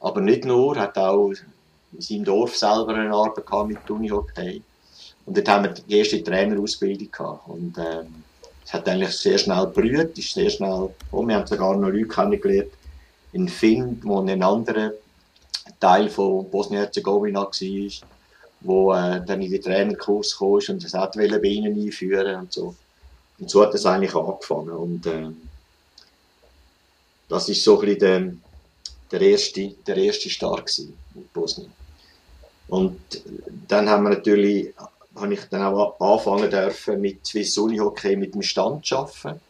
aber 0.00 0.20
nicht 0.20 0.44
nur, 0.44 0.76
hat 0.76 0.96
auch 0.96 1.32
in 1.92 2.00
seinem 2.00 2.24
Dorf 2.24 2.56
selber 2.56 2.94
eine 2.94 3.12
Arbeit 3.12 3.46
gehabt 3.46 3.68
mit 3.68 3.90
Unihockey. 3.90 4.62
Und 5.26 5.36
dort 5.36 5.48
haben 5.48 5.64
wir 5.64 5.70
die 5.72 5.98
erste 5.98 6.22
Trainerausbildung 6.22 7.10
gehabt. 7.10 7.48
Und 7.48 7.76
ähm, 7.78 8.22
es 8.64 8.72
hat 8.72 8.88
eigentlich 8.88 9.16
sehr 9.16 9.38
schnell 9.38 9.66
berührt, 9.66 10.16
ist 10.18 10.34
sehr 10.34 10.50
schnell, 10.50 10.90
oh, 11.10 11.26
wir 11.26 11.34
haben 11.34 11.46
sogar 11.46 11.76
noch 11.76 11.88
Leute 11.88 12.06
kennengelernt 12.06 12.70
in 13.32 13.48
Finn, 13.48 14.00
wo 14.04 14.20
ein 14.20 14.42
anderer 14.42 14.92
Teil 15.80 16.08
von 16.08 16.48
Bosnien-Herzegowina 16.50 17.42
war, 17.42 17.50
wo 18.60 18.92
äh, 18.92 19.24
dann 19.24 19.42
in 19.42 19.50
den 19.50 19.62
Trainerkurs 19.62 20.38
kam 20.38 20.48
und 20.48 20.84
das 20.84 20.94
hat 20.94 21.14
bei 21.14 21.24
ihnen 21.26 21.74
einführen 21.74 22.40
und 22.40 22.52
so. 22.52 22.74
Und 23.38 23.50
so 23.50 23.62
hat 23.62 23.74
es 23.74 23.86
eigentlich 23.86 24.14
angefangen. 24.14 24.70
Und 24.70 25.06
äh, 25.06 25.28
das 27.28 27.48
ist 27.48 27.62
so 27.62 27.78
ein 27.80 27.86
bisschen 27.86 28.00
der, 28.00 28.32
der 29.12 29.20
erste, 29.20 29.74
der 29.86 29.96
erste 29.96 30.30
Start 30.30 30.76
in 30.78 30.94
Bosnien. 31.32 31.72
Und 32.68 33.00
dann 33.66 33.88
haben 33.88 34.04
wir 34.04 34.10
natürlich, 34.10 34.74
habe 35.14 35.34
ich 35.34 35.40
dann 35.50 35.62
auch 35.62 35.98
anfangen 36.00 36.50
dürfen 36.50 37.00
mit 37.00 37.26
Swiss 37.26 37.56
Unihockey 37.56 38.16
mit 38.16 38.34
dem 38.34 38.42
Stand 38.42 38.84
zu 38.84 38.96
arbeiten. 38.96 39.40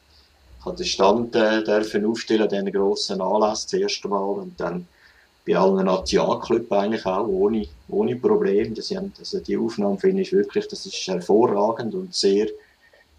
Ich 0.61 0.64
habe 0.64 0.76
den 0.76 0.86
Stand 0.86 1.34
äh, 1.36 1.64
dürfen 1.64 2.05
aufstellen, 2.05 2.49
diesen 2.49 2.72
grossen 2.72 3.20
Anlass 3.20 3.66
das 3.66 3.80
erste 3.80 4.09
Mal 4.09 4.24
und 4.24 4.59
dann 4.59 4.86
bei 5.47 5.57
allen 5.57 5.86
Nationalclubs 5.86 6.70
eigentlich 6.70 7.07
auch, 7.07 7.26
ohne, 7.26 7.66
ohne 7.89 8.16
Problem. 8.16 8.74
Das 8.74 8.93
also 8.93 9.41
die 9.41 9.57
Aufnahme 9.57 9.99
finde 9.99 10.22
ich 10.22 10.32
wirklich, 10.32 10.68
das 10.68 10.84
ist 10.84 11.07
hervorragend 11.07 11.95
und 11.95 12.14
sehr, 12.14 12.49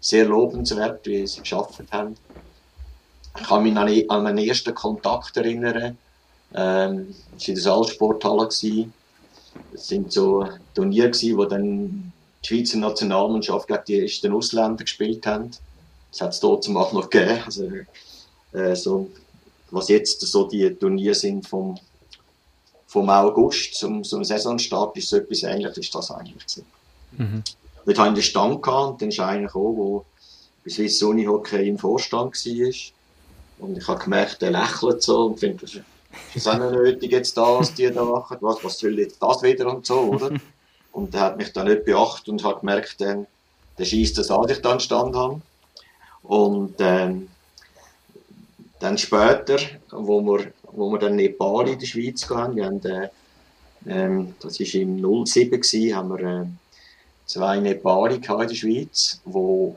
sehr 0.00 0.24
lobenswert, 0.24 1.06
wie 1.06 1.26
sie 1.26 1.40
geschafft 1.40 1.82
haben. 1.90 2.16
Ich 3.36 3.46
kann 3.46 3.62
mich 3.62 4.10
an, 4.10 4.22
meinen 4.22 4.38
ersten 4.38 4.74
Kontakt 4.74 5.36
erinnern. 5.36 5.96
Ähm, 6.54 7.14
es 7.36 7.42
war 7.42 7.48
in 7.48 7.54
der 7.54 7.62
Saalsporthalle. 7.62 8.48
Es 8.48 9.88
sind 9.88 10.12
so 10.12 10.46
Turniere, 10.74 11.12
wo 11.36 11.44
dann 11.44 12.12
die 12.42 12.46
Schweizer 12.46 12.78
Nationalmannschaft 12.78 13.68
gegen 13.68 13.84
die 13.86 14.00
ersten 14.00 14.32
Ausländer 14.32 14.84
gespielt 14.84 15.26
haben. 15.26 15.50
Das 16.10 16.20
hat 16.20 16.32
es 16.32 16.40
dort 16.40 16.68
auch 16.68 16.92
noch 16.92 17.08
gegeben. 17.08 17.42
Also, 17.44 17.68
äh, 18.52 18.74
so, 18.74 19.10
was 19.70 19.88
jetzt 19.88 20.20
so 20.20 20.44
die 20.44 20.74
Turniere 20.74 21.14
sind 21.14 21.46
vom, 21.46 21.78
vom 22.86 23.08
August 23.08 23.74
zum, 23.74 24.02
zum 24.02 24.24
Saisonstart, 24.24 24.96
ist 24.96 25.08
so 25.08 25.18
etwas 25.18 25.44
ähnliches, 25.44 25.78
ist 25.78 25.94
das 25.94 26.10
eigentlich. 26.10 26.64
Mhm. 27.12 27.44
Dort 27.86 27.98
hatte 27.98 28.08
ich 28.10 28.14
den 28.14 28.22
Stand 28.22 28.62
gehabt, 28.62 29.02
dann 29.02 29.08
ist 29.08 29.20
einer 29.20 29.46
gekommen, 29.46 29.76
der 29.76 30.04
bei 30.64 30.70
Swiss 30.70 31.02
Uni 31.02 31.24
Hockey 31.24 31.68
im 31.68 31.78
Vorstand 31.78 32.34
war. 32.34 32.74
Und 33.58 33.78
ich 33.78 33.88
habe 33.88 34.02
gemerkt, 34.02 34.42
er 34.42 34.50
lächelt 34.50 35.02
so 35.02 35.26
und 35.26 35.40
findet, 35.40 35.62
das 35.62 35.82
ist 36.34 36.48
auch 36.48 36.58
nicht 36.58 36.72
nötig 36.72 37.12
jetzt 37.12 37.36
da, 37.36 37.58
was 37.58 37.74
die 37.74 37.90
da 37.90 38.04
machen, 38.04 38.38
was, 38.40 38.62
was 38.64 38.78
soll 38.78 38.98
jetzt 38.98 39.22
das 39.22 39.42
wieder 39.42 39.66
und 39.66 39.86
so, 39.86 40.00
oder? 40.00 40.30
Und 40.92 41.14
er 41.14 41.20
hat 41.20 41.36
mich 41.36 41.52
dann 41.52 41.68
nicht 41.68 41.84
beachtet 41.84 42.30
und 42.30 42.42
hat 42.42 42.60
gemerkt, 42.60 43.00
dann, 43.00 43.28
der 43.78 43.84
schießt 43.84 44.18
das 44.18 44.28
an, 44.28 44.48
ich 44.48 44.60
dann 44.60 44.80
stand 44.80 45.14
habe. 45.14 45.40
Und 46.24 46.74
ähm, 46.80 47.28
dann 48.80 48.98
später, 48.98 49.58
wo 49.92 50.20
wir, 50.20 50.52
wo 50.72 50.90
wir 50.90 50.98
dann 50.98 51.14
Nepal 51.14 51.68
in 51.68 51.78
der 51.78 51.86
Schweiz 51.86 52.26
gehen, 52.26 52.56
wir 52.56 52.66
haben, 52.66 52.84
äh, 52.84 53.08
ähm, 53.86 54.34
das 54.40 54.58
war 54.58 54.80
im 54.80 55.26
07 55.26 55.60
gewesen, 55.60 55.94
haben 55.94 56.08
wir 56.08 56.40
äh, 56.40 56.46
zwei 57.30 57.60
Nepali 57.60 58.16
in 58.16 58.22
der 58.22 58.54
Schweiz, 58.54 59.20
wo 59.24 59.76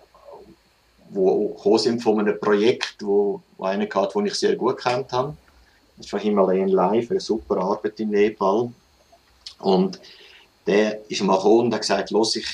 wo 1.14 1.78
sind 1.78 2.01
von 2.01 2.20
einem 2.20 2.39
Projekt, 2.39 2.95
wo, 3.01 3.41
wo 3.58 3.66
einer 3.66 3.88
hatte, 3.88 4.24
ich 4.26 4.34
sehr 4.34 4.56
gut 4.56 4.78
kennt 4.78 5.12
habe. 5.12 5.36
Das 5.97 6.12
war 6.12 6.20
Himalayan 6.20 6.70
Live, 6.70 7.12
eine 7.12 7.20
super 7.20 7.58
Arbeit 7.58 7.99
in 7.99 8.10
Nepal. 8.10 8.72
Und 9.60 9.99
der 10.66 11.10
ist 11.10 11.22
mal 11.22 11.36
gekommen 11.36 11.68
und 11.68 11.74
hat 11.74 11.82
gesagt, 11.82 12.10
los, 12.12 12.36
ich, 12.36 12.47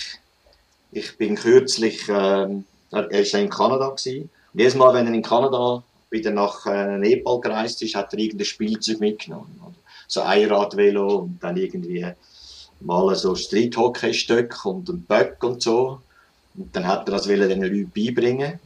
ich 0.92 1.18
bin 1.18 1.36
kürzlich, 1.36 2.08
ähm, 2.10 2.66
er 2.92 3.10
war 3.10 3.40
in 3.40 3.50
Kanada 3.50 3.90
gewesen. 3.90 4.30
Und 4.54 4.60
jedes 4.60 4.76
Mal, 4.76 4.94
wenn 4.94 5.08
er 5.08 5.14
in 5.14 5.22
Kanada 5.22 5.84
wieder 6.10 6.32
nach 6.32 6.66
äh, 6.66 6.98
Nepal 6.98 7.40
gereist 7.40 7.82
ist, 7.82 7.96
hat 7.96 8.14
er 8.14 8.20
irgendein 8.20 8.46
Spielzeug 8.46 9.00
mitgenommen. 9.00 9.60
Oder? 9.64 9.76
So 10.08 10.22
Einradvelo 10.22 11.20
und 11.20 11.40
dann 11.42 11.56
irgendwie 11.56 12.06
mal 12.80 13.16
so 13.16 13.36
Street-Hockey-Stück 13.36 14.66
und 14.66 14.90
ein 14.90 15.04
Böck 15.04 15.44
und 15.44 15.62
so. 15.62 16.02
Und 16.56 16.76
dann 16.76 16.88
hat 16.88 17.08
er 17.08 17.12
das 17.14 17.24
den 17.24 17.40
Leuten 17.40 17.92
beibringen. 17.94 18.60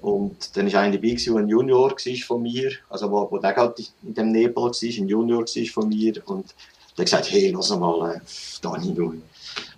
Und 0.00 0.56
dann 0.56 0.72
war 0.72 0.80
einer 0.80 0.96
dabei, 0.96 1.14
der 1.14 1.34
ein 1.36 1.48
Junior 1.48 1.90
war 1.90 2.26
von 2.26 2.42
mir, 2.42 2.70
also 2.90 3.10
wo, 3.10 3.28
wo 3.30 3.38
der 3.38 3.52
gerade 3.52 3.82
in 4.02 4.14
dem 4.14 4.30
Nepal 4.30 4.64
war, 4.64 4.70
ein 4.70 5.08
Junior 5.08 5.40
war 5.40 5.66
von 5.72 5.88
mir. 5.88 6.22
Und 6.26 6.54
der 6.96 7.02
hat 7.02 7.06
gesagt, 7.06 7.30
hey, 7.30 7.50
lass 7.50 7.70
mal, 7.70 8.14
äh, 8.14 8.20
Dani, 8.62 8.94
du, 8.94 9.14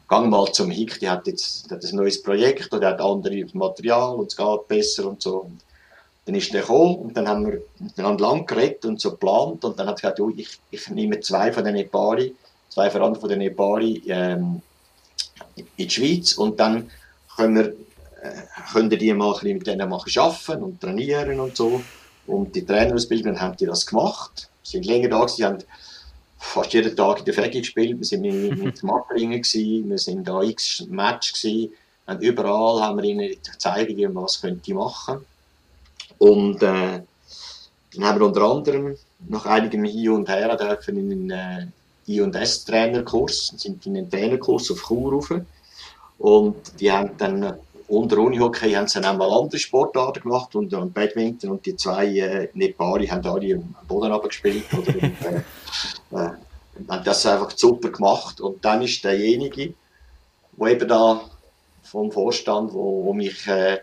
gang 0.09 0.29
mal 0.31 0.51
zum 0.53 0.71
Hick, 0.71 0.99
die 1.01 1.09
hat 1.09 1.27
jetzt 1.27 1.71
hat 1.71 1.85
ein 1.85 1.97
neues 1.97 2.23
Projekt 2.23 2.73
und 2.73 2.85
hat 2.85 3.01
anderes 3.01 3.55
Material 3.55 4.17
und 4.17 4.27
es 4.27 4.37
geht 4.37 4.69
besser 4.69 5.07
und 5.07 5.23
so. 5.23 5.41
Und 5.43 5.61
dann 6.25 6.35
ist 6.35 6.53
der 6.53 6.63
gekommen 6.63 6.97
und 6.97 7.17
dann 7.17 7.29
haben 7.29 7.47
wir 7.47 7.63
dann 7.97 8.19
lang 8.19 8.47
geredet 8.47 8.85
und 8.85 9.01
so 9.01 9.13
geplant 9.13 9.65
und 9.65 9.79
dann 9.79 9.87
hat 9.87 10.03
er 10.03 10.03
gesagt, 10.03 10.21
oh, 10.21 10.33
ich, 10.35 10.59
ich 10.71 10.89
nehme 10.91 11.21
zwei 11.21 11.53
von 11.53 11.65
den 11.65 11.75
Nepali, 11.75 12.35
zwei 12.69 12.91
Verantwortlichen 12.91 13.21
von 13.21 13.29
den 13.31 13.39
Nepali 13.39 14.03
ähm, 14.07 14.63
in 15.57 15.67
die 15.79 15.91
Schweiz 15.91 16.35
und 16.35 16.59
dann 16.61 16.91
können 17.37 17.57
wir, 17.57 17.67
äh, 18.23 18.43
können 18.73 18.91
die 18.91 19.13
mal 19.15 19.37
ein 19.37 19.55
mit 19.55 19.67
denen 19.67 19.89
machen, 19.89 20.13
arbeiten 20.17 20.63
und 20.63 20.81
trainieren 20.81 21.41
und 21.41 21.57
so. 21.57 21.83
Und 22.27 22.55
die 22.55 22.65
Trainerausbildungen 22.65 23.41
haben 23.41 23.57
die 23.57 23.67
das 23.67 23.87
gemacht, 23.87 24.51
sind 24.63 24.85
länger 24.85 25.09
da 25.09 25.21
gewesen, 25.21 25.45
haben 25.45 25.59
fast 26.39 26.73
jeden 26.73 26.95
Tag 26.95 27.21
in 27.21 27.25
der 27.25 27.35
Fegi 27.35 27.61
gespielt, 27.61 27.99
wir 27.99 28.05
sind 28.05 28.21
mit, 28.23 28.59
mit 28.63 28.83
Mappringen 28.83 29.43
wir 29.43 29.99
sind 29.99 30.29
da 30.29 30.43
x 30.43 30.87
Match 30.89 31.33
gewesen, 31.33 31.73
und 32.09 32.23
überall 32.23 32.81
haben 32.81 32.97
wir 32.97 33.05
ihnen 33.05 33.29
gezeigt, 33.29 33.95
wie 33.95 34.07
man 34.07 34.25
was 34.25 34.41
könnte 34.41 34.73
machen. 34.73 35.27
Und 36.17 36.63
äh, 36.63 37.03
dann 37.95 38.05
haben 38.05 38.19
wir 38.19 38.27
unter 38.27 38.43
anderem 38.43 38.97
nach 39.29 39.45
einigem 39.45 39.85
Hin 39.85 40.11
und 40.11 40.29
Her 40.29 40.57
dürfen 40.57 40.97
in 40.97 41.31
einen 41.31 41.31
äh, 41.31 41.67
I&S-Trainerkurs, 42.09 43.55
sind 43.57 43.85
in 43.87 43.97
einen 43.97 44.11
Trainerkurs 44.11 44.71
auf 44.71 44.87
Chur 44.87 45.13
rauf. 45.13 45.33
Und 46.19 46.81
die 46.81 46.91
haben 46.91 47.11
dann 47.19 47.59
unter 47.89 48.19
Unihockey 48.19 48.73
haben 48.73 48.87
sie 48.87 49.01
dann 49.01 49.21
andere 49.21 49.59
Sportarten 49.59 50.23
gemacht 50.23 50.55
und, 50.55 50.73
und 50.75 50.93
Badminton 50.93 51.51
und 51.51 51.65
die 51.65 51.75
zwei 51.75 52.07
äh, 52.07 52.49
Nepali 52.53 53.07
haben 53.07 53.27
alle 53.27 53.55
am 53.55 53.75
Boden 53.89 54.13
abgespielt 54.13 54.65
oder 54.73 54.95
äh, 55.03 55.37
äh, 56.13 56.31
haben 56.89 57.05
das 57.05 57.25
einfach 57.27 57.51
super 57.57 57.89
gemacht 57.89 58.41
und 58.41 58.63
dann 58.65 58.83
ist 58.83 59.03
derjenige, 59.03 59.73
wo 60.53 60.67
eben 60.67 60.87
da 60.87 61.23
vom 61.83 62.13
Vorstand, 62.13 62.75
wo, 62.75 63.05
wo 63.05 63.15
mich 63.15 63.47
äh, 63.47 63.79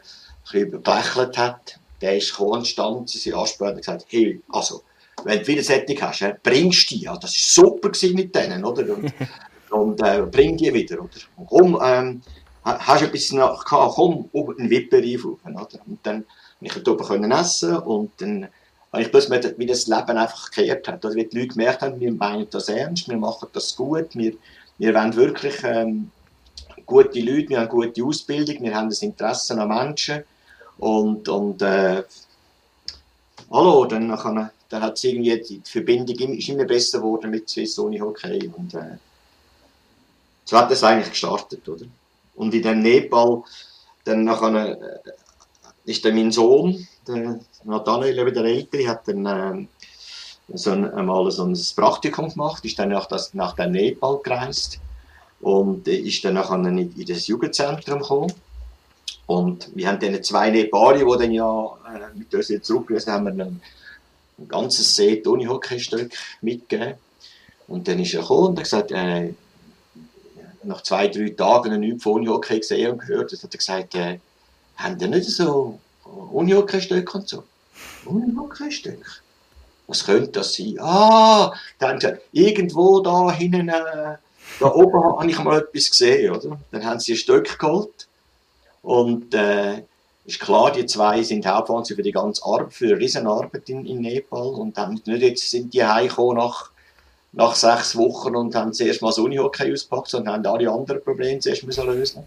gelächelt 0.51 1.37
hat, 1.37 1.79
der 2.01 2.17
ist 2.17 2.31
gekommen 2.31 2.59
und 2.59 2.67
stand, 2.67 3.09
sie 3.09 3.17
sind 3.17 3.33
anspäter 3.33 3.71
und 3.71 3.77
gesagt, 3.77 4.05
hey, 4.09 4.41
also, 4.49 4.83
wenn 5.25 5.39
du 5.39 5.47
wieder 5.47 5.63
Sättig 5.63 6.01
hast, 6.01 6.23
bringst 6.43 6.89
du 6.89 6.95
die, 6.95 7.01
ja, 7.01 7.17
das 7.17 7.31
war 7.31 7.65
super 7.65 7.91
mit 8.13 8.33
denen, 8.33 8.63
oder? 8.63 8.95
Und, 8.95 9.13
und 9.71 10.01
äh, 10.01 10.21
bring 10.21 10.55
die 10.55 10.73
wieder, 10.73 10.99
oder? 10.99 11.09
Und 11.35 11.47
komm, 11.47 11.79
ähm, 11.83 12.21
hast 12.63 13.01
du 13.01 13.05
etwas 13.05 13.31
nach, 13.31 13.65
komm, 13.65 14.29
oben 14.31 14.59
einen 14.59 14.69
Wipper 14.69 14.99
rauf, 14.99 15.39
oder? 15.43 15.79
Und 15.85 15.99
dann 16.03 16.25
ich 16.61 16.73
dort 16.73 16.87
oben 16.87 17.05
können 17.05 17.31
essen 17.31 17.77
und 17.77 18.11
dann 18.17 18.47
habe 18.91 19.03
ich 19.03 19.11
plötzlich 19.11 19.53
wie 19.57 19.65
das 19.65 19.87
Leben 19.87 20.17
einfach 20.17 20.51
gekehrt 20.51 20.87
hat, 20.87 21.03
oder 21.03 21.15
wie 21.15 21.25
die 21.25 21.37
Leute 21.37 21.49
gemerkt 21.49 21.81
haben, 21.81 21.99
wir 21.99 22.11
meinen 22.11 22.49
das 22.49 22.69
ernst, 22.69 23.09
wir 23.09 23.17
machen 23.17 23.49
das 23.53 23.75
gut, 23.75 24.15
wir, 24.15 24.33
wir 24.77 24.93
wollen 24.93 25.15
wirklich 25.15 25.55
ähm, 25.63 26.11
gute 26.85 27.19
Leute, 27.19 27.49
wir 27.49 27.59
haben 27.59 27.69
gute 27.69 28.03
Ausbildung, 28.03 28.61
wir 28.61 28.75
haben 28.75 28.89
das 28.89 29.01
Interesse 29.01 29.59
an 29.59 29.67
Menschen 29.67 30.23
und, 30.77 31.27
und 31.27 31.61
äh, 31.61 32.03
hallo, 33.51 33.85
dann, 33.85 34.09
dann, 34.09 34.51
dann 34.69 34.81
hat 34.81 35.03
irgendwie 35.03 35.39
die 35.39 35.61
Verbindung 35.63 36.37
ist 36.37 36.49
immer 36.49 36.65
besser 36.65 36.99
geworden 36.99 37.31
mit 37.31 37.49
Swiss 37.49 37.77
Uni 37.77 37.99
Hockey 37.99 38.51
und 38.55 38.73
äh, 38.73 38.97
so 40.45 40.57
hat 40.57 40.69
das 40.71 40.83
eigentlich 40.83 41.09
gestartet, 41.09 41.67
oder? 41.67 41.85
Und 42.35 42.53
in 42.53 42.61
dem 42.61 42.81
Nepal, 42.81 43.43
dann 44.03 44.23
nachher, 44.23 44.79
äh, 44.79 44.99
ist 45.85 46.03
dann 46.05 46.15
mein 46.15 46.31
Sohn, 46.31 46.87
der 47.07 47.39
Nathanael, 47.63 48.31
der 48.31 48.43
Ältere, 48.43 48.87
hat 48.87 49.07
dann 49.07 49.25
äh, 49.25 49.67
so 50.53 50.71
ein, 50.71 50.91
einmal 50.93 51.29
so 51.31 51.43
ein 51.43 51.57
Praktikum 51.75 52.29
gemacht, 52.29 52.63
ist 52.65 52.77
dann 52.77 52.89
nach, 52.89 53.07
das, 53.07 53.33
nach 53.33 53.53
dem 53.55 53.71
Nepal 53.71 54.19
gereist 54.23 54.79
und 55.41 55.87
ist 55.87 56.23
dann 56.23 56.35
nachher 56.35 56.55
in, 56.55 56.77
in 56.77 57.05
das 57.05 57.27
Jugendzentrum 57.27 57.99
gekommen. 57.99 58.33
Und 59.27 59.75
wir 59.75 59.87
haben 59.87 59.99
dann 59.99 60.23
zwei 60.23 60.51
Nepali, 60.51 60.99
die 61.03 61.17
dann 61.17 61.31
ja 61.31 61.77
äh, 61.87 62.17
mit 62.17 62.33
uns 62.33 62.51
zurückgereist 62.61 63.07
haben, 63.07 63.25
wir 63.25 63.45
ein, 63.45 63.61
ein 64.37 64.47
ganzes 64.47 64.95
Set 64.95 65.27
Unihockey-Stück 65.27 66.11
mitgegeben. 66.41 66.95
Und 67.67 67.87
dann 67.87 67.99
ist 67.99 68.13
er 68.13 68.21
gekommen 68.21 68.49
und 68.49 68.57
hat 68.57 68.63
gesagt, 68.63 68.91
äh, 68.91 69.33
nach 70.63 70.81
zwei, 70.81 71.07
drei 71.07 71.29
Tagen 71.29 71.79
nichts 71.79 72.03
von 72.03 72.13
Unihockey 72.13 72.59
gesehen 72.59 72.91
und 72.91 72.99
gehört, 72.99 73.31
dann 73.31 73.39
hat 73.41 73.53
er 73.53 73.57
gesagt, 73.57 73.95
äh, 73.95 74.19
haben 74.77 74.97
die 74.97 75.07
nicht 75.07 75.29
so 75.29 75.79
Unihockey-Stück 76.31 77.15
und 77.15 77.27
so? 77.27 77.43
Unihockey-Stück? 78.05 79.23
Was 79.87 80.05
könnte 80.05 80.31
das 80.31 80.53
sein? 80.53 80.77
Ah, 80.79 81.53
dann 81.79 81.89
haben 81.89 81.99
gesagt, 81.99 82.21
irgendwo 82.31 82.99
da 83.01 83.31
hinten, 83.31 83.69
äh, 83.69 84.17
da 84.59 84.65
oben 84.73 85.03
habe 85.19 85.29
ich 85.29 85.39
mal 85.39 85.59
etwas 85.59 85.89
gesehen, 85.89 86.35
oder? 86.35 86.59
Dann 86.71 86.85
haben 86.85 86.99
sie 86.99 87.13
ein 87.13 87.17
Stück 87.17 87.57
geholt 87.57 88.07
und 88.81 89.33
äh, 89.33 89.83
ist 90.25 90.39
klar, 90.39 90.71
die 90.71 90.85
zwei 90.85 91.21
sind 91.21 91.45
Hauptverantwortlich 91.45 91.95
für 91.95 92.03
die 92.03 92.11
ganze 92.11 92.43
Arbeit, 92.43 92.73
für 92.73 92.97
Riesenarbeit 92.97 93.69
in, 93.69 93.85
in 93.85 94.01
Nepal 94.01 94.47
und 94.47 94.77
dann 94.77 94.99
nicht 95.05 95.21
jetzt 95.21 95.51
sind 95.51 95.73
die 95.73 95.85
heimgekommen 95.85 96.37
nach, 96.37 96.71
nach 97.31 97.55
sechs 97.55 97.95
Wochen 97.95 98.35
und 98.35 98.55
haben 98.55 98.73
zuerst 98.73 99.01
mal 99.01 99.09
das 99.09 99.19
Unihockey 99.19 99.71
ausgepackt, 99.71 100.09
sondern 100.09 100.35
haben 100.35 100.45
alle 100.45 100.71
anderen 100.71 101.03
Probleme 101.03 101.39
zuerst 101.39 101.63
müssen 101.63 101.85
lösen. 101.85 102.23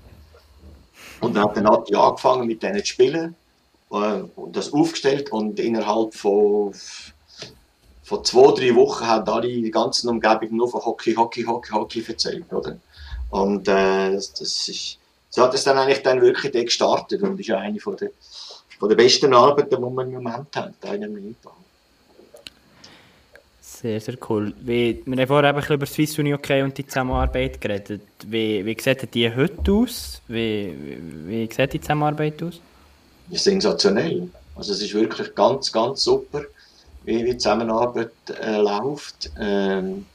Und 1.20 1.34
dann 1.34 1.44
hat 1.44 1.56
dann 1.56 1.66
Adi 1.66 1.96
angefangen 1.96 2.46
mit 2.46 2.62
denen 2.62 2.78
zu 2.78 2.86
spielen 2.86 3.34
äh, 3.90 4.22
und 4.36 4.56
das 4.56 4.72
aufgestellt 4.72 5.32
und 5.32 5.58
innerhalb 5.58 6.14
von 6.14 6.72
vor 8.04 8.24
zwei, 8.24 8.52
drei 8.52 8.74
Wochen 8.74 9.06
haben 9.06 9.28
alle 9.28 9.48
die 9.48 9.70
ganze 9.70 10.08
Umgebung 10.08 10.56
nur 10.56 10.70
von 10.70 10.82
Hockey, 10.82 11.14
Hockey, 11.14 11.42
Hockey, 11.42 11.72
Hockey 11.72 12.02
erzählt, 12.08 12.50
oder? 12.50 12.78
Und 13.28 13.68
äh, 13.68 14.14
das 14.14 14.40
ist 14.40 14.98
so 15.38 15.44
hat 15.44 15.54
es 15.54 15.62
dann 15.62 15.78
eigentlich 15.78 16.02
dann 16.02 16.20
wirklich 16.20 16.52
gestartet 16.52 17.22
und 17.22 17.38
ist 17.38 17.50
eine 17.50 17.78
von 17.78 17.96
der, 17.96 18.10
von 18.78 18.88
der 18.88 18.96
besten 18.96 19.32
Arbeiten, 19.32 19.70
die 19.70 19.76
wir 19.76 20.02
im 20.02 20.12
Moment 20.12 20.56
in 20.56 20.88
einem 20.88 21.36
Sehr, 23.60 24.00
sehr 24.00 24.16
cool. 24.28 24.52
Wie, 24.60 25.00
wir 25.06 25.16
haben 25.16 25.26
vorher 25.28 25.50
ein 25.50 25.54
bisschen 25.54 25.76
über 25.76 25.86
Swiss 25.86 26.18
Uni 26.18 26.34
OK 26.34 26.50
und 26.64 26.76
die 26.76 26.84
Zusammenarbeit 26.84 27.60
geredet. 27.60 28.02
Wie, 28.26 28.66
wie 28.66 28.76
sieht 28.80 29.14
die 29.14 29.32
heute 29.32 29.70
aus? 29.70 30.20
Wie, 30.26 30.74
wie, 30.76 31.28
wie 31.28 31.54
sieht 31.54 31.72
die 31.72 31.80
Zusammenarbeit 31.80 32.42
aus? 32.42 32.60
Sensationell. 33.30 34.28
Also 34.56 34.72
es 34.72 34.82
ist 34.82 34.92
wirklich 34.92 35.32
ganz, 35.36 35.72
ganz 35.72 36.02
super, 36.02 36.42
wie, 37.04 37.24
wie 37.24 37.30
die 37.30 37.38
Zusammenarbeit 37.38 38.10
äh, 38.42 38.56
läuft. 38.56 39.30
Ähm, 39.38 40.06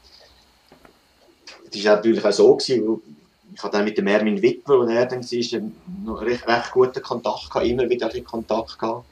es 1.71 1.85
war 1.85 1.95
natürlich 1.95 2.25
auch 2.25 2.31
so, 2.31 2.55
gewesen, 2.57 3.12
ich 3.53 3.63
hatte 3.63 3.77
dann 3.77 3.85
mit 3.85 3.97
dem 3.97 4.07
Ermin 4.07 4.41
Wittmer, 4.41 4.79
wo 4.79 4.83
er 4.83 5.05
dann 5.05 5.21
war, 5.21 5.61
noch 6.05 6.21
recht, 6.21 6.47
recht 6.47 6.71
guten 6.71 7.01
Kontakt 7.01 7.49
gehabt, 7.49 7.65
immer 7.65 7.89
wieder 7.89 8.09
Kontakt 8.21 8.79
gehabt. 8.79 9.05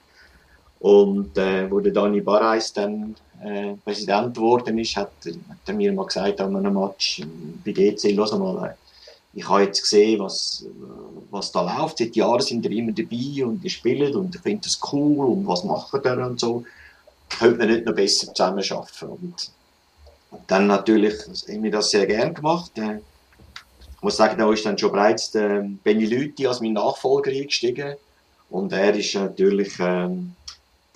Und 0.80 1.38
äh, 1.38 1.70
wo 1.70 1.80
der 1.80 1.94
Dani 1.94 2.22
Barreis 2.22 2.74
dann 2.74 3.16
äh, 3.44 3.74
Präsident 3.86 4.34
geworden 4.34 4.80
ist, 4.80 4.96
hat, 4.96 5.12
hat 5.26 5.58
er 5.68 5.74
mir 5.76 5.94
mal 5.94 6.08
gesagt 6.08 6.42
an 6.42 6.56
einem 6.56 6.74
Match 6.74 7.22
bei 7.64 7.72
GC, 7.72 8.16
los 8.16 8.32
mal, 8.32 8.70
äh, 8.70 8.74
ich 9.34 9.48
habe 9.48 9.64
jetzt 9.64 9.82
gesehen, 9.82 10.20
was, 10.20 10.66
was 11.30 11.52
da 11.52 11.62
läuft. 11.62 12.00
Seit 12.00 12.16
Jahren 12.16 12.42
sind 12.42 12.64
wir 12.64 12.72
immer 12.72 12.92
dabei 12.92 13.46
und 13.46 13.64
die 13.64 13.70
spielen 13.70 14.14
und 14.16 14.36
ich 14.36 14.42
finde 14.42 14.64
das 14.64 14.80
cool 14.92 15.26
und 15.26 15.48
was 15.48 15.64
machen 15.64 16.04
wir 16.04 16.26
und 16.26 16.40
so. 16.40 16.66
Könnte 17.30 17.60
man 17.60 17.70
nicht 17.70 17.86
noch 17.86 17.96
besser 17.96 18.34
zusammen 18.34 18.64
arbeiten. 18.70 19.06
Und, 19.06 19.52
und 20.32 20.42
dann 20.48 20.68
natürlich 20.68 21.14
haben 21.48 21.64
wir 21.64 21.72
das 21.72 21.92
sehr 21.92 22.06
gern 22.08 22.34
gemacht. 22.34 22.78
Äh, 22.78 23.00
ich 24.02 24.04
muss 24.04 24.18
sagen, 24.18 24.40
da 24.40 24.52
ist 24.52 24.66
dann 24.66 24.80
schon 24.80 24.92
bereits 24.92 25.30
der 25.30 25.64
Benny 25.84 26.08
Lüthi 26.08 26.48
als 26.48 26.60
mein 26.60 26.74
Nachfolger 26.74 27.30
eingestiegen. 27.30 27.98
Und 28.50 28.74
er 28.74 28.96
ist 28.96 29.14
natürlich 29.14 29.76
ähm, 29.80 30.34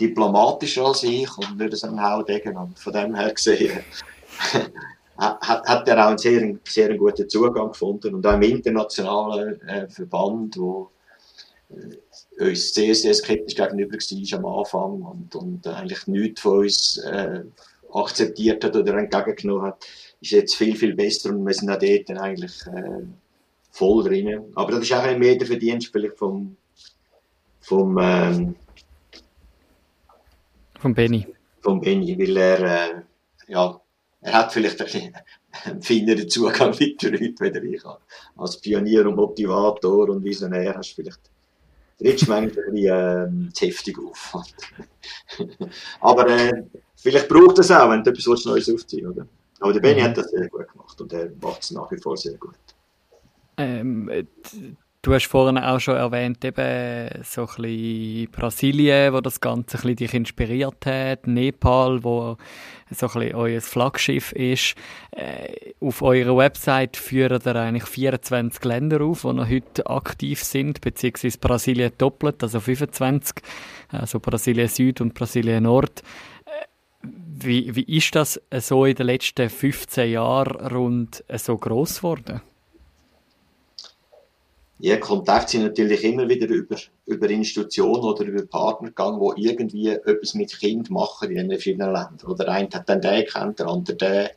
diplomatischer 0.01 0.85
als 0.87 1.03
ich 1.03 1.29
und 1.37 1.59
würde 1.59 1.75
sagen 1.75 2.01
Haudegen. 2.01 2.57
Und 2.57 2.79
von 2.79 2.93
dem 2.93 3.13
her 3.13 3.31
gesehen 3.31 3.83
hat, 5.19 5.39
hat 5.39 5.87
er 5.87 6.03
auch 6.03 6.09
einen 6.09 6.17
sehr, 6.17 6.57
sehr 6.67 6.97
guten 6.97 7.29
Zugang 7.29 7.73
gefunden. 7.73 8.15
Und 8.15 8.25
auch 8.25 8.33
im 8.33 8.41
internationalen 8.41 9.61
äh, 9.67 9.87
Verband, 9.87 10.57
wo 10.57 10.89
äh, 12.39 12.43
uns 12.49 12.73
sehr, 12.73 12.95
sehr 12.95 13.13
skeptisch 13.13 13.53
gegenüber 13.53 13.97
war 13.97 14.39
am 14.39 14.45
Anfang 14.47 15.01
und, 15.03 15.35
und 15.35 15.67
eigentlich 15.67 16.07
nichts 16.07 16.41
von 16.41 16.57
uns 16.57 16.97
äh, 16.97 17.43
akzeptiert 17.93 18.63
hat 18.63 18.75
oder 18.75 18.95
entgegengenommen 18.95 19.67
hat 19.67 19.85
ist 20.21 20.31
jetzt 20.31 20.55
viel, 20.55 20.75
viel 20.75 20.95
besser 20.95 21.29
und 21.29 21.45
wir 21.45 21.53
sind 21.53 21.69
auch 21.69 21.79
dort 21.79 22.09
dann 22.09 22.17
eigentlich 22.17 22.65
äh, 22.67 23.03
voll 23.71 24.03
drin. 24.03 24.51
Aber 24.55 24.71
das 24.71 24.81
ist 24.81 24.93
auch 24.93 25.03
ein 25.03 25.19
mehr 25.19 25.35
der 25.35 25.47
Verdienst 25.47 25.91
vielleicht 25.91 26.17
vom, 26.17 26.55
vom, 27.61 27.97
ähm, 28.01 28.55
vom 30.79 30.93
Benny. 30.93 31.27
Vom 31.61 31.81
Benny, 31.81 32.17
weil 32.17 32.37
er, 32.37 32.59
äh, 32.59 33.01
ja, 33.47 33.79
er 34.21 34.33
hat 34.33 34.53
vielleicht 34.53 34.81
ein 34.81 35.13
einen 35.63 35.81
feineren 35.81 36.29
Zugang 36.29 36.75
mit 36.79 37.01
den 37.01 37.13
Leuten, 37.13 37.63
wie 37.63 37.75
ich 37.75 37.83
habe. 37.83 37.99
Als 38.37 38.57
Pionier 38.57 39.07
und 39.07 39.15
Motivator 39.15 40.09
und 40.09 40.23
Visionär 40.23 40.75
hast 40.75 40.91
du 40.91 40.95
vielleicht 41.01 41.21
trittst 41.97 42.27
manchmal 42.27 42.65
ein 42.65 42.73
bisschen 42.73 43.47
äh, 43.49 43.53
zu 43.53 43.65
heftig 43.65 43.97
auf. 43.99 44.33
Aber 46.01 46.27
äh, 46.27 46.63
vielleicht 46.95 47.29
braucht 47.29 47.59
es 47.59 47.71
auch, 47.71 47.89
wenn 47.89 48.03
du 48.03 48.09
etwas 48.09 48.45
Neues 48.45 48.69
aufziehen 48.69 49.07
oder? 49.07 49.25
Aber 49.59 49.73
der 49.73 49.79
Benny 49.79 50.01
mhm. 50.01 50.05
hat 50.05 50.17
das 50.17 50.31
sehr 50.31 50.47
gut 50.49 50.67
gemacht 50.71 50.99
und 50.99 51.13
er 51.13 51.31
macht 51.41 51.63
es 51.63 51.71
nach 51.71 51.89
wie 51.91 51.97
vor 51.97 52.17
sehr 52.17 52.37
gut. 52.37 52.55
Ähm, 53.57 54.11
du 55.01 55.13
hast 55.13 55.27
vorhin 55.27 55.57
auch 55.57 55.79
schon 55.79 55.95
erwähnt, 55.95 56.43
eben 56.43 57.23
so 57.23 57.41
ein 57.41 57.47
bisschen 57.55 58.31
Brasilien, 58.31 59.13
wo 59.13 59.21
das 59.21 59.39
Ganze 59.39 59.77
ein 59.77 59.81
bisschen 59.81 59.95
dich 59.95 60.13
inspiriert 60.13 60.85
hat, 60.85 61.27
Nepal, 61.27 62.03
wo 62.03 62.37
so 62.91 63.07
ein 63.07 63.13
bisschen 63.13 63.35
euer 63.35 63.61
Flaggschiff 63.61 64.31
ist. 64.33 64.75
Äh, 65.11 65.73
auf 65.79 66.01
eurer 66.01 66.35
Website 66.35 66.97
führen 66.97 67.41
ihr 67.45 67.55
eigentlich 67.55 67.85
24 67.85 68.63
Länder 68.65 69.01
auf, 69.01 69.21
die 69.21 69.33
noch 69.33 69.49
heute 69.49 69.87
aktiv 69.87 70.43
sind, 70.43 70.81
beziehungsweise 70.81 71.37
Brasilien 71.37 71.91
doppelt, 71.97 72.43
also 72.43 72.59
25, 72.59 73.35
also 73.89 74.19
Brasilien 74.19 74.67
Süd 74.67 75.01
und 75.01 75.13
Brasilien 75.13 75.63
Nord. 75.63 76.03
Wie, 77.37 77.75
wie 77.75 77.97
ist 77.97 78.15
das 78.15 78.39
so 78.59 78.85
in 78.85 78.95
den 78.95 79.07
letzten 79.07 79.49
15 79.49 80.09
Jahren 80.09 80.67
rund 80.67 81.21
so 81.35 81.57
groß 81.57 81.97
geworden? 81.97 82.41
Ja, 84.79 84.97
Kontakt 84.97 85.49
sind 85.49 85.63
natürlich 85.63 86.03
immer 86.05 86.29
wieder 86.29 86.47
über, 86.47 86.77
über 87.05 87.29
Institutionen 87.29 88.03
oder 88.03 88.23
über 88.23 88.45
Partner 88.45 88.89
gegangen, 88.89 89.19
die 89.35 89.45
irgendwie 89.45 89.89
etwas 89.89 90.33
mit 90.33 90.57
Kind 90.57 90.89
machen 90.89 91.29
in 91.29 91.35
den 91.35 91.49
verschiedenen 91.49 91.91
Ländern. 91.91 92.19
Oder 92.25 92.47
einer 92.49 92.69
hat 92.71 92.87
dann 92.87 93.01
den 93.01 93.25
kennt, 93.25 93.59
der 93.59 93.67
andere 93.67 93.97
den. 93.97 94.29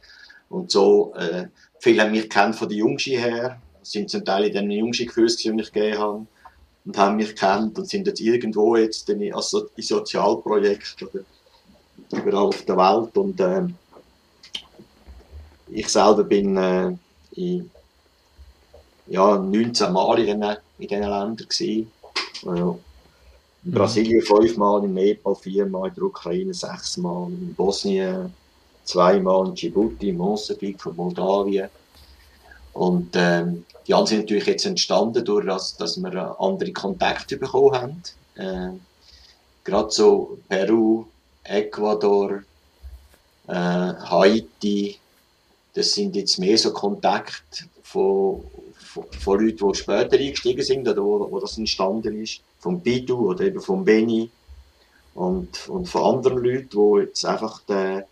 Und 0.49 0.73
so, 0.73 1.15
äh, 1.15 1.47
viele 1.79 2.03
haben 2.03 2.13
mich 2.13 2.29
kennt 2.29 2.57
von 2.57 2.69
der 2.69 2.79
Jungschi 2.79 3.17
her, 3.17 3.61
sind 3.83 4.11
zum 4.11 4.25
Teil 4.25 4.45
in 4.45 4.55
den 4.55 4.71
Jungschi-Kursen, 4.71 5.57
die 5.57 5.63
ich 5.63 5.73
gegeben 5.73 5.99
habe, 5.99 6.27
und 6.85 6.99
haben 6.99 7.17
mich 7.17 7.37
kennt 7.37 7.79
und 7.79 7.89
sind 7.89 8.09
jetzt 8.09 8.21
irgendwo 8.21 8.77
jetzt 8.77 9.09
in, 9.09 9.33
also 9.35 9.69
in 9.77 9.83
Sozialprojekten 9.83 11.09
oder 11.09 11.25
überall 12.13 12.47
auf 12.47 12.65
der 12.65 12.77
Welt. 12.77 13.17
Und 13.17 13.41
äh, 13.41 13.63
ich 15.69 15.89
selber 15.89 16.25
bin 16.25 16.57
äh, 16.57 16.93
in, 17.33 17.71
ja, 19.07 19.39
19 19.39 19.93
Mal 19.93 20.19
in 20.21 20.27
diesen, 20.27 20.43
in 20.43 20.89
diesen 20.89 21.03
Ländern 21.03 21.37
gewesen. 21.37 21.93
Also, 22.47 22.81
in 23.65 23.73
Brasilien 23.73 24.23
fünfmal, 24.23 24.85
in 24.85 24.95
Nepal 24.95 25.35
viermal, 25.35 25.89
in 25.89 25.95
der 25.95 26.05
Ukraine 26.05 26.55
sechsmal, 26.55 27.29
in 27.29 27.55
Bosnien 27.55 28.33
zweimal, 28.85 29.49
in 29.49 29.55
Djibouti, 29.55 30.11
in 30.11 30.17
Mosambik 30.17 30.81
von 30.81 30.97
Moldawien. 30.97 31.69
Und 32.73 33.11
ähm, 33.15 33.65
die 33.87 33.95
anderen 33.95 34.07
sind 34.07 34.21
natürlich 34.21 34.47
jetzt 34.47 34.67
entstanden, 34.67 35.25
durch 35.25 35.47
das, 35.47 35.77
dass 35.77 35.99
wir 35.99 36.41
andere 36.41 36.73
Kontakte 36.73 37.37
bekommen 37.37 37.75
haben. 37.75 38.03
Äh, 38.37 38.79
Gerade 39.65 39.91
so 39.91 40.39
Peru, 40.49 41.07
Ecuador, 41.49 42.43
äh, 43.47 43.53
Haiti, 43.53 44.99
das 45.75 45.93
sind 45.93 46.17
jetzt 46.17 46.39
mehr 46.39 46.59
so 46.59 46.73
Kontakte 46.73 47.65
von, 47.83 48.45
von, 48.75 49.05
von 49.19 49.41
Leuten, 49.41 49.73
die 49.73 49.79
später 49.79 50.17
eingestiegen 50.17 50.63
sind 50.63 50.89
oder 50.89 51.03
wo, 51.03 51.31
wo 51.31 51.41
das 51.41 51.59
entstanden 51.59 52.23
ist. 52.23 52.41
Vom 52.61 52.81
Bidu 52.81 53.31
oder 53.31 53.45
eben 53.45 53.61
vom 53.61 53.85
Beni 53.85 54.31
und, 55.15 55.69
und 55.69 55.87
von 55.89 56.17
anderen 56.17 56.39
Leuten, 56.39 56.71
die 56.71 57.01
jetzt 57.03 57.25
einfach 57.25 57.61
den, 57.63 58.03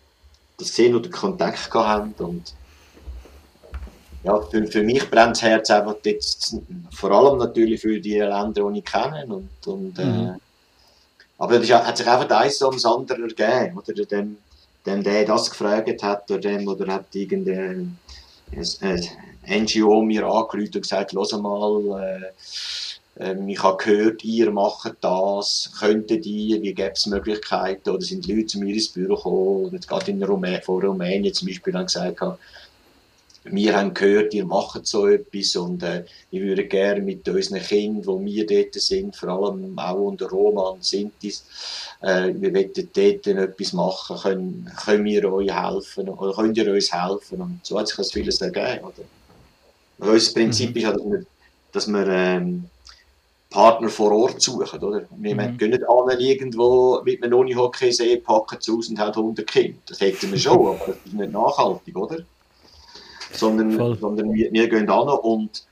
das 0.57 0.75
Sehen 0.75 0.95
oder 0.95 1.11
Kontakt 1.11 1.73
haben 1.75 2.15
und 2.19 2.55
ja, 4.25 4.41
für, 4.41 4.67
für 4.67 4.83
mich 4.83 5.09
brennt 5.09 5.37
das 5.37 5.43
Herz 5.43 5.71
einfach 5.71 5.97
jetzt, 6.05 6.57
vor 6.93 7.13
allem 7.13 7.39
natürlich 7.39 7.81
für 7.81 8.01
die 8.01 8.19
Länder, 8.19 8.71
die 8.71 8.79
ich 8.79 8.85
kenne 8.85 9.25
und, 9.29 9.67
und 9.67 9.99
äh, 9.99 10.05
mhm. 10.05 10.27
äh, 10.27 10.35
aber 11.39 11.61
es 11.61 11.71
hat 11.71 11.97
sich 11.97 12.07
einfach 12.07 12.31
eins 12.31 12.63
ums 12.63 12.85
andere 12.85 13.23
ergeben, 13.23 13.79
oder? 13.79 13.93
Dem, 14.05 14.39
dem 14.85 15.03
der 15.03 15.25
das 15.25 15.51
gefragt 15.51 16.03
hat, 16.03 16.31
oder 16.31 16.41
dem, 16.41 16.69
oder 16.69 16.95
hat 16.95 17.15
irgendein 17.15 17.99
NGO 19.47 20.03
mir 20.03 20.27
angerufen 20.27 20.77
und 20.77 20.83
gesagt, 20.83 21.13
los 21.13 21.33
mal, 21.33 22.33
äh, 23.19 23.31
äh, 23.31 23.53
ich 23.53 23.63
habe 23.63 23.83
gehört, 23.83 24.25
ihr 24.25 24.51
macht 24.51 24.97
das, 25.01 25.73
könntet 25.79 26.27
ihr, 26.27 26.63
wie 26.63 26.75
gäbe 26.75 26.93
es 26.93 27.07
Möglichkeiten, 27.07 27.91
oder 27.91 28.03
sind 28.03 28.27
Leute 28.27 28.47
zu 28.47 28.59
mir 28.59 28.75
ins 28.75 28.89
Büro 28.89 29.17
gekommen, 29.17 29.65
und 29.67 29.89
gerade 29.89 30.11
in 30.11 30.23
Rumä 30.23 30.61
von 30.63 30.83
Rumänien 30.85 31.35
zum 31.35 31.49
Beispiel 31.49 31.73
dann 31.73 31.87
gesagt, 31.87 32.21
wir 33.51 33.77
haben 33.77 33.95
gehört, 33.95 34.35
ihr 34.35 34.45
macht 34.45 34.87
so 34.87 35.07
etwas 35.07 35.57
und 35.57 35.83
äh, 35.83 36.05
wir 36.31 36.43
würden 36.43 36.69
gerne 36.69 37.01
mit 37.01 37.29
unseren 37.29 37.61
Kindern, 37.61 38.27
die 38.27 38.35
wir 38.35 38.47
dort 38.47 38.75
sind, 38.75 39.17
vor 39.17 39.29
allem 39.29 39.79
auch 39.79 39.97
unter 39.97 40.29
Roma 40.29 40.71
und 40.71 40.85
Sintis, 40.85 41.45
äh, 42.03 42.33
wir 42.35 42.55
wollen 42.55 42.71
dort 42.75 43.27
etwas 43.27 43.73
machen, 43.73 44.17
können, 44.19 44.73
können 44.85 45.05
wir 45.05 45.33
euch 45.33 45.53
helfen 45.53 46.09
oder 46.09 46.35
könnt 46.35 46.57
ihr 46.57 46.73
uns 46.73 46.93
helfen 46.93 47.41
und 47.41 47.61
so 47.63 47.79
hat 47.79 47.89
sich 47.89 47.97
das 47.97 48.13
vieles 48.13 48.41
ergeben. 48.41 48.85
Oder? 48.85 50.13
Unser 50.13 50.33
Prinzip 50.33 50.71
mhm. 50.71 50.77
ist 50.77 50.83
ja, 50.83 50.93
dass 50.93 51.05
wir, 51.05 51.27
dass 51.73 51.87
wir 51.89 52.07
ähm, 52.09 52.65
Partner 53.51 53.89
vor 53.89 54.13
Ort 54.13 54.43
suchen, 54.43 54.83
oder? 54.83 55.07
Wir 55.17 55.35
mhm. 55.35 55.57
gehen 55.57 55.71
nicht 55.71 55.89
alle 55.89 56.21
irgendwo 56.21 57.01
mit 57.05 57.23
einem 57.23 57.39
Unihockey-See, 57.39 58.19
packen 58.19 58.61
zu 58.61 58.77
Hause 58.77 58.91
und 58.91 58.99
haben 58.99 59.15
100 59.15 59.47
Kinder. 59.47 59.79
Das 59.87 60.01
hätten 60.01 60.31
wir 60.31 60.39
schon, 60.39 60.67
aber 60.67 60.87
das 60.89 60.97
ist 61.07 61.15
nicht 61.15 61.33
nachhaltig, 61.33 61.97
oder? 61.97 62.19
Sondern, 63.37 63.97
sondern 63.99 64.33
wir, 64.33 64.53
wir 64.53 64.69
gehen 64.69 64.89
an 64.89 65.09
und 65.09 65.65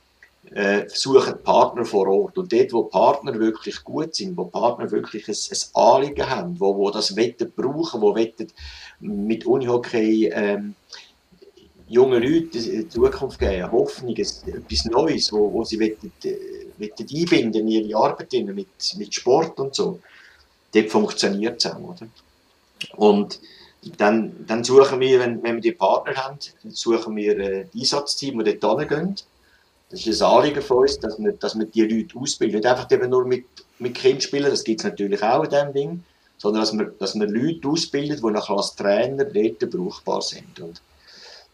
äh, 0.52 0.88
suchen 0.88 1.42
Partner 1.42 1.84
vor 1.84 2.06
Ort. 2.08 2.38
Und 2.38 2.52
dort, 2.52 2.72
wo 2.72 2.84
Partner 2.84 3.38
wirklich 3.38 3.82
gut 3.82 4.14
sind, 4.14 4.36
wo 4.36 4.44
Partner 4.44 4.90
wirklich 4.90 5.28
ein, 5.28 5.34
ein 5.34 5.82
Anliegen 5.82 6.30
haben, 6.30 6.60
wo, 6.60 6.76
wo 6.76 6.90
das 6.90 7.16
Wetten 7.16 7.52
brauchen, 7.54 8.00
wo 8.00 8.14
Wetten 8.14 8.48
mit 9.00 9.46
Unihockey 9.46 10.30
ähm, 10.32 10.74
junge 11.88 12.18
Leute 12.18 12.58
eine 12.58 12.88
Zukunft 12.88 13.38
geben, 13.38 13.70
Hoffnung, 13.70 14.16
etwas 14.16 14.84
Neues, 14.86 15.32
wo, 15.32 15.52
wo 15.52 15.64
sie 15.64 15.78
wettet, 15.78 16.24
äh, 16.24 16.36
wettet 16.78 17.10
einbinden 17.12 17.68
in 17.68 17.88
ihre 17.88 17.98
Arbeit 17.98 18.32
mit, 18.32 18.68
mit 18.96 19.14
Sport 19.14 19.58
und 19.58 19.74
so. 19.74 20.00
Dort 20.72 20.90
funktioniert 20.90 21.64
es 21.64 21.70
auch, 21.70 21.78
oder? 21.78 22.06
Und 22.96 23.38
dann, 23.96 24.46
dann 24.46 24.64
suchen 24.64 25.00
wir, 25.00 25.20
wenn, 25.20 25.42
wenn 25.42 25.56
wir 25.56 25.60
die 25.60 25.72
Partner 25.72 26.14
haben, 26.14 26.38
suchen 26.68 27.16
wir 27.16 27.38
äh, 27.38 27.66
Einsatzteam, 27.74 28.42
die 28.44 28.58
dort 28.58 28.80
hingehen. 28.80 29.16
Das 29.90 30.06
ist 30.06 30.22
ein 30.22 30.28
Anliegen 30.30 30.62
von 30.62 30.78
uns, 30.78 30.98
dass 30.98 31.18
wir, 31.18 31.32
dass 31.32 31.58
wir 31.58 31.66
die 31.66 31.82
Leute 31.82 32.18
ausbilden. 32.18 32.56
Nicht 32.56 32.66
einfach 32.66 32.90
eben 32.90 33.10
nur 33.10 33.24
mit, 33.24 33.44
mit 33.78 33.94
Kindern 33.94 34.20
spielen, 34.20 34.50
das 34.50 34.64
gibt 34.64 34.80
es 34.80 34.84
natürlich 34.84 35.22
auch 35.22 35.44
in 35.44 35.50
diesem 35.50 35.72
Ding, 35.72 36.04
sondern 36.38 36.62
dass 36.62 36.72
wir, 36.72 36.86
dass 36.98 37.14
wir 37.14 37.26
Leute 37.26 37.68
ausbilden, 37.68 38.16
die 38.16 38.32
nachher 38.32 38.56
als 38.56 38.74
Trainer 38.74 39.24
dort 39.24 39.70
brauchbar 39.70 40.22
sind. 40.22 40.60
Und 40.60 40.80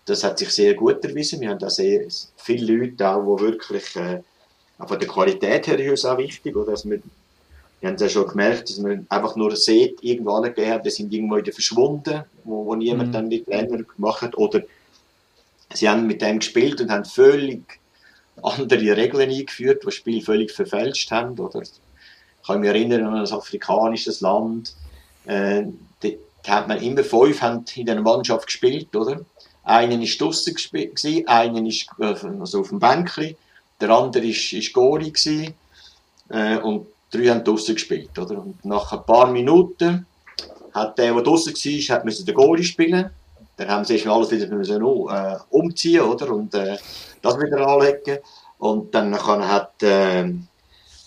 das 0.07 0.25
hat 0.25 0.39
sich 0.39 0.51
sehr 0.51 0.75
gut 0.75 1.05
erwiesen. 1.05 1.41
Wir 1.41 1.51
haben 1.51 1.59
da 1.59 1.71
sehr 1.71 2.07
viele 2.37 2.75
Leute 2.75 3.09
auch, 3.09 3.37
die 3.37 3.43
wirklich, 3.43 3.97
äh, 3.97 4.23
von 4.79 4.99
der 4.99 5.09
Qualität 5.09 5.67
her 5.67 5.79
ist 5.93 6.07
auch 6.07 6.17
wichtig, 6.17 6.57
oder, 6.57 6.73
dass 6.73 6.89
wir 6.89 7.01
wir 7.81 7.89
haben 7.89 7.95
es 7.95 8.03
ja 8.03 8.09
schon 8.09 8.29
gemerkt, 8.29 8.69
dass 8.69 8.79
man 8.79 9.07
einfach 9.09 9.37
nur 9.37 9.57
sieht, 9.57 10.03
irgendwo 10.03 10.33
angegeben 10.33 10.71
hat, 10.71 10.85
die 10.85 10.91
sind 10.91 11.13
irgendwo 11.13 11.37
wieder 11.37 11.53
verschwunden, 11.53 12.25
wo, 12.45 12.67
wo 12.67 12.75
niemand 12.75 13.09
mhm. 13.09 13.13
dann 13.13 13.31
die 13.31 13.43
Trainer 13.43 13.83
gemacht 13.83 14.21
hat. 14.21 14.37
Oder 14.37 14.63
sie 15.73 15.89
haben 15.89 16.07
mit 16.07 16.21
dem 16.21 16.41
gespielt 16.41 16.81
und 16.81 16.91
haben 16.91 17.07
völlig 17.07 17.63
andere 18.43 18.97
Regeln 18.97 19.31
eingeführt, 19.31 19.83
die 19.83 19.87
das 19.87 19.95
Spiel 19.95 20.23
völlig 20.23 20.51
verfälscht 20.51 21.11
haben. 21.11 21.39
Oder 21.39 21.63
ich 21.63 21.71
kann 22.47 22.61
mich 22.61 22.69
erinnern 22.69 23.05
an 23.05 23.15
ein 23.15 23.33
afrikanisches 23.33 24.21
Land, 24.21 24.75
äh, 25.25 25.65
da 26.43 26.57
hat 26.57 26.69
man 26.69 26.83
immer 26.83 27.05
fünf 27.05 27.43
haben 27.43 27.65
in 27.75 27.89
einer 27.89 28.01
Mannschaft 28.01 28.47
gespielt, 28.47 28.95
oder? 28.97 29.21
Einen 29.63 30.01
ist 30.01 30.19
draussen 30.21 30.55
gewesen, 30.55 31.29
einen 31.29 31.67
ist 31.67 31.87
äh, 31.99 32.15
also 32.41 32.61
auf 32.61 32.71
dem 32.71 32.79
Bänkli, 32.79 33.37
der 33.81 33.91
andere 33.91 34.25
ist, 34.27 34.53
ist 34.53 34.73
Gori 34.73 35.11
gewesen, 35.11 35.55
äh, 36.31 36.57
und 36.59 36.87
drei 37.11 37.29
haben 37.29 37.45
draussen 37.45 37.75
gespielt, 37.75 38.19
oder? 38.19 38.39
Und 38.39 38.65
nach 38.65 38.93
ein 38.93 39.05
paar 39.05 39.31
Minuten 39.31 40.07
hat 40.73 40.99
der, 40.99 41.15
der 41.15 41.23
draussen 41.23 41.55
war, 41.55 41.97
hat 41.97 42.05
müssen 42.05 42.27
den 42.27 42.35
Goalie 42.35 42.65
spielen. 42.65 43.11
Dann 43.57 43.69
haben 43.69 43.85
sie 43.85 43.95
erstmal 43.95 44.17
alles 44.17 44.31
wieder 44.31 44.47
müssen, 44.49 44.83
uh, 44.83 45.11
umziehen, 45.51 46.03
oder? 46.03 46.31
Und 46.33 46.55
äh, 46.55 46.79
das 47.21 47.39
wieder 47.39 47.67
anlegen. 47.67 48.19
Und 48.59 48.95
dann 48.95 49.15
hat 49.15 49.83
äh, 49.83 50.33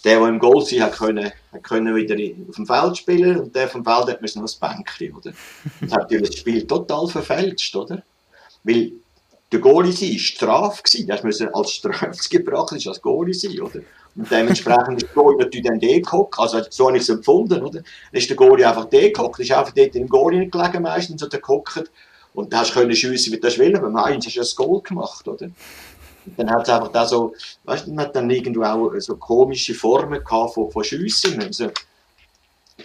der, 0.03 0.19
der 0.19 0.27
im 0.27 0.39
Goal 0.39 0.55
war, 0.55 0.85
hat 0.85 0.97
können, 0.97 1.31
hat 1.51 1.63
können 1.63 1.95
wieder 1.95 2.15
auf 2.49 2.55
dem 2.55 2.65
Feld 2.65 2.97
spielen 2.97 3.39
und 3.39 3.55
der 3.55 3.69
vom 3.69 3.83
Feld 3.85 4.07
hat 4.07 4.21
müssen 4.21 4.41
das 4.41 4.55
Bänkchen, 4.55 5.15
oder? 5.15 5.31
Das 5.79 5.91
hat 5.93 6.11
das 6.11 6.35
Spiel 6.35 6.67
total 6.67 7.07
verfälscht, 7.07 7.75
oder? 7.75 8.03
Weil 8.63 8.91
der 9.51 9.59
Goalie 9.59 9.93
war 9.93 10.19
Strafe. 10.19 10.81
Der 11.05 11.23
musste 11.23 11.53
als 11.53 11.71
Strafe 11.71 12.11
gebracht 12.29 12.73
als 12.73 13.01
Goalie 13.01 13.33
sein, 13.33 13.61
oder? 13.61 13.81
Und 14.15 14.29
dementsprechend 14.29 15.01
ist 15.01 15.13
Goalie 15.13 15.39
natürlich 15.39 15.65
dann 15.65 15.79
degehockt. 15.79 16.37
Also, 16.37 16.61
so 16.69 16.87
habe 16.87 16.97
ich 16.97 17.03
es 17.03 17.09
empfunden, 17.09 17.61
oder? 17.63 17.79
Dann 17.81 17.85
ist 18.11 18.29
der 18.29 18.35
Goalie 18.35 18.67
einfach 18.67 18.85
degehockt, 18.85 19.39
ist 19.39 19.51
einfach 19.51 19.73
dort 19.73 19.95
im 19.95 20.07
Goalie 20.07 20.49
gelegen 20.49 20.83
meistens, 20.83 21.23
oder 21.23 21.39
gehockt. 21.39 21.91
Und 22.33 22.53
da 22.53 22.59
hast 22.59 22.71
du 22.71 22.79
können 22.79 22.95
schiessen, 22.95 23.33
wie 23.33 23.39
du 23.39 23.57
willst. 23.57 23.81
Beim 23.81 23.95
Eins 23.95 24.25
hast 24.25 24.35
du 24.35 24.63
ein 24.63 24.67
Goal 24.67 24.81
gemacht, 24.81 25.27
oder? 25.27 25.45
Und 26.25 26.39
dann 26.39 26.49
hat 26.51 26.63
es 26.63 26.69
einfach 26.69 26.91
da 26.91 27.05
so, 27.05 27.33
weißt 27.63 27.87
du, 27.87 27.93
man 27.93 28.05
hat 28.05 28.15
dann 28.15 28.29
irgendwo 28.29 28.63
auch 28.63 28.91
so 28.99 29.17
komische 29.17 29.73
Formen 29.73 30.23
gehabt 30.23 30.53
von, 30.53 30.71
von 30.71 30.83
Schiessen. 30.83 31.41
Also, 31.41 31.69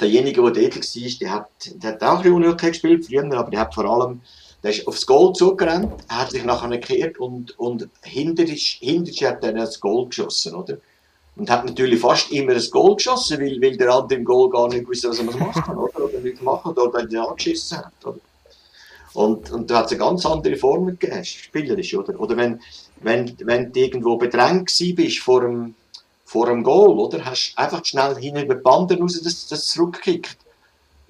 derjenige, 0.00 0.42
der 0.42 0.70
dort 0.70 0.76
war, 0.76 1.18
der 1.20 1.32
hat, 1.32 1.50
der 1.74 1.90
hat 1.92 2.02
auch 2.02 2.24
ein 2.24 2.40
bisschen 2.40 2.72
gespielt 2.72 3.06
früher, 3.06 3.38
aber 3.38 3.50
der 3.50 3.60
hat 3.60 3.74
vor 3.74 3.84
allem, 3.84 4.22
der 4.62 4.72
ist 4.72 4.86
aufs 4.86 5.06
Goal 5.06 5.32
zugerannt, 5.34 5.92
hat 6.08 6.30
sich 6.30 6.44
nachher 6.44 6.68
gekehrt 6.68 7.18
und, 7.18 7.58
und 7.58 7.88
hinter, 8.02 8.44
hinter 8.44 9.28
hat 9.28 9.44
dann 9.44 9.56
das 9.56 9.78
Goal 9.78 10.06
geschossen, 10.06 10.54
oder? 10.54 10.78
Und 11.38 11.48
hat 11.48 11.64
natürlich 11.64 12.00
fast 12.00 12.32
immer 12.32 12.52
ein 12.52 12.70
Goal 12.70 12.96
geschossen, 12.96 13.40
weil, 13.40 13.62
weil 13.62 13.76
der 13.76 13.94
andere 13.94 14.18
im 14.18 14.24
Goal 14.24 14.50
gar 14.50 14.68
nicht 14.68 14.88
wusste, 14.88 15.08
was 15.08 15.20
er 15.20 15.24
machen 15.24 15.76
oder? 15.76 16.04
Oder 16.04 16.18
nicht 16.18 16.42
machen, 16.42 16.72
oder 16.72 16.92
wenn 16.92 17.14
er 17.14 17.28
angeschissen 17.28 17.78
hat, 17.78 17.92
oder? 18.04 18.18
Und, 19.14 19.50
und 19.50 19.70
da 19.70 19.78
hat 19.78 19.86
es 19.86 19.92
eine 19.92 20.00
ganz 20.00 20.26
andere 20.26 20.56
Form 20.56 20.86
gegeben, 20.86 21.24
spielerisch, 21.24 21.94
oder? 21.94 22.18
Oder 22.20 22.36
wenn, 22.36 22.60
wenn, 23.00 23.36
wenn 23.40 23.72
du 23.72 23.80
irgendwo 23.80 24.16
bedrängt 24.16 24.72
bist 24.96 25.18
vor 25.20 25.42
dem, 25.42 25.74
vor 26.24 26.46
dem 26.46 26.62
Goal, 26.62 26.98
oder? 26.98 27.24
Hast 27.24 27.54
du 27.56 27.62
einfach 27.62 27.84
schnell 27.84 28.16
hinten 28.16 28.42
über 28.42 28.56
die 28.56 28.62
Bande 28.62 28.98
raus 28.98 29.20
das, 29.22 29.46
das 29.46 29.68
zurückgekickt. 29.68 30.36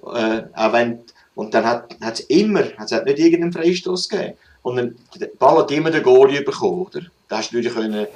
Äh, 0.03 0.43
auch 0.53 0.73
wenn, 0.73 0.99
und 1.35 1.53
dann 1.53 1.65
hat 1.65 1.95
es 2.01 2.21
immer, 2.21 2.65
hat 2.77 2.91
es 2.91 3.03
nicht 3.03 3.19
irgendeinen 3.19 3.53
Freistoß 3.53 4.09
gegeben. 4.09 4.33
Und 4.61 4.75
dann, 4.77 4.95
der 5.15 5.29
Ball 5.37 5.57
hat 5.57 5.71
immer 5.71 5.91
den 5.91 6.03
Goal 6.03 6.29
bekommen, 6.41 6.85
oder? 6.85 7.01
Da 7.27 7.37
hast 7.37 7.51
du 7.51 7.57
natürlich 7.57 7.75
können, 7.75 8.07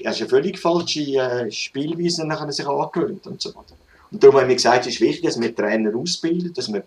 er 0.00 0.12
ist 0.12 0.20
eine 0.20 0.28
völlig 0.28 0.58
falsche 0.58 1.00
äh, 1.00 1.50
Spielweise 1.50 2.26
nachher 2.26 2.50
sich 2.52 2.66
angewöhnt 2.66 3.26
und 3.26 3.40
so 3.40 3.50
weiter. 3.50 3.74
Und 4.10 4.22
darum 4.22 4.40
haben 4.40 4.48
wir 4.48 4.56
gesagt, 4.56 4.86
es 4.86 4.94
ist 4.94 5.00
wichtig, 5.00 5.24
dass 5.24 5.40
wir 5.40 5.54
Trainer 5.54 5.94
ausbilden, 5.96 6.52
dass 6.52 6.72
wir 6.72 6.84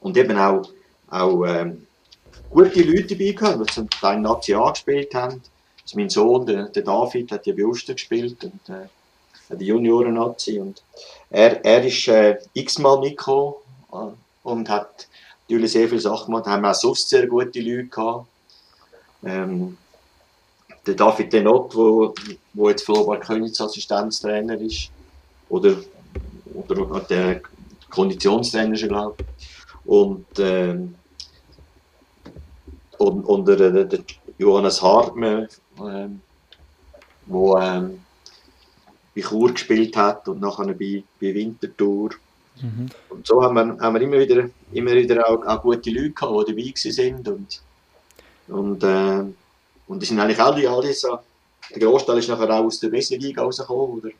und 0.00 0.16
eben 0.16 0.36
auch, 0.38 0.68
auch 1.10 1.44
ähm, 1.46 1.86
gute 2.50 2.82
Leute 2.82 3.16
dabei 3.16 3.34
haben, 3.40 3.64
die 3.64 3.72
zum 3.72 3.90
Teil 3.90 4.20
Nazi 4.20 4.52
gespielt 4.52 5.14
haben. 5.14 5.42
Also 5.82 5.98
mein 5.98 6.10
Sohn, 6.10 6.46
der, 6.46 6.64
der 6.64 6.82
David, 6.82 7.32
hat 7.32 7.46
ja 7.46 7.54
bei 7.54 7.64
Uster 7.64 7.94
gespielt 7.94 8.42
und 8.44 8.68
äh, 8.68 9.56
die 9.56 9.66
Junioren-Nazi 9.66 10.60
er, 11.30 11.64
er 11.64 11.84
ist 11.84 12.08
äh, 12.08 12.38
x-mal 12.54 13.00
mitgekommen 13.00 13.54
äh, 13.92 13.96
und 14.42 14.68
hat 14.68 15.08
natürlich 15.48 15.72
sehr 15.72 15.88
viele 15.88 16.00
Sachen 16.00 16.26
gemacht. 16.26 16.46
Da 16.46 16.52
haben 16.52 16.62
wir 16.62 16.70
auch 16.70 16.74
sonst 16.74 17.08
sehr 17.08 17.26
gute 17.26 17.60
Leute 17.60 17.86
gehabt. 17.86 18.26
Ähm, 19.24 19.76
der 20.86 20.94
David 20.94 21.32
Denot, 21.32 21.74
wo, 21.74 22.14
wo 22.54 22.68
jetzt 22.68 22.84
Flohbar 22.84 23.20
Königs 23.20 23.60
Assistenztrainer 23.60 24.60
ist, 24.60 24.90
oder 25.48 25.76
oder 26.56 27.00
der 27.00 27.40
Konditionstrainer, 27.90 28.76
glaube 28.76 29.16
ich. 29.18 29.56
Und, 29.84 30.26
ähm, 30.38 30.94
und, 32.98 33.24
und 33.24 33.48
der, 33.48 33.70
der, 33.70 33.84
der 33.84 34.00
Johannes 34.38 34.82
Hartmann, 34.82 35.48
ähm, 35.80 36.20
wo 37.26 37.56
ähm, 37.58 38.00
bei 39.14 39.22
Chur 39.22 39.52
gespielt 39.52 39.96
hat 39.96 40.28
und 40.28 40.40
nachher 40.40 40.66
bei, 40.66 41.02
bei 41.20 41.34
Winterthur. 41.34 42.10
Mhm. 42.60 42.88
Und 43.10 43.26
so 43.26 43.42
haben 43.42 43.54
wir, 43.54 43.78
haben 43.78 43.94
wir 43.94 44.00
immer 44.00 44.18
wieder, 44.18 44.48
immer 44.72 44.92
wieder 44.92 45.28
auch, 45.28 45.44
auch 45.46 45.62
gute 45.62 45.90
Leute 45.90 46.10
gehabt, 46.10 46.48
die 46.48 46.54
dabei 46.54 46.72
sind 46.74 47.28
und, 47.28 47.62
und, 48.48 48.82
äh, 48.82 49.24
und 49.88 50.02
die 50.02 50.06
sind 50.06 50.20
eigentlich 50.20 50.40
alle, 50.40 50.68
alle 50.68 50.92
so, 50.92 51.18
der 51.70 51.80
Großteil 51.80 52.18
ist 52.18 52.28
nachher 52.28 52.50
auch 52.50 52.64
aus 52.64 52.80
der 52.80 52.92
Wessenliga 52.92 53.42
rausgekommen 53.42 53.98
oder, 53.98 54.10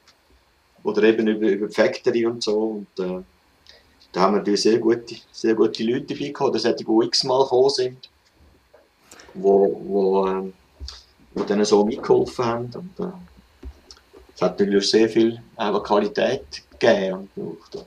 oder 0.83 1.03
eben 1.03 1.27
über, 1.27 1.49
über 1.49 1.67
die 1.69 1.75
Factory 1.75 2.27
und 2.27 2.43
so 2.43 2.87
und 2.97 3.05
äh, 3.05 3.23
da 4.13 4.21
haben 4.21 4.35
wir 4.35 4.39
natürlich 4.39 4.63
sehr 4.63 4.79
gute, 4.79 5.17
sehr 5.33 5.55
gute 5.55 5.85
Leute 5.85 6.15
dabei 6.15 6.29
gehabt, 6.29 6.55
das 6.55 6.65
hätte 6.65 6.85
die 6.85 7.07
x-mal 7.07 7.43
gekommen 7.43 7.71
sind, 7.71 8.09
wo, 9.35 9.81
wo, 9.85 10.27
äh, 10.27 10.53
wo 11.35 11.45
dann 11.45 11.65
so 11.65 11.85
mitgeholfen 11.85 12.45
haben 12.45 12.71
und 12.75 13.05
äh, 13.05 13.11
es 14.35 14.43
hat 14.43 14.59
natürlich 14.59 14.91
sehr 14.91 15.09
viel 15.09 15.41
auch 15.57 15.83
Qualität 15.83 16.63
gegeben 16.79 17.31
und, 17.37 17.87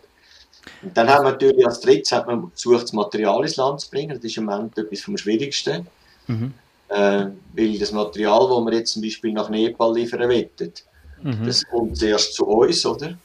und 0.82 0.96
dann 0.96 1.10
haben 1.10 1.26
wir 1.26 1.32
natürlich 1.32 1.66
als 1.66 1.80
drittes 1.82 2.12
hat 2.12 2.28
man 2.28 2.50
versucht, 2.52 2.84
das 2.84 2.94
Material 2.94 3.44
ins 3.44 3.58
Land 3.58 3.82
zu 3.82 3.90
bringen. 3.90 4.16
Das 4.16 4.24
ist 4.24 4.38
im 4.38 4.46
Moment 4.46 4.78
etwas 4.78 5.02
vom 5.02 5.18
Schwierigsten. 5.18 5.88
Mhm. 6.28 6.54
Äh, 6.90 7.28
weil 7.54 7.78
das 7.78 7.92
Material, 7.92 8.50
das 8.50 8.66
wir 8.66 8.74
jetzt 8.74 8.94
zum 8.94 9.02
Beispiel 9.02 9.32
nach 9.34 9.50
Nepal 9.50 9.94
liefern 9.94 10.28
wollen, 10.28 10.50
mhm. 11.22 11.46
das 11.46 11.64
kommt 11.66 11.98
zuerst 11.98 12.34
zu 12.34 12.46
uns, 12.46 12.86
oder? 12.86 13.18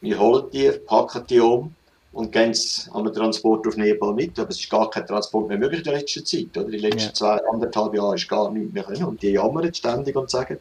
Wir 0.00 0.18
holen 0.18 0.46
die, 0.52 0.70
packen 0.86 1.24
die 1.28 1.40
um 1.40 1.74
und 2.12 2.32
gehen 2.32 2.54
an 2.92 3.04
den 3.04 3.14
Transport 3.14 3.66
auf 3.66 3.76
Nepal 3.76 4.14
mit. 4.14 4.38
Aber 4.38 4.48
es 4.48 4.58
ist 4.58 4.70
gar 4.70 4.90
kein 4.90 5.06
Transport 5.06 5.48
mehr 5.48 5.58
möglich 5.58 5.80
in 5.80 5.84
der 5.84 5.98
letzten 5.98 6.24
Zeit. 6.24 6.56
Oder? 6.56 6.70
Die 6.70 6.78
letzten 6.78 7.08
ja. 7.08 7.14
zwei, 7.14 7.38
anderthalb 7.52 7.94
Jahre 7.94 8.14
ist 8.16 8.28
gar 8.28 8.50
nichts 8.50 8.72
mehr 8.72 8.82
können. 8.82 9.04
Und 9.04 9.22
die 9.22 9.30
jammern 9.30 9.72
ständig 9.72 10.16
und 10.16 10.30
sagen, 10.30 10.58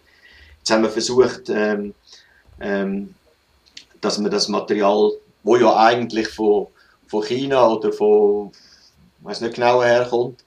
jetzt 0.57 0.71
haben 0.71 0.83
wir 0.83 0.89
versucht, 0.89 1.49
ähm, 1.49 1.93
ähm, 2.59 3.15
dass 4.01 4.21
wir 4.21 4.29
das 4.29 4.47
Material, 4.47 5.11
wo 5.43 5.55
ja 5.55 5.75
eigentlich 5.77 6.27
von, 6.27 6.67
von 7.07 7.23
China 7.23 7.67
oder 7.69 7.91
von, 7.91 8.51
ich 9.19 9.25
weiß 9.25 9.41
nicht 9.41 9.55
genau 9.55 9.81
herkommt, 9.81 10.43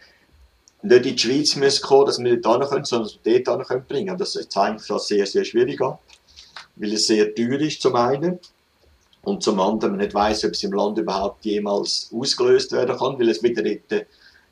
nicht 0.82 1.06
in 1.06 1.16
die 1.16 1.18
Schweiz 1.18 1.56
müssen 1.56 1.82
kommen, 1.82 2.06
dass 2.06 2.18
wir 2.18 2.40
dort 2.40 2.68
können, 2.68 2.84
sondern 2.84 3.12
dort 3.24 3.68
können 3.68 3.84
bringen. 3.86 4.18
Das 4.18 4.32
zeigt 4.48 4.88
das 4.88 5.06
sehr, 5.06 5.26
sehr 5.26 5.44
schwierig 5.44 5.80
an, 5.80 5.98
weil 6.76 6.92
es 6.92 7.06
sehr 7.06 7.34
teuer 7.34 7.60
ist 7.60 7.80
zum 7.82 7.94
einen 7.96 8.38
und 9.22 9.42
zum 9.42 9.60
anderen 9.60 9.92
man 9.92 10.00
nicht 10.00 10.14
weiß, 10.14 10.44
ob 10.44 10.52
es 10.52 10.62
im 10.64 10.72
Land 10.72 10.98
überhaupt 10.98 11.44
jemals 11.44 12.10
ausgelöst 12.12 12.72
werden 12.72 12.96
kann, 12.96 13.18
weil 13.18 13.28
es 13.28 13.42
wieder 13.42 13.62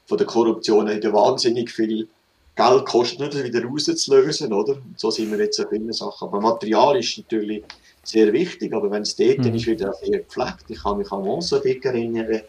von 0.06 0.18
der 0.18 0.26
Korruption 0.26 0.88
wieder 0.88 1.12
wahnsinnig 1.12 1.70
viel 1.70 2.08
Geld 2.56 2.84
kostet, 2.84 3.34
das 3.34 3.42
wieder 3.42 3.64
rauszulösen, 3.64 4.52
oder? 4.52 4.74
Und 4.74 4.98
so 4.98 5.10
sind 5.10 5.30
wir 5.30 5.38
jetzt 5.38 5.60
auf 5.60 5.70
vielen 5.70 5.92
Sachen. 5.92 6.28
Aber 6.28 6.40
Material 6.40 6.98
ist 6.98 7.16
natürlich 7.16 7.64
sehr 8.02 8.32
wichtig, 8.32 8.72
aber 8.72 8.90
wenn 8.90 9.02
es 9.02 9.16
dort 9.16 9.38
mhm. 9.38 9.54
ist, 9.54 9.66
wieder 9.66 9.92
sehr 9.94 10.18
gepflegt. 10.18 10.64
Ich 10.68 10.82
kann 10.82 10.98
mich 10.98 11.10
an 11.10 11.22
Mosambik 11.22 11.84
erinnern, 11.84 12.42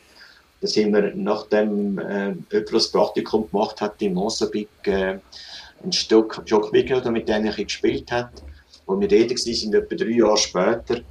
da 0.62 0.68
sind 0.68 0.94
wir, 0.94 1.12
nachdem 1.16 1.98
äh, 1.98 2.36
jemand 2.52 2.74
das 2.74 2.92
Praktikum 2.92 3.50
gemacht 3.50 3.82
hat 3.82 4.02
in 4.02 4.14
Mosambik, 4.14 4.70
äh, 4.84 5.18
ein 5.84 5.92
Stück 5.92 6.42
Jock 6.46 6.72
Wigner, 6.72 7.10
mit 7.10 7.28
dem 7.28 7.46
ich 7.46 7.56
gespielt 7.56 8.12
habe, 8.12 8.30
wo 8.86 9.00
wir 9.00 9.08
dort 9.08 9.32
waren, 9.32 9.74
etwa 9.74 9.96
drei 9.96 10.12
Jahre 10.12 10.38
später, 10.38 11.02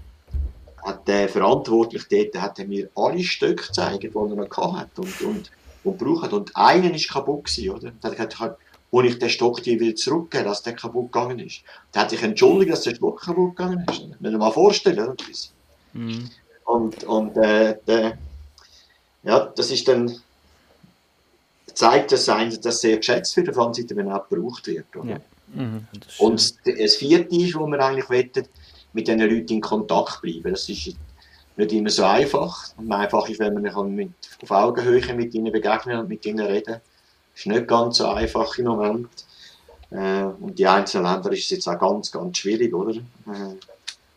hat 0.84 1.08
der 1.08 1.28
Verantwortliche 1.28 2.06
dort 2.08 2.42
hat 2.42 2.58
er 2.58 2.66
mir 2.66 2.88
alle 2.94 3.22
Stücke 3.22 3.66
gezeigt, 3.66 4.02
die 4.04 4.10
er 4.14 4.36
noch 4.36 4.76
hatte 4.78 5.00
und, 5.00 5.20
und, 5.22 5.50
und 5.84 5.98
braucht. 5.98 6.32
Und 6.32 6.56
einen 6.56 6.94
ist 6.94 7.10
kaputt 7.10 7.44
gewesen, 7.44 7.70
oder? 7.70 7.92
Da 8.00 8.08
hat 8.08 8.30
gesagt, 8.30 8.58
wo 8.92 9.02
ich 9.02 9.18
den 9.18 9.28
Stock 9.28 9.62
die 9.62 9.78
wieder 9.78 9.94
zurückgeben, 9.94 10.44
dass 10.44 10.62
der 10.62 10.74
kaputt 10.74 11.12
gegangen 11.12 11.38
ist. 11.40 11.62
Der 11.92 12.02
hat 12.02 12.10
sich 12.10 12.22
entschuldigt, 12.22 12.72
dass 12.72 12.82
der 12.82 12.94
Stock 12.94 13.20
kaputt 13.20 13.56
gegangen 13.56 13.84
ist. 13.90 14.02
Wenn 14.20 14.32
ihr 14.32 14.38
mal 14.38 14.52
vorstellen, 14.52 15.00
oder? 15.00 15.16
Mhm. 15.92 16.30
Und, 16.64 17.04
und 17.04 17.36
äh, 17.36 17.76
der, 17.86 18.16
ja, 19.22 19.52
das 19.56 19.70
ist 19.70 19.86
dann, 19.88 20.16
zeigt 21.74 22.12
das 22.12 22.26
dass 22.26 22.80
sehr 22.80 22.96
geschätzt 22.96 23.36
wird, 23.36 23.54
vor 23.54 23.64
allem 23.64 23.74
seit 23.74 23.94
wenn 23.94 24.10
auch 24.10 24.28
gebraucht 24.28 24.66
wird. 24.66 24.94
Oder? 24.96 25.10
Ja. 25.10 25.20
Mhm, 25.52 25.86
das 25.92 26.20
und 26.20 26.54
das 26.64 26.96
vierte 26.96 27.34
ist, 27.34 27.54
wo 27.56 27.66
wir 27.66 27.80
eigentlich 27.80 28.08
wettet, 28.08 28.48
mit 28.92 29.08
diesen 29.08 29.20
Leuten 29.20 29.54
in 29.54 29.60
Kontakt 29.60 30.22
bleiben. 30.22 30.50
Das 30.50 30.68
ist 30.68 30.94
nicht 31.56 31.72
immer 31.72 31.90
so 31.90 32.04
einfach. 32.04 32.70
Einfach 32.88 33.28
ist, 33.28 33.40
wenn 33.40 33.54
man 33.54 33.94
mit, 33.94 34.10
auf 34.42 34.50
Augenhöhe 34.50 35.14
mit 35.14 35.34
ihnen 35.34 35.52
begegnen 35.52 35.98
und 35.98 36.08
mit 36.08 36.24
ihnen 36.24 36.44
reden. 36.44 36.80
Das 37.32 37.40
ist 37.40 37.46
nicht 37.46 37.68
ganz 37.68 37.98
so 37.98 38.08
einfach 38.08 38.56
im 38.58 38.66
Moment. 38.66 39.08
Äh, 39.90 40.24
und 40.40 40.58
die 40.58 40.66
einzelnen 40.66 41.12
Länder 41.12 41.32
ist 41.32 41.44
es 41.44 41.50
jetzt 41.50 41.68
auch 41.68 41.78
ganz, 41.78 42.10
ganz 42.10 42.38
schwierig, 42.38 42.72
oder? 42.74 42.94
Äh, 42.94 43.54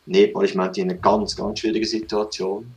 Nepal 0.05 0.45
ist 0.45 0.55
in 0.55 0.61
einer 0.61 0.93
ganz, 0.95 1.35
ganz 1.35 1.59
schwierigen 1.59 1.85
Situation 1.85 2.73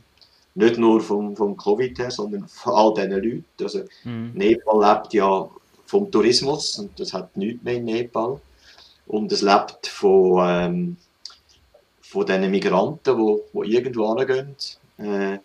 nicht 0.57 0.79
nur 0.79 1.01
vom, 1.01 1.35
vom 1.35 1.55
Covid 1.55 1.99
her, 1.99 2.09
sondern 2.09 2.47
von 2.47 2.73
all 2.73 2.93
diesen 2.95 3.11
Leuten. 3.11 3.43
Also 3.61 3.81
mhm. 4.03 4.31
Nepal 4.33 4.79
lebt 4.81 5.13
ja 5.13 5.47
vom 5.85 6.09
Tourismus 6.09 6.79
und 6.79 6.99
das 6.99 7.13
hat 7.13 7.37
nichts 7.37 7.63
mehr 7.63 7.75
in 7.75 7.85
Nepal. 7.85 8.41
Und 9.05 9.31
es 9.31 9.43
lebt 9.43 9.85
von, 9.85 10.43
ähm, 10.49 10.97
von 12.01 12.25
diesen 12.25 12.49
Migranten, 12.49 13.15
die 13.15 13.21
wo, 13.21 13.45
wo 13.53 13.63
irgendwo 13.63 14.17
hingehen 14.17 14.55
äh, 14.97 15.37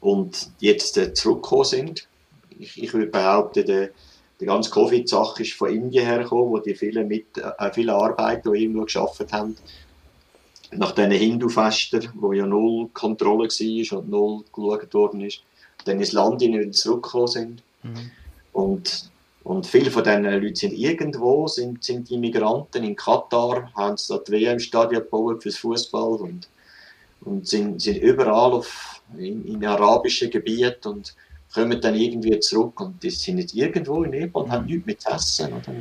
und 0.00 0.50
jetzt 0.60 0.96
äh, 0.96 1.12
zurückgekommen 1.12 1.64
sind. 1.64 2.08
Ich, 2.58 2.80
ich 2.80 2.94
würde 2.94 3.08
behaupten, 3.08 3.66
der, 3.66 3.90
die 4.40 4.46
ganze 4.46 4.70
Covid-Sache 4.70 5.42
ist 5.42 5.54
von 5.54 5.70
Indien 5.70 6.06
hergekommen, 6.06 6.50
wo 6.50 6.58
die 6.58 6.76
viele, 6.76 7.04
mit, 7.04 7.36
äh, 7.36 7.70
viele 7.72 7.94
Arbeiter, 7.94 8.52
die 8.52 8.62
irgendwo 8.62 8.84
geschafft 8.84 9.32
haben, 9.32 9.56
nach 10.72 10.92
diesen 10.92 11.10
Hindu-Festen, 11.10 12.08
wo 12.14 12.32
ja 12.32 12.46
null 12.46 12.88
Kontrolle 12.92 13.48
war 13.48 13.98
und 13.98 14.08
null 14.08 14.44
geschaut 14.52 14.94
worden 14.94 15.20
ist, 15.20 15.42
dann 15.84 15.98
ins 15.98 16.12
Land 16.12 16.40
wieder 16.40 16.70
zurückgekommen 16.72 17.26
sind. 17.26 17.62
Mhm. 17.82 18.10
Und, 18.52 19.10
und 19.44 19.66
viele 19.66 19.90
von 19.90 20.04
diesen 20.04 20.24
Leuten 20.24 20.54
sind 20.54 20.72
irgendwo, 20.72 21.46
sind, 21.48 21.82
sind 21.82 22.10
Immigranten 22.10 22.84
in 22.84 22.96
Katar, 22.96 23.72
haben 23.74 23.96
sie 23.96 24.16
das 24.16 24.30
WM-Stadion 24.30 25.02
gebaut 25.02 25.42
fürs 25.42 25.56
Fußball 25.56 26.16
und, 26.16 26.48
und 27.22 27.46
sind, 27.46 27.80
sind 27.80 27.98
überall 27.98 28.52
auf, 28.52 29.02
in, 29.16 29.44
in 29.46 29.64
arabischen 29.64 30.30
Gebieten 30.30 30.88
und 30.88 31.14
kommen 31.52 31.80
dann 31.80 31.94
irgendwie 31.94 32.38
zurück 32.40 32.80
und 32.80 33.02
die 33.02 33.10
sind 33.10 33.38
jetzt 33.38 33.54
irgendwo 33.54 34.04
in 34.04 34.10
Nepal 34.10 34.44
und 34.44 34.50
haben 34.50 34.66
nichts 34.66 34.86
mit 34.86 35.00
zu 35.02 35.10
essen. 35.10 35.52
Oder? 35.52 35.74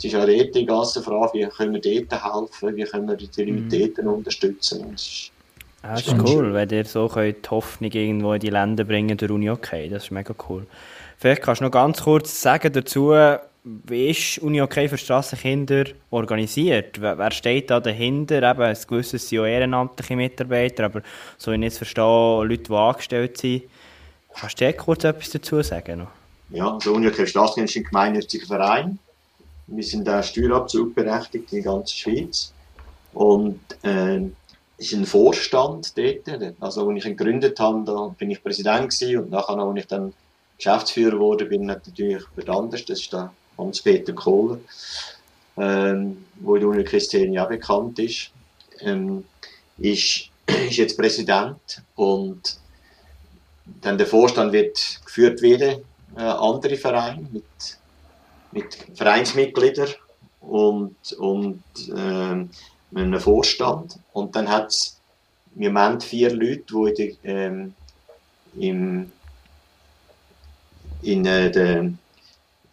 Es 0.00 0.04
ist 0.06 0.14
auch 0.14 0.26
dort 0.26 0.54
die 0.54 0.64
ganze 0.64 1.02
Frage, 1.02 1.34
wie 1.34 1.46
können 1.46 1.74
wir 1.74 1.80
dort 2.08 2.24
helfen, 2.24 2.76
wie 2.76 2.84
können 2.84 3.08
wir 3.08 3.16
die 3.16 3.78
Leute 3.78 4.02
mhm. 4.02 4.08
unterstützen. 4.08 4.84
Und 4.86 4.94
ist, 4.94 5.30
ah, 5.82 5.92
das 5.92 6.06
ist, 6.06 6.16
cool, 6.26 6.54
wenn 6.54 6.70
ihr 6.70 6.86
so 6.86 7.06
könnt 7.08 7.44
die 7.44 7.50
Hoffnung 7.50 7.90
irgendwo 7.92 8.32
in 8.32 8.40
die 8.40 8.48
Länder 8.48 8.84
bringen 8.84 9.18
der 9.18 9.30
Uni 9.30 9.50
okay. 9.50 9.90
Das 9.90 10.04
ist 10.04 10.10
mega 10.10 10.34
cool. 10.48 10.66
Vielleicht 11.18 11.42
kannst 11.42 11.60
du 11.60 11.66
noch 11.66 11.70
ganz 11.70 12.02
kurz 12.02 12.40
sagen 12.40 12.72
dazu, 12.72 13.12
wie 13.62 14.08
ist 14.08 14.38
Uni 14.38 14.62
okay 14.62 14.88
für 14.88 14.96
Strassenkinder 14.96 15.84
organisiert? 16.10 16.98
Wer 16.98 17.30
steht 17.30 17.68
da 17.68 17.78
dahinter? 17.78 18.36
Eben, 18.36 18.62
ein 18.62 18.76
gewisses 18.88 19.28
sind 19.28 19.36
ja 19.36 19.46
ehrenamtliche 19.46 20.16
Mitarbeiter, 20.16 20.84
aber 20.84 21.02
so 21.36 21.52
wie 21.52 21.56
ich 21.56 21.66
es 21.66 21.76
verstehe, 21.76 22.42
Leute, 22.42 22.62
die 22.62 22.72
angestellt 22.72 23.36
sind. 23.36 23.64
Kannst 24.34 24.58
du 24.58 24.64
dir 24.64 24.72
kurz 24.72 25.04
etwas 25.04 25.28
dazu 25.28 25.60
sagen? 25.60 25.98
Noch? 25.98 26.08
Ja, 26.48 26.72
also 26.72 26.94
Uni 26.94 27.06
okay 27.06 27.16
für 27.16 27.26
Strassenkinder 27.26 27.68
ist 27.68 27.76
ein 27.76 27.84
gemeinnütziger 27.84 28.46
Verein 28.46 28.98
wir 29.70 29.84
sind 29.84 30.08
auch 30.08 30.22
Steuerabzug 30.22 30.94
berechtigt 30.94 31.52
in 31.52 31.62
der 31.62 31.72
ganzen 31.72 31.96
Schweiz. 31.96 32.52
Und 33.12 33.60
äh, 33.82 34.20
ist 34.80 34.94
ein 34.94 35.04
Vorstand 35.04 35.96
dort. 35.96 36.54
Also, 36.60 36.88
als 36.88 36.98
ich 36.98 37.04
ihn 37.04 37.16
gegründet 37.16 37.60
habe, 37.60 37.84
da 37.84 38.14
bin 38.18 38.30
ich 38.30 38.42
Präsident 38.42 38.90
gewesen 38.90 39.18
und 39.18 39.30
nachher, 39.30 39.58
als 39.58 39.78
ich 39.78 39.86
dann 39.86 40.12
Geschäftsführer 40.56 41.18
wurde, 41.18 41.44
bin 41.44 41.62
ich 41.62 41.68
natürlich 41.68 42.22
jemand 42.36 42.58
anders. 42.58 42.84
Das 42.86 43.00
ist 43.00 43.12
der 43.12 43.32
Hans-Peter 43.58 44.12
Kohler, 44.12 44.58
ähm, 45.56 46.24
wo 46.36 46.54
in 46.54 46.60
der 46.62 46.70
Universität 46.70 47.30
ja 47.30 47.44
bekannt 47.44 47.98
ist. 47.98 48.30
Ähm, 48.80 49.24
ist, 49.78 50.30
ist 50.46 50.76
jetzt 50.76 50.96
Präsident 50.96 51.82
und 51.96 52.58
dann 53.82 53.98
der 53.98 54.06
Vorstand 54.06 54.52
wird 54.52 55.00
geführt 55.04 55.42
wie 55.42 55.52
äh, 55.54 55.78
andere 56.16 56.76
Vereine 56.76 57.26
mit 57.30 57.44
mit 58.52 58.74
Vereinsmitgliedern 58.94 59.94
und, 60.40 61.12
und 61.18 61.62
äh, 61.88 62.46
einem 62.94 63.20
Vorstand. 63.20 63.98
Und 64.12 64.34
dann 64.34 64.48
hat 64.48 64.68
es 64.68 64.98
im 65.56 65.72
Moment 65.72 66.02
vier 66.02 66.32
Leute, 66.32 66.64
die 66.96 67.18
in, 67.22 67.74
äh, 68.58 68.66
im, 68.66 69.12
in 71.02 71.26
äh, 71.26 71.50
der, 71.50 71.92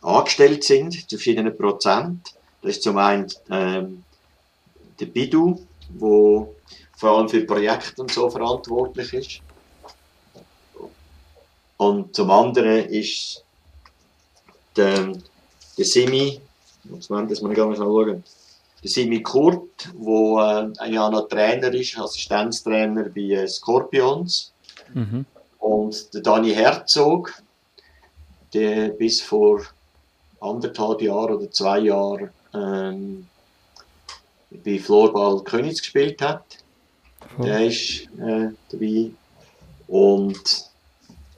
angestellt 0.01 0.63
sind, 0.63 0.93
zu 0.93 1.17
verschiedenen 1.17 1.55
Prozent. 1.55 2.33
Das 2.61 2.71
ist 2.71 2.83
zum 2.83 2.97
einen 2.97 3.27
äh, 3.49 3.83
der 4.99 5.05
Bidu, 5.05 5.65
wo 5.89 6.55
vor 6.95 7.17
allem 7.17 7.29
für 7.29 7.45
Projekte 7.45 8.01
und 8.01 8.11
so 8.11 8.29
verantwortlich 8.29 9.13
ist. 9.13 9.41
Und 11.77 12.15
zum 12.15 12.31
anderen 12.31 12.89
ist 12.89 13.43
der, 14.75 15.13
der 15.77 15.85
Simi, 15.85 16.39
das 16.83 17.09
muss 17.09 17.41
man 17.41 17.53
gar 17.53 17.69
nicht 17.69 17.77
schauen, 17.77 18.23
der 18.83 18.89
Simi 18.89 19.21
Kurt, 19.21 19.89
der 19.93 20.71
äh, 20.81 20.91
ja 20.91 21.09
noch 21.09 21.27
Trainer 21.27 21.73
ist, 21.73 21.97
Assistenztrainer 21.97 23.09
bei 23.09 23.21
äh, 23.21 23.47
Scorpions. 23.47 24.53
Mhm. 24.93 25.25
Und 25.59 26.13
der 26.13 26.21
Dani 26.21 26.53
Herzog, 26.53 27.33
der 28.53 28.89
bis 28.89 29.21
vor 29.21 29.61
anderthalb 30.39 31.01
Jahren 31.01 31.35
oder 31.35 31.51
zwei 31.51 31.79
Jahren 31.79 32.29
ähm, 32.53 33.27
bei 34.51 34.79
Floorball 34.79 35.43
Königs 35.43 35.81
gespielt 35.81 36.21
hat. 36.21 36.43
Oh. 37.37 37.43
Der 37.43 37.65
ist 37.65 38.07
äh, 38.19 38.49
dabei. 38.71 39.11
Und 39.87 40.65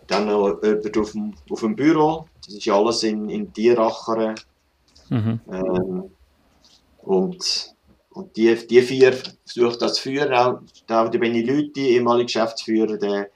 dann 0.08 0.26
noch 0.26 0.62
jemand 0.62 0.98
auf 0.98 1.12
dem, 1.12 1.34
auf 1.50 1.60
dem 1.62 1.76
Büro. 1.76 2.28
Das 2.50 2.58
ist 2.58 2.68
alles 2.68 3.04
in, 3.04 3.30
in 3.30 3.54
Tieracher. 3.54 4.34
Mhm. 5.10 5.40
Ähm, 5.52 6.12
und, 7.04 7.76
und 8.10 8.36
die, 8.36 8.56
die 8.68 8.82
vier 8.82 9.14
versucht 9.46 9.82
das 9.84 9.96
zu 9.96 10.02
führen. 10.04 10.34
Auch, 10.34 10.60
auch 10.90 11.10
der 11.10 11.20
Benny 11.20 11.44
Lüthi, 11.44 11.90
ehemaliger 11.90 12.26
Geschäftsführer, 12.26 12.98
der, 12.98 13.30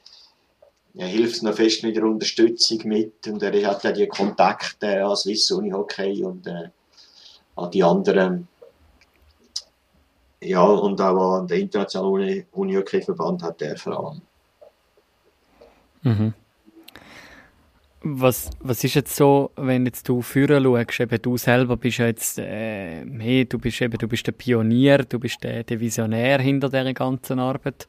der 0.95 1.07
hilft 1.07 1.43
noch 1.43 1.53
fest 1.53 1.83
mit 1.83 1.95
der 1.95 2.05
Unterstützung 2.05 2.79
mit. 2.85 3.27
Und 3.27 3.43
er 3.43 3.67
hat 3.67 3.83
ja 3.83 3.91
die 3.91 4.07
Kontakte 4.07 5.05
an 5.05 5.15
Swiss 5.15 5.51
Uni 5.51 5.69
Hockey 5.69 6.23
und 6.23 6.47
äh, 6.47 6.69
an 7.55 7.69
die 7.69 7.83
anderen. 7.83 8.47
Ja, 10.41 10.63
und 10.63 10.99
auch 10.99 11.35
an 11.37 11.47
den 11.47 11.61
Internationalen 11.61 12.47
Uni 12.51 12.73
Hockey 12.73 13.01
Verband 13.01 13.43
hat 13.43 13.61
er 13.61 13.77
vor 13.77 13.99
allem. 13.99 14.21
Mhm. 16.01 16.33
Was, 18.05 18.49
was 18.59 18.83
ist 18.83 18.95
jetzt 18.95 19.15
so, 19.15 19.51
wenn 19.55 19.85
jetzt 19.85 20.09
du 20.09 20.21
führen 20.21 20.61
schaust, 20.61 20.99
eben 20.99 21.21
du 21.21 21.37
selber 21.37 21.77
bist 21.77 21.99
ja 21.99 22.07
jetzt, 22.07 22.37
äh, 22.37 23.05
hey, 23.05 23.45
du 23.45 23.57
bist 23.57 23.81
eben, 23.81 23.97
du 23.97 24.09
bist 24.09 24.27
der 24.27 24.33
Pionier, 24.33 24.99
du 24.99 25.19
bist 25.19 25.41
der, 25.41 25.63
der 25.63 25.79
Visionär 25.79 26.39
hinter 26.39 26.67
dieser 26.67 26.93
ganzen 26.93 27.39
Arbeit. 27.39 27.87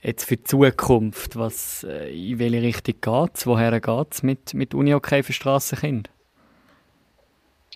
Jetzt 0.00 0.26
für 0.26 0.36
die 0.36 0.44
Zukunft, 0.44 1.34
was, 1.34 1.82
äh, 1.82 2.08
in 2.08 2.38
welche 2.38 2.62
Richtung 2.62 2.94
geht's? 3.00 3.48
Woher 3.48 3.80
geht's 3.80 4.22
mit, 4.22 4.54
mit 4.54 4.74
Uni-Okay 4.74 5.24
für 5.24 5.32
Strassenkinder? 5.32 6.10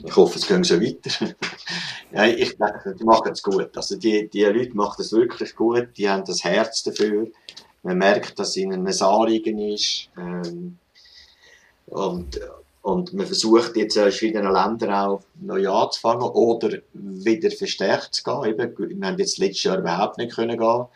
Ich 0.05 0.16
hoffe, 0.16 0.39
es 0.39 0.47
geht 0.47 0.64
so 0.64 0.80
weiter. 0.80 1.35
ja, 2.12 2.26
ich 2.26 2.57
denke, 2.57 2.95
die 2.97 3.05
machen 3.05 3.33
es 3.33 3.43
gut. 3.43 3.76
Also 3.76 3.97
die, 3.97 4.30
die 4.30 4.45
Leute 4.45 4.76
machen 4.76 5.03
es 5.03 5.12
wirklich 5.12 5.55
gut, 5.57 5.89
die 5.97 6.09
haben 6.09 6.24
das 6.24 6.45
Herz 6.45 6.85
dafür. 6.85 7.26
Man 7.83 7.99
merkt, 7.99 8.39
dass 8.39 8.57
ihnen 8.57 8.87
ein 8.87 9.03
Anliegen 9.03 9.59
ist. 9.59 10.09
Ähm, 10.16 10.78
und, 11.93 12.40
und 12.80 13.12
man 13.12 13.26
versucht 13.26 13.76
jetzt 13.76 13.97
in 13.97 14.03
verschiedenen 14.03 14.53
Ländern 14.53 14.93
auch 14.93 15.22
neu 15.40 15.68
anzufangen 15.68 16.28
oder 16.28 16.78
wieder 16.93 17.51
verstärkt 17.51 18.14
zu 18.14 18.24
gehen. 18.24 18.45
Eben, 18.45 18.99
wir 19.01 19.07
haben 19.07 19.18
jetzt 19.18 19.38
letztes 19.38 19.64
Jahr 19.64 19.78
überhaupt 19.78 20.18
nicht 20.18 20.34
können 20.34 20.59
gehen. 20.59 20.86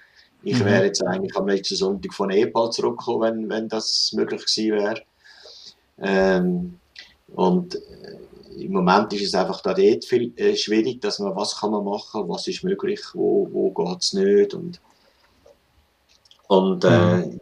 Ich 0.42 0.58
mhm. 0.58 0.64
wäre 0.64 0.84
jetzt 0.86 1.04
eigentlich 1.04 1.36
am 1.36 1.48
letzten 1.48 1.76
Sonntag 1.76 2.14
von 2.14 2.28
Nepal 2.28 2.70
zurückgekommen, 2.70 3.20
wenn, 3.20 3.48
wenn 3.50 3.68
das 3.68 4.12
möglich 4.14 4.46
gewesen 4.46 4.72
wäre. 4.72 5.02
Ähm, 5.98 6.78
und 7.34 7.74
äh, 7.74 8.62
im 8.64 8.72
Moment 8.72 9.12
ist 9.12 9.22
es 9.22 9.34
einfach 9.34 9.60
da 9.60 9.74
dort 9.74 10.04
viel, 10.04 10.32
äh, 10.36 10.56
schwierig, 10.56 11.00
dass 11.02 11.18
man, 11.18 11.36
was 11.36 11.58
kann 11.60 11.72
man 11.72 11.84
machen, 11.84 12.28
was 12.28 12.46
ist 12.48 12.64
möglich, 12.64 13.00
wo, 13.12 13.48
wo 13.52 13.70
geht 13.70 14.02
es 14.02 14.12
nicht. 14.14 14.54
Und, 14.54 14.80
und 16.48 16.84
äh, 16.84 17.16
mhm. 17.16 17.40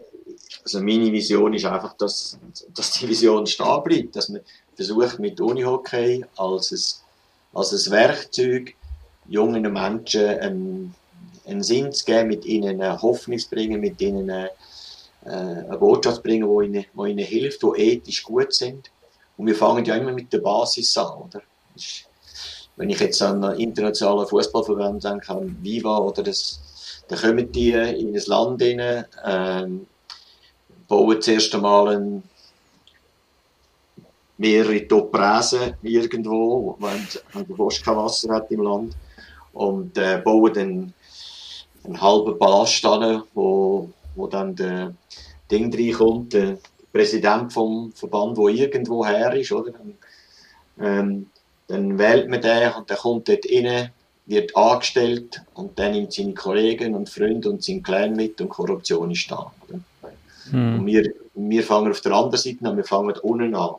Also 0.64 0.80
meine 0.80 1.12
Vision 1.12 1.52
ist 1.52 1.66
einfach, 1.66 1.94
dass, 1.98 2.38
dass 2.74 2.92
die 2.92 3.08
Vision 3.08 3.46
stehen 3.46 3.82
bleibt, 3.84 4.16
dass 4.16 4.30
man 4.30 4.40
versucht 4.74 5.18
mit 5.18 5.40
Unihockey 5.40 6.24
als 6.36 6.72
ein, 6.72 7.58
als 7.58 7.86
ein 7.86 7.92
Werkzeug 7.92 8.74
jungen 9.26 9.70
Menschen 9.70 10.26
einen, 10.26 10.94
einen 11.46 11.62
Sinn 11.62 11.92
zu 11.92 12.04
geben, 12.06 12.28
mit 12.28 12.46
ihnen 12.46 12.80
eine 12.80 13.00
Hoffnung 13.00 13.38
zu 13.38 13.50
bringen, 13.50 13.80
mit 13.80 14.00
ihnen 14.00 14.30
eine, 14.30 14.50
äh, 15.24 15.30
eine 15.30 15.78
Botschaft 15.78 16.16
zu 16.16 16.22
bringen, 16.22 16.48
die 16.48 16.64
ihnen, 16.66 16.84
die 16.92 17.10
ihnen 17.10 17.26
hilft, 17.26 17.62
die 17.62 17.80
ethisch 17.80 18.22
gut 18.22 18.52
sind. 18.54 18.90
Und 19.36 19.46
wir 19.46 19.54
fangen 19.54 19.84
ja 19.84 19.96
immer 19.96 20.12
mit 20.12 20.32
der 20.32 20.38
Basis 20.38 20.96
an, 20.96 21.22
oder? 21.22 21.42
Wenn 22.76 22.90
ich 22.90 23.00
jetzt 23.00 23.20
an 23.22 23.42
internationalen 23.58 24.26
Fußballverband 24.26 25.04
denke, 25.04 25.30
an 25.30 25.56
Viva 25.62 25.98
oder 25.98 26.22
das, 26.22 26.60
dann 27.08 27.18
kommen 27.18 27.52
die 27.52 27.72
in 27.72 28.14
ein 28.14 28.22
Land 28.26 28.62
rein, 28.62 29.04
ähm, 29.24 29.86
bauen 30.88 31.20
zuerst 31.20 31.54
einmal 31.54 31.96
ein, 31.96 32.22
mehrere 34.36 34.86
Topräsen 34.86 35.74
irgendwo, 35.82 36.76
wenn, 36.80 37.44
der 37.46 37.56
fast 37.56 37.84
kein 37.84 37.96
Wasser 37.96 38.34
hat 38.34 38.50
im 38.50 38.62
Land. 38.62 38.96
Und 39.52 39.96
äh, 39.96 40.20
bauen 40.24 40.52
dann 40.52 40.94
einen 41.84 42.00
halben 42.00 42.38
Palast 42.38 42.84
an, 42.86 43.22
wo, 43.34 43.90
wo 44.16 44.26
dann 44.26 44.56
der 44.56 44.94
Ding 45.50 45.72
reinkommt, 45.72 46.32
der 46.32 46.58
Präsident 46.92 47.52
vom 47.52 47.92
Verband, 47.92 48.36
der 48.38 48.46
irgendwo 48.46 49.04
her 49.04 49.34
ist, 49.34 49.52
oder? 49.52 49.72
Ähm, 50.80 51.26
dann 51.68 51.98
wählt 51.98 52.28
man 52.28 52.40
den 52.40 52.72
und 52.72 52.90
der 52.90 52.96
kommt 52.96 53.28
dort 53.28 53.44
rein, 53.50 53.90
wird 54.26 54.56
angestellt 54.56 55.42
und 55.54 55.78
dann 55.78 55.92
nimmt 55.92 56.12
seine 56.12 56.34
Kollegen 56.34 56.94
und 56.94 57.08
Freunde 57.08 57.50
und 57.50 57.62
seinen 57.62 57.82
Clan 57.82 58.14
mit 58.14 58.40
und 58.40 58.48
Korruption 58.48 59.10
ist 59.10 59.30
da. 59.30 59.52
Oder? 59.68 59.80
Mhm. 60.50 60.78
Und 60.78 60.86
wir, 60.86 61.12
wir 61.34 61.62
fangen 61.62 61.90
auf 61.90 62.00
der 62.00 62.12
anderen 62.12 62.38
Seite 62.38 62.64
an, 62.64 62.76
wir 62.76 62.84
fangen 62.84 63.14
unten 63.22 63.54
an. 63.54 63.74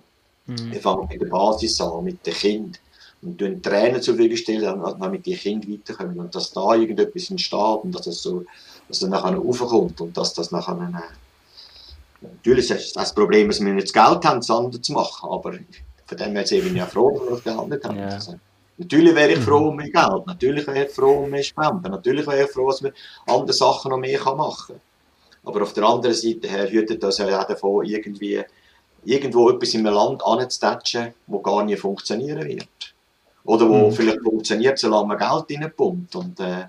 Mhm. 0.47 0.71
Wir 0.71 0.81
fangen 0.81 1.07
bei 1.07 1.17
der 1.17 1.27
Basis 1.27 1.79
an, 1.81 2.03
mit 2.03 2.25
den 2.25 2.33
Kindern. 2.33 2.77
Und 3.21 3.37
tun 3.39 3.61
Tränen 3.61 4.01
zur 4.01 4.15
Verfügung 4.15 4.37
stellen, 4.37 4.81
damit 4.99 5.25
die 5.25 5.35
Kinder 5.35 5.67
weiterkommen. 5.67 6.19
Und 6.19 6.35
dass 6.35 6.51
da 6.51 6.75
irgendetwas 6.75 7.31
entsteht 7.31 7.83
und 7.83 7.91
dass 7.93 8.03
das 8.03 8.21
so, 8.21 8.45
dass 8.87 8.99
das 8.99 9.09
nachher 9.09 9.35
raufkommt 9.35 9.99
und 10.01 10.15
dass 10.15 10.33
das 10.33 10.51
nachher 10.51 10.79
eine, 10.79 11.03
Natürlich 12.21 12.71
ist 12.71 12.95
das 12.95 13.13
Problem, 13.13 13.47
dass 13.47 13.63
wir 13.63 13.73
nicht 13.73 13.87
das 13.87 13.93
Geld 13.93 14.25
haben, 14.25 14.39
das 14.39 14.49
andere 14.49 14.81
zu 14.81 14.93
machen, 14.93 15.29
aber 15.29 15.53
von 16.05 16.17
dem 16.17 16.35
her 16.35 16.43
bin 16.43 16.67
ich 16.67 16.75
ja 16.75 16.85
froh, 16.85 17.11
dass 17.11 17.21
wir 17.21 17.31
das 17.31 17.43
gehandelt 17.43 17.85
haben. 17.85 17.97
Ja. 17.97 18.07
Also, 18.07 18.35
natürlich 18.77 19.15
wäre 19.15 19.31
ich 19.33 19.39
froh 19.39 19.69
um 19.69 19.75
mehr 19.75 19.89
Geld, 19.89 20.27
natürlich 20.27 20.67
wäre 20.67 20.85
ich 20.85 20.91
froh 20.91 21.23
um 21.23 21.29
mehr 21.29 21.43
Spenden, 21.43 21.91
natürlich 21.91 22.27
wäre 22.27 22.43
ich 22.43 22.51
froh, 22.51 22.69
dass 22.69 22.83
wir 22.83 22.93
andere 23.27 23.53
Sachen 23.53 23.91
noch 23.91 23.97
mehr 23.97 24.19
machen 24.35 24.67
können. 24.67 24.81
Aber 25.45 25.61
auf 25.61 25.73
der 25.73 25.83
anderen 25.83 26.15
Seite 26.15 26.47
her 26.47 26.69
hütet 26.71 27.03
das 27.03 27.19
ja 27.19 27.39
auch 27.39 27.47
davon, 27.47 27.85
irgendwie 27.85 28.43
irgendwo 29.05 29.49
etwas 29.49 29.73
in 29.73 29.85
einem 29.85 29.95
Land 29.95 30.25
anzutatschen, 30.25 31.13
wo 31.27 31.39
gar 31.39 31.63
nicht 31.63 31.79
funktionieren 31.79 32.45
wird. 32.47 32.93
Oder 33.43 33.69
wo 33.69 33.87
mhm. 33.87 33.91
vielleicht 33.91 34.21
funktioniert, 34.23 34.79
solange 34.79 35.07
man 35.07 35.17
Geld 35.17 35.61
reinpumpt. 35.61 36.15
Und 36.15 36.39
äh, 36.39 36.65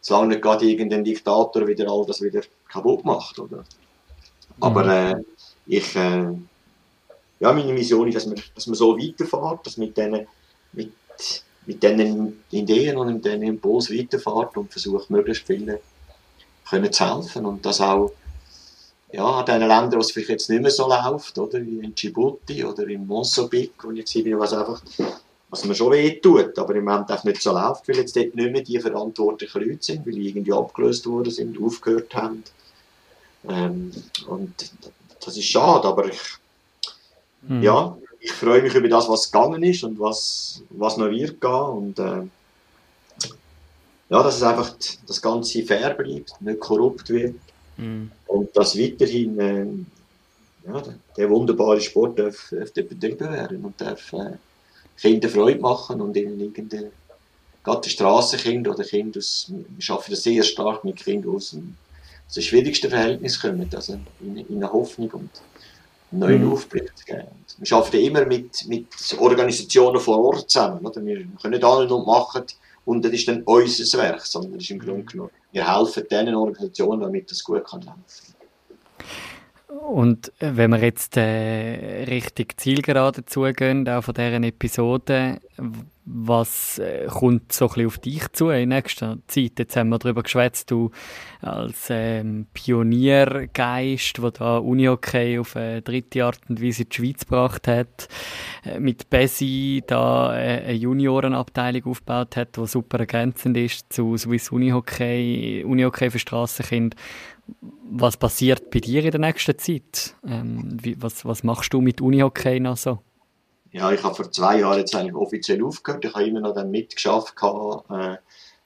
solange 0.00 0.28
nicht 0.28 0.42
gerade 0.42 0.64
irgendein 0.64 1.04
Diktator 1.04 1.66
wieder 1.66 1.90
all 1.90 2.06
das 2.06 2.22
wieder 2.22 2.42
kaputt 2.68 3.04
macht. 3.04 3.38
Oder? 3.38 3.58
Mhm. 3.58 3.64
Aber 4.60 4.86
äh, 4.86 5.16
ich, 5.66 5.96
äh, 5.96 6.28
ja, 7.40 7.52
meine 7.52 7.72
Mission 7.72 8.08
ist, 8.08 8.14
dass 8.14 8.26
man, 8.26 8.40
dass 8.54 8.66
man 8.66 8.76
so 8.76 8.96
weiterfährt, 8.96 9.66
dass 9.66 9.76
mit 9.76 9.96
diesen 9.96 10.26
mit, 10.72 10.92
mit 11.66 11.82
diesen 11.82 12.44
Ideen 12.50 12.96
und 12.96 13.12
mit 13.12 13.24
diesen 13.24 13.42
Impuls 13.42 13.90
weiterfährt 13.90 14.56
und 14.56 14.70
versucht, 14.70 15.10
möglichst 15.10 15.46
vielen 15.46 15.78
können 16.70 16.92
zu 16.92 17.04
helfen 17.04 17.46
und 17.46 17.66
das 17.66 17.80
auch 17.80 18.12
ja, 19.12 19.24
an 19.24 19.46
den 19.46 19.60
Ländern, 19.60 19.94
wo 19.94 19.98
es 19.98 20.12
vielleicht 20.12 20.30
jetzt 20.30 20.50
nicht 20.50 20.62
mehr 20.62 20.70
so 20.70 20.88
läuft, 20.88 21.36
oder, 21.38 21.60
wie 21.60 21.80
in 21.80 21.94
Djibouti 21.94 22.64
oder 22.64 22.86
in 22.86 23.06
Mosambik, 23.06 23.72
wo 23.82 23.90
ich 23.90 23.98
jetzt 23.98 24.14
bin, 24.14 24.38
was 24.38 24.52
einfach, 24.52 24.80
was 25.48 25.64
mir 25.64 25.74
schon 25.74 25.92
weh 25.92 26.20
tut, 26.20 26.56
aber 26.58 26.74
im 26.76 26.84
Moment 26.84 27.10
auch 27.10 27.24
nicht 27.24 27.42
so 27.42 27.52
läuft, 27.52 27.88
weil 27.88 27.96
jetzt 27.96 28.14
dort 28.14 28.34
nicht 28.34 28.52
mehr 28.52 28.62
die 28.62 28.78
verantwortlichen 28.78 29.62
Leute 29.62 29.82
sind, 29.82 30.06
weil 30.06 30.14
die 30.14 30.28
irgendwie 30.28 30.52
abgelöst 30.52 31.06
worden 31.06 31.32
sind, 31.32 31.60
aufgehört 31.60 32.14
haben. 32.14 32.44
Ähm, 33.48 33.90
und 34.28 34.54
das 35.24 35.36
ist 35.36 35.46
schade, 35.46 35.88
aber 35.88 36.06
ich, 36.06 36.20
mhm. 37.42 37.62
ja, 37.62 37.96
ich 38.20 38.32
freue 38.32 38.62
mich 38.62 38.74
über 38.74 38.88
das, 38.88 39.08
was 39.08 39.32
gegangen 39.32 39.62
ist 39.64 39.82
und 39.82 39.98
was, 39.98 40.62
was 40.70 40.96
noch 40.98 41.10
wird 41.10 41.40
gehen 41.40 41.50
und, 41.50 41.98
äh, 41.98 42.22
ja, 44.10 44.22
dass 44.24 44.36
es 44.36 44.42
einfach 44.42 44.74
das 45.06 45.22
Ganze 45.22 45.62
fair 45.62 45.94
bleibt, 45.94 46.40
nicht 46.40 46.60
korrupt 46.60 47.08
wird. 47.10 47.36
Mhm. 47.76 48.10
Und 48.26 48.56
dass 48.56 48.76
weiterhin 48.76 49.38
äh, 49.38 49.66
ja, 50.66 50.82
der, 51.16 51.30
wunderbare 51.30 51.80
Sport 51.80 52.18
darf, 52.18 52.50
darf 52.50 52.72
betrieben 52.72 53.30
werden 53.30 53.64
und 53.64 53.80
darf 53.80 54.12
äh, 54.12 54.32
Kinder 55.00 55.28
Freude 55.28 55.60
machen 55.60 56.00
und 56.00 56.16
ihnen 56.16 56.38
irgendeine, 56.40 56.90
gerade 57.62 57.80
die 57.82 57.90
Strassenkinder 57.90 58.72
oder 58.72 58.84
Kinder 58.84 59.18
aus, 59.18 59.46
wir 59.48 59.94
arbeiten 59.94 60.10
das 60.10 60.22
sehr 60.24 60.42
stark 60.42 60.84
mit 60.84 60.96
Kindern 60.96 61.36
aus 61.36 61.50
dem, 61.50 61.76
aus 62.26 62.34
dem 62.34 62.42
schwierigsten 62.42 62.90
Verhältnis 62.90 63.40
kommen, 63.40 63.70
also 63.72 63.98
in, 64.20 64.36
in 64.38 64.56
eine 64.56 64.72
Hoffnung 64.72 65.10
und 65.12 65.30
einen 66.10 66.20
neuen 66.20 66.44
mhm. 66.44 66.52
Aufblick 66.52 66.90
zu 66.98 67.04
geben. 67.04 67.28
Und 67.58 67.70
wir 67.70 67.76
arbeiten 67.76 68.04
immer 68.04 68.26
mit, 68.26 68.66
mit 68.66 68.86
Organisationen 69.18 70.00
vor 70.00 70.18
Ort 70.18 70.50
zusammen. 70.50 70.84
Oder? 70.84 71.02
Wir 71.04 71.24
können 71.40 71.54
nicht 71.54 71.64
alle 71.64 71.86
nur 71.86 72.04
machen 72.04 72.44
und 72.90 73.04
das 73.04 73.12
ist 73.12 73.28
dann 73.28 73.42
unser 73.44 73.98
Werk, 73.98 74.26
sondern 74.26 74.54
das 74.54 74.62
ist 74.64 74.70
im 74.70 74.80
Grunde 74.80 75.04
genommen 75.04 75.30
wir 75.52 75.76
helfen 75.76 76.04
diesen 76.10 76.34
Organisationen, 76.34 77.00
damit 77.00 77.30
das 77.30 77.42
gut 77.42 77.64
kann 77.64 77.82
laufen. 77.82 78.00
Und 79.88 80.32
wenn 80.40 80.70
wir 80.70 80.78
jetzt 80.78 81.16
äh, 81.16 82.04
richtig 82.04 82.60
zielgerade 82.60 83.24
zugehen, 83.24 83.88
auch 83.88 84.02
von 84.02 84.14
deren 84.14 84.44
Episode, 84.44 85.40
was 86.12 86.78
äh, 86.78 87.06
kommt 87.06 87.52
so 87.52 87.66
ein 87.66 87.68
bisschen 87.68 87.86
auf 87.86 87.98
dich 87.98 88.32
zu 88.32 88.50
in 88.50 88.70
nächster 88.70 89.18
Zeit? 89.26 89.58
Jetzt 89.58 89.76
haben 89.76 89.90
wir 89.90 89.98
darüber 89.98 90.22
geschwätzt, 90.22 90.70
du 90.70 90.90
als 91.40 91.88
ähm, 91.90 92.46
Pioniergeist, 92.52 94.18
der 94.18 94.30
da 94.32 94.58
Unihockey 94.58 95.38
auf 95.38 95.56
eine 95.56 95.82
dritte 95.82 96.24
Art 96.24 96.40
und 96.48 96.62
Weise 96.62 96.82
in 96.82 96.88
die 96.88 96.96
Schweiz 96.96 97.20
gebracht 97.20 97.68
hat, 97.68 98.08
äh, 98.64 98.80
mit 98.80 99.10
Besi 99.10 99.82
da 99.86 100.34
äh, 100.36 100.62
eine 100.64 100.72
Juniorenabteilung 100.72 101.84
aufgebaut 101.86 102.36
hat, 102.36 102.56
die 102.56 102.66
super 102.66 102.98
ergänzend 102.98 103.56
ist 103.56 103.92
zu 103.92 104.16
Swiss 104.16 104.50
Unihockey, 104.50 105.64
Unihockey 105.64 106.10
für 106.10 106.18
Strassenkinder 106.18 106.96
was 107.90 108.16
passiert 108.16 108.70
bei 108.70 108.78
dir 108.78 109.04
in 109.04 109.10
der 109.10 109.20
nächsten 109.20 109.58
Zeit? 109.58 110.14
Ähm, 110.24 110.78
wie, 110.80 111.00
was, 111.02 111.24
was 111.24 111.42
machst 111.42 111.72
du 111.72 111.80
mit 111.80 112.00
Unihockey 112.00 112.60
noch 112.60 112.76
so? 112.76 113.00
Ja, 113.72 113.92
ich 113.92 114.02
habe 114.02 114.14
vor 114.14 114.30
zwei 114.32 114.60
Jahren 114.60 114.78
jetzt 114.78 114.94
eigentlich 114.94 115.14
offiziell 115.14 115.62
aufgehört. 115.62 116.04
Ich 116.04 116.12
habe 116.12 116.26
immer 116.26 116.40
noch 116.40 116.54
dann 116.54 116.70
mitgeschafft 116.70 117.34
äh, 117.90 118.16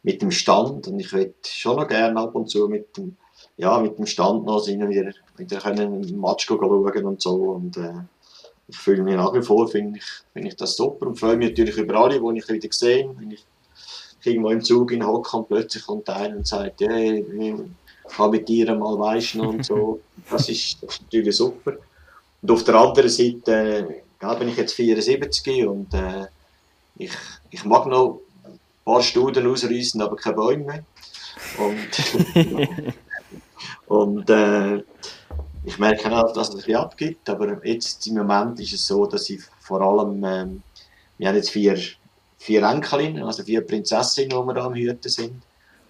mit 0.02 0.22
dem 0.22 0.30
Stand 0.30 0.88
und 0.88 0.98
ich 0.98 1.12
würde 1.12 1.34
schon 1.46 1.76
noch 1.76 1.88
gerne 1.88 2.18
ab 2.18 2.34
und 2.34 2.48
zu 2.48 2.68
mit 2.68 2.96
dem, 2.96 3.16
ja, 3.56 3.78
mit 3.80 3.98
dem 3.98 4.06
Stand 4.06 4.44
noch 4.44 4.60
sind 4.60 4.88
wieder, 4.88 5.12
wieder 5.36 5.58
können 5.58 6.04
einen 6.04 6.20
Match 6.20 6.46
schauen 6.46 7.04
und 7.04 7.20
so 7.20 7.34
und 7.34 7.76
äh, 7.76 7.92
ich 8.66 8.76
fühle 8.76 9.02
mich 9.02 9.16
nach 9.16 9.34
wie 9.34 9.42
vor, 9.42 9.68
finde 9.68 9.98
ich, 9.98 10.04
find 10.32 10.46
ich 10.46 10.56
das 10.56 10.76
super 10.76 11.06
und 11.06 11.18
freue 11.18 11.36
mich 11.36 11.50
natürlich 11.50 11.76
über 11.76 11.96
alle, 11.96 12.18
die 12.18 12.38
ich 12.38 12.48
wieder 12.48 12.68
sehe. 12.72 13.10
Wenn 13.18 13.32
ich 13.32 13.44
irgendwo 14.22 14.50
im 14.50 14.62
Zug 14.62 14.90
in 14.92 15.06
Hock 15.06 15.34
und 15.34 15.48
plötzlich 15.48 15.84
kommt 15.84 16.08
einer 16.08 16.36
und 16.36 16.46
sagt, 16.46 16.80
hey, 16.80 17.54
kann 18.08 18.30
mit 18.30 18.48
dir 18.48 18.74
mal 18.74 18.98
weischen 18.98 19.42
und 19.42 19.64
so. 19.64 20.00
Das 20.30 20.48
ist, 20.48 20.82
das 20.82 20.94
ist 20.94 21.02
natürlich 21.02 21.36
super. 21.36 21.74
Und 22.40 22.50
auf 22.50 22.64
der 22.64 22.74
anderen 22.74 23.08
Seite 23.08 24.03
äh, 24.32 24.38
bin 24.38 24.48
ich 24.48 24.56
jetzt 24.56 24.74
74 24.74 25.66
und 25.66 25.92
äh, 25.94 26.26
ich, 26.96 27.12
ich 27.50 27.64
mag 27.64 27.86
noch 27.86 28.20
ein 28.44 28.58
paar 28.84 29.02
Studien 29.02 29.46
ausreißen, 29.46 30.00
aber 30.00 30.16
keine 30.16 30.36
Bäume 30.36 30.64
mehr. 30.64 30.84
Und, 31.58 32.94
und 33.86 34.30
äh, 34.30 34.82
ich 35.64 35.78
merke 35.78 36.12
auch, 36.12 36.32
dass 36.32 36.54
es 36.54 36.66
ein 36.66 36.76
abgibt, 36.76 37.28
aber 37.28 37.64
jetzt 37.66 38.06
im 38.06 38.14
Moment 38.16 38.60
ist 38.60 38.74
es 38.74 38.86
so, 38.86 39.06
dass 39.06 39.30
ich 39.30 39.40
vor 39.60 39.80
allem, 39.80 40.22
ähm, 40.24 40.62
wir 41.18 41.28
haben 41.28 41.36
jetzt 41.36 41.50
vier, 41.50 41.78
vier 42.38 42.62
Enkelinnen, 42.62 43.22
also 43.22 43.42
vier 43.42 43.62
Prinzessinnen, 43.66 44.30
die 44.30 44.46
wir 44.46 44.54
da 44.54 44.66
am 44.66 44.74
Hüten 44.74 45.08
sind. 45.08 45.42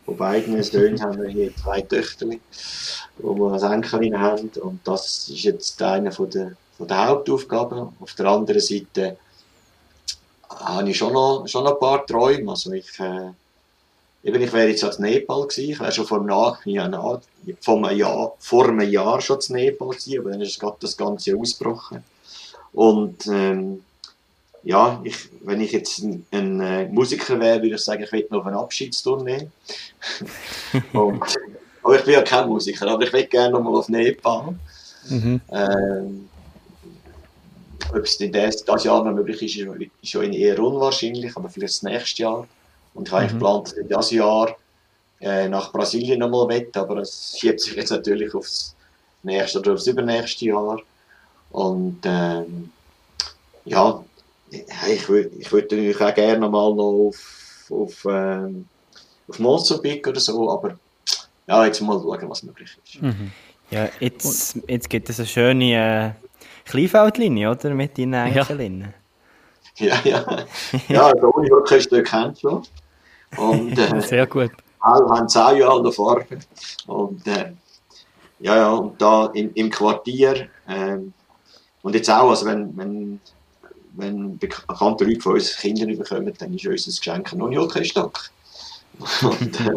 Von 0.05 0.17
beiden 0.17 0.63
Söhnen 0.63 1.01
haben 1.01 1.21
wir 1.21 1.31
hier 1.31 1.57
zwei 1.57 1.81
Töchter, 1.81 2.27
die 2.27 2.39
wir 3.19 3.53
als 3.53 3.63
Enkelin 3.63 4.21
haben. 4.21 4.51
Und 4.63 4.81
das 4.85 5.29
ist 5.29 5.43
jetzt 5.43 5.83
eine 5.83 6.13
von 6.13 6.31
der, 6.31 6.53
von 6.77 6.89
der 6.89 7.07
Hauptaufgaben. 7.07 7.89
Auf 8.01 8.15
der 8.15 8.27
anderen 8.27 8.61
Seite 8.61 9.17
habe 10.49 10.91
ich 10.91 10.97
schon 10.97 11.13
noch, 11.13 11.47
schon 11.47 11.65
noch 11.65 11.75
ein 11.75 11.81
paar 11.81 12.07
Träume. 12.07 12.51
Also 12.51 12.73
ich, 12.73 12.99
äh, 13.01 13.31
eben, 14.23 14.43
ich 14.43 14.53
wäre 14.53 14.69
jetzt 14.69 14.85
als 14.85 14.99
Nepal 14.99 15.43
gewesen. 15.43 15.71
Ich 15.71 15.81
wäre 15.81 15.93
schon 15.93 16.07
vor 16.07 16.21
einem 16.21 16.29
Jahr, 16.31 16.59
ja, 16.65 17.21
vor 17.61 17.77
einem 17.77 17.99
Jahr, 17.99 18.35
vor 18.39 18.69
einem 18.69 18.91
Jahr 18.91 19.21
schon 19.21 19.41
zu 19.41 19.53
Nepal 19.53 19.89
gewesen, 19.89 20.21
aber 20.21 20.31
dann 20.31 20.41
ist 20.41 20.61
gerade 20.61 20.77
das 20.81 20.97
Ganze 20.97 21.37
ausgebrochen. 21.37 22.03
Und, 22.73 23.27
ähm, 23.29 23.85
ja, 24.65 25.01
ich, 25.05 25.29
wenn 25.43 25.61
ich 25.61 25.73
jetzt 25.73 25.99
ein, 25.99 26.27
ein 26.31 26.61
äh, 26.61 26.89
Musiker 26.89 27.39
wäre, 27.39 27.63
würde 27.63 27.77
ich 27.77 27.83
sagen, 27.83 28.03
ich 28.03 28.13
will 28.13 28.27
noch 28.31 28.47
eine 28.47 28.59
Abschiedstournee. 28.59 29.49
und, 30.95 31.23
aber 31.83 31.99
ich 31.99 32.05
bin 32.05 32.15
ja 32.15 32.23
kein 32.23 32.49
Musiker, 32.49 32.89
aber 32.89 33.03
ich 33.05 33.13
will 33.13 33.27
gerne 33.27 33.53
noch 33.53 33.63
mal 33.63 33.77
auf 33.77 33.91
Nepal. 33.91 34.55
Mhm. 35.09 35.41
Ähm, 35.53 36.29
ob 37.95 38.05
es 38.05 38.21
in 38.21 38.33
das, 38.33 38.65
das 38.65 38.85
Jahr 38.85 39.05
noch 39.05 39.13
möglich 39.13 39.43
ist, 39.43 39.57
ist 40.03 40.11
schon 40.11 40.33
eher 40.33 40.59
unwahrscheinlich, 40.59 41.37
aber 41.37 41.49
vielleicht 41.49 41.75
das 41.75 41.83
nächste 41.83 42.23
Jahr. 42.23 42.47
Und 42.95 43.09
ich 43.09 43.15
habe 43.15 43.25
mhm. 43.25 43.29
geplant, 43.29 43.75
ich 43.81 43.89
das 43.89 44.11
Jahr 44.11 44.57
äh, 45.21 45.49
nach 45.49 45.73
Brasilien 45.73 46.21
nochmal 46.21 46.49
wette, 46.49 46.81
aber 46.81 46.99
es 46.99 47.37
schiebt 47.39 47.61
sich 47.61 47.75
jetzt 47.75 47.91
natürlich 47.91 48.35
aufs 48.35 48.75
nächste 49.23 49.59
oder 49.59 49.75
aufs 49.75 49.87
übernächste 49.87 50.47
Jahr. 50.47 50.81
Und 51.51 52.01
ähm, 52.05 52.71
ja, 53.65 54.05
ich 54.51 55.09
würde 55.09 55.31
ich 55.39 55.51
würd 55.51 55.71
natürlich 55.71 56.01
auch 56.01 56.15
gerne 56.15 56.49
mal 56.49 56.75
noch 56.75 57.09
auf, 57.09 57.67
auf, 57.71 58.07
ähm, 58.09 58.67
auf 59.29 59.39
Mozambique 59.39 60.09
oder 60.09 60.21
so, 60.21 60.51
aber 60.51 60.79
ja, 61.47 61.65
jetzt 61.67 61.81
mal 61.81 62.01
schauen, 62.01 62.31
was 62.31 62.43
möglich 62.43 62.77
ist. 62.85 63.03
Mhm. 63.03 63.33
Ja, 63.71 63.89
jetzt, 63.99 64.59
jetzt 64.69 64.91
gibt 64.91 65.09
es 65.09 65.19
eine 65.19 65.27
schöne 65.27 66.15
äh, 66.21 66.24
Kleinfeldlinie, 66.65 67.51
oder? 67.51 67.75
Mit 67.75 67.99
deinen 67.99 68.15
Enkelinnen. 68.15 68.95
Ja, 69.77 69.97
ja. 70.05 70.25
Ja, 70.89 71.13
der 71.13 71.35
Uni-Orchester 71.35 72.03
kennt 72.03 72.39
schon. 72.39 72.63
Und, 73.37 73.79
äh, 73.79 74.01
Sehr 74.07 74.27
gut. 74.27 74.53
Alle 74.81 75.09
haben 75.09 75.29
zehn 75.29 75.59
Jahre 75.59 75.93
Farbe. 75.93 76.39
Und, 76.87 77.27
äh, 77.27 77.53
ja, 78.41 78.57
ja, 78.57 78.73
und 78.73 79.01
da 79.01 79.27
im, 79.35 79.53
im 79.55 79.71
Quartier, 79.71 80.49
ähm, 80.69 81.13
und 81.83 81.95
jetzt 81.95 82.11
auch, 82.11 82.31
also 82.31 82.47
wenn, 82.47 82.77
wenn 82.77 83.21
wenn 83.97 84.39
bekannte 84.39 85.05
Leute 85.05 85.21
von 85.21 85.35
uns 85.35 85.57
Kinder 85.57 85.87
bekommen, 85.87 86.33
dann 86.39 86.55
ist 86.55 86.67
unser 86.67 86.91
Geschenk 86.91 87.33
noch 87.35 87.49
nicht 87.49 87.71
kein 87.71 87.85
Stock. 87.85 88.31
und, 89.23 89.61
äh, 89.61 89.73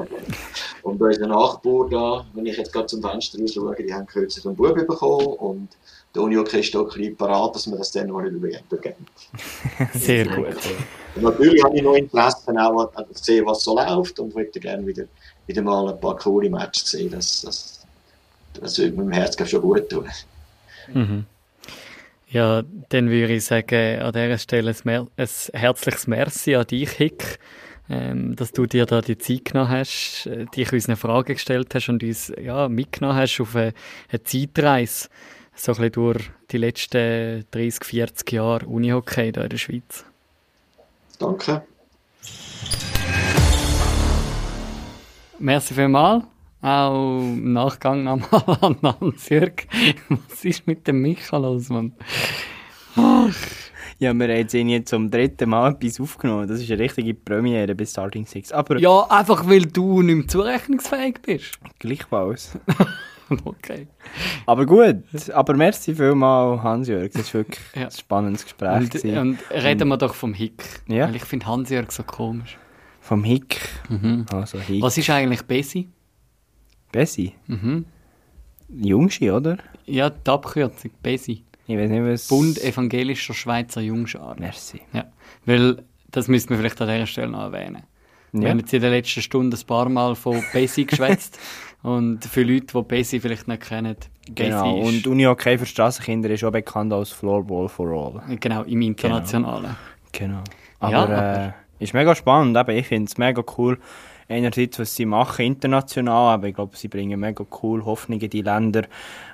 und 0.84 1.02
unser 1.02 1.28
Nachbar 1.28 1.90
da, 1.90 2.26
wenn 2.34 2.46
ich 2.46 2.58
jetzt 2.58 2.72
gerade 2.72 2.86
zum 2.86 3.02
Fenster 3.02 3.40
raus 3.40 3.54
schaue, 3.54 3.76
die 3.76 3.94
haben 3.94 4.06
kürzlich 4.06 4.46
einen 4.46 4.56
Bub 4.56 4.76
bekommen 4.76 5.26
und 5.26 5.70
der 6.18 6.24
Uni 6.24 6.44
kein 6.44 6.64
Stock 6.64 6.98
parat, 7.18 7.56
dass 7.56 7.68
man 7.68 7.80
das 7.80 7.92
dann 7.92 8.08
noch 8.08 8.22
nicht 8.22 8.34
übergeben. 8.34 9.06
Sehr 9.94 10.26
gut. 10.26 10.58
Und 11.16 11.24
natürlich 11.24 11.64
habe 11.64 11.76
ich 11.76 11.84
noch 11.84 11.96
Interesse 11.96 12.52
auch 12.60 12.94
an 12.96 13.06
sehen, 13.12 13.46
was 13.46 13.64
so 13.64 13.76
läuft 13.76 14.20
und 14.20 14.36
würde 14.36 14.60
gerne 14.60 14.86
wieder, 14.86 15.04
wieder 15.46 15.62
mal 15.62 15.90
ein 15.90 16.00
paar 16.00 16.18
coole 16.18 16.50
Matches 16.50 16.92
sehen. 16.92 17.12
Das, 17.12 17.42
das, 17.42 17.86
das 18.60 18.78
würde 18.80 18.98
meinem 18.98 19.12
Herz 19.12 19.38
schon 19.48 19.62
gut 19.62 19.90
tun. 19.90 20.08
Mhm. 20.94 21.26
Ja, 22.30 22.64
dann 22.90 23.10
würde 23.10 23.34
ich 23.34 23.46
sagen, 23.46 24.02
an 24.02 24.12
dieser 24.12 24.38
Stelle 24.38 24.76
ein, 24.86 25.08
ein 25.16 25.28
herzliches 25.54 26.08
Merci 26.08 26.56
an 26.56 26.68
dich, 26.68 26.92
Hick, 26.92 27.40
ähm, 27.90 28.36
dass 28.36 28.52
du 28.52 28.66
dir 28.66 28.86
da 28.86 29.00
die 29.02 29.18
Zeit 29.18 29.46
genommen 29.46 29.70
hast, 29.70 30.26
äh, 30.26 30.46
dich 30.46 30.74
uns 30.74 30.88
eine 30.88 30.98
Frage 30.98 31.36
gestellt 31.36 31.74
hast 31.74 31.88
und 31.88 32.04
uns 32.04 32.34
ja, 32.42 32.68
mitgenommen 32.68 33.18
hast 33.18 33.40
auf 33.40 33.56
eine, 33.56 33.74
eine 34.10 34.24
Zeitreise, 34.24 35.08
so 35.58 35.72
ein 35.72 35.78
bisschen 35.78 35.92
durch 35.92 36.32
die 36.52 36.58
letzten 36.58 37.46
30, 37.52 37.84
40 37.84 38.32
Jahre 38.32 38.66
Unihockey 38.66 39.32
hier 39.34 39.44
in 39.44 39.50
der 39.50 39.58
Schweiz. 39.58 40.06
Danke. 41.20 41.64
Merci 45.40 45.74
vielmals. 45.74 46.24
Auch 46.62 47.20
im 47.20 47.54
Nachgang 47.54 48.04
nochmal 48.04 48.58
an 48.62 48.78
Hans-Jörg. 48.82 49.68
Was 50.10 50.44
ist 50.44 50.66
mit 50.66 50.88
dem 50.88 51.02
Micha 51.02 51.38
los, 51.38 51.70
Mann? 51.70 51.94
Ach. 52.96 53.36
Ja, 54.00 54.14
wir 54.14 54.28
haben 54.28 54.70
jetzt 54.70 54.90
zum 54.90 55.10
dritten 55.10 55.50
Mal 55.50 55.72
etwas 55.72 56.00
aufgenommen. 56.00 56.48
Das 56.48 56.62
ist 56.62 56.70
eine 56.70 56.80
richtige 56.80 57.16
Premiere 57.16 57.74
bei 57.74 57.86
Starting 57.86 58.28
Six. 58.28 58.52
Aber 58.52 58.78
ja, 58.78 59.08
einfach 59.10 59.48
weil 59.48 59.66
du 59.66 60.04
nicht 60.04 60.16
mehr 60.16 60.28
zurechnungsfähig 60.28 61.16
bist. 61.24 61.60
Gleichfalls. 61.80 62.58
okay. 63.46 63.88
Aber 64.46 64.66
gut. 64.66 65.04
Aber 65.34 65.56
merci 65.56 65.94
vielmals, 65.96 66.62
Hans-Jörg. 66.64 67.12
Das 67.12 67.34
war 67.34 67.42
wirklich 67.42 67.64
ja. 67.76 67.86
ein 67.86 67.92
spannendes 67.92 68.44
Gespräch. 68.44 69.04
Und, 69.04 69.18
und 69.18 69.40
reden 69.52 69.88
wir 69.88 69.98
doch 69.98 70.14
vom 70.14 70.34
Hick. 70.34 70.64
Ja. 70.88 71.08
Weil 71.08 71.16
ich 71.16 71.26
finde 71.26 71.46
Hans-Jörg 71.46 71.92
so 71.92 72.04
komisch. 72.04 72.58
Vom 73.02 73.24
Hick? 73.24 73.60
Mhm. 73.90 74.26
Also 74.34 74.60
Hick. 74.60 74.82
Was 74.82 74.98
ist 74.98 75.10
eigentlich 75.10 75.42
Bessi? 75.44 75.88
Besi? 76.92 77.34
Mhm. 77.48 77.86
Jungschi, 78.70 79.32
oder? 79.32 79.58
Ja, 79.86 80.10
die 80.10 80.30
Abkürzung, 80.30 80.92
Besi. 81.02 81.44
Ich 81.68 81.78
weiß 81.78 81.90
nicht, 81.90 82.04
was... 82.04 82.28
Bund 82.28 82.62
evangelischer 82.64 83.34
Schweizer 83.34 83.82
Jungschar. 83.82 84.36
Merci. 84.40 84.82
Ja, 84.94 85.06
weil, 85.46 85.84
das 86.12 86.28
müssten 86.28 86.50
wir 86.52 86.58
vielleicht 86.58 86.82
an 86.82 86.88
dieser 86.88 87.08
Stelle 87.08 87.30
noch 87.30 87.42
erwähnen. 87.42 87.84
Ja. 88.34 88.42
Wir 88.42 88.50
haben 88.50 88.60
jetzt 88.60 88.74
in 88.74 88.82
der 88.82 88.92
letzten 88.92 89.22
Stunde 89.22 89.58
ein 89.58 89.66
paar 89.66 89.90
Mal 89.90 90.16
von 90.16 90.42
Besi 90.54 90.86
geschwätzt. 90.86 91.40
Und 91.84 92.26
für 92.26 92.44
Leute, 92.44 92.68
die 92.74 92.82
Besi 92.84 93.20
vielleicht 93.20 93.48
nicht 93.48 93.62
kennen, 93.62 93.96
Genau, 94.36 94.80
und 94.80 95.08
Uni 95.08 95.24
Hockey 95.24 95.58
für 95.58 95.66
Straßenkinder 95.66 96.30
ist 96.30 96.44
auch 96.44 96.52
bekannt 96.52 96.92
als 96.92 97.12
Floorball 97.12 97.70
for 97.70 97.88
All. 97.92 98.38
Genau, 98.38 98.64
im 98.64 98.82
Internationalen. 98.82 99.76
Genau. 100.12 100.42
genau. 100.42 100.44
Aber, 100.80 100.92
ja, 100.92 101.04
aber... 101.04 101.46
Äh, 101.48 101.52
ist 101.80 101.94
mega 101.94 102.16
spannend, 102.16 102.58
aber 102.58 102.74
ich 102.74 102.88
finde 102.88 103.06
es 103.06 103.18
mega 103.18 103.44
cool, 103.58 103.78
einerseits, 104.28 104.80
was 104.80 104.96
sie 104.96 105.06
machen 105.06 105.46
international, 105.46 106.34
aber 106.34 106.48
ich 106.48 106.56
glaube, 106.56 106.76
sie 106.76 106.88
bringen 106.88 107.20
mega 107.20 107.46
cool 107.62 107.86
Hoffnung 107.86 108.20
in 108.20 108.30
die 108.30 108.42
Länder 108.42 108.86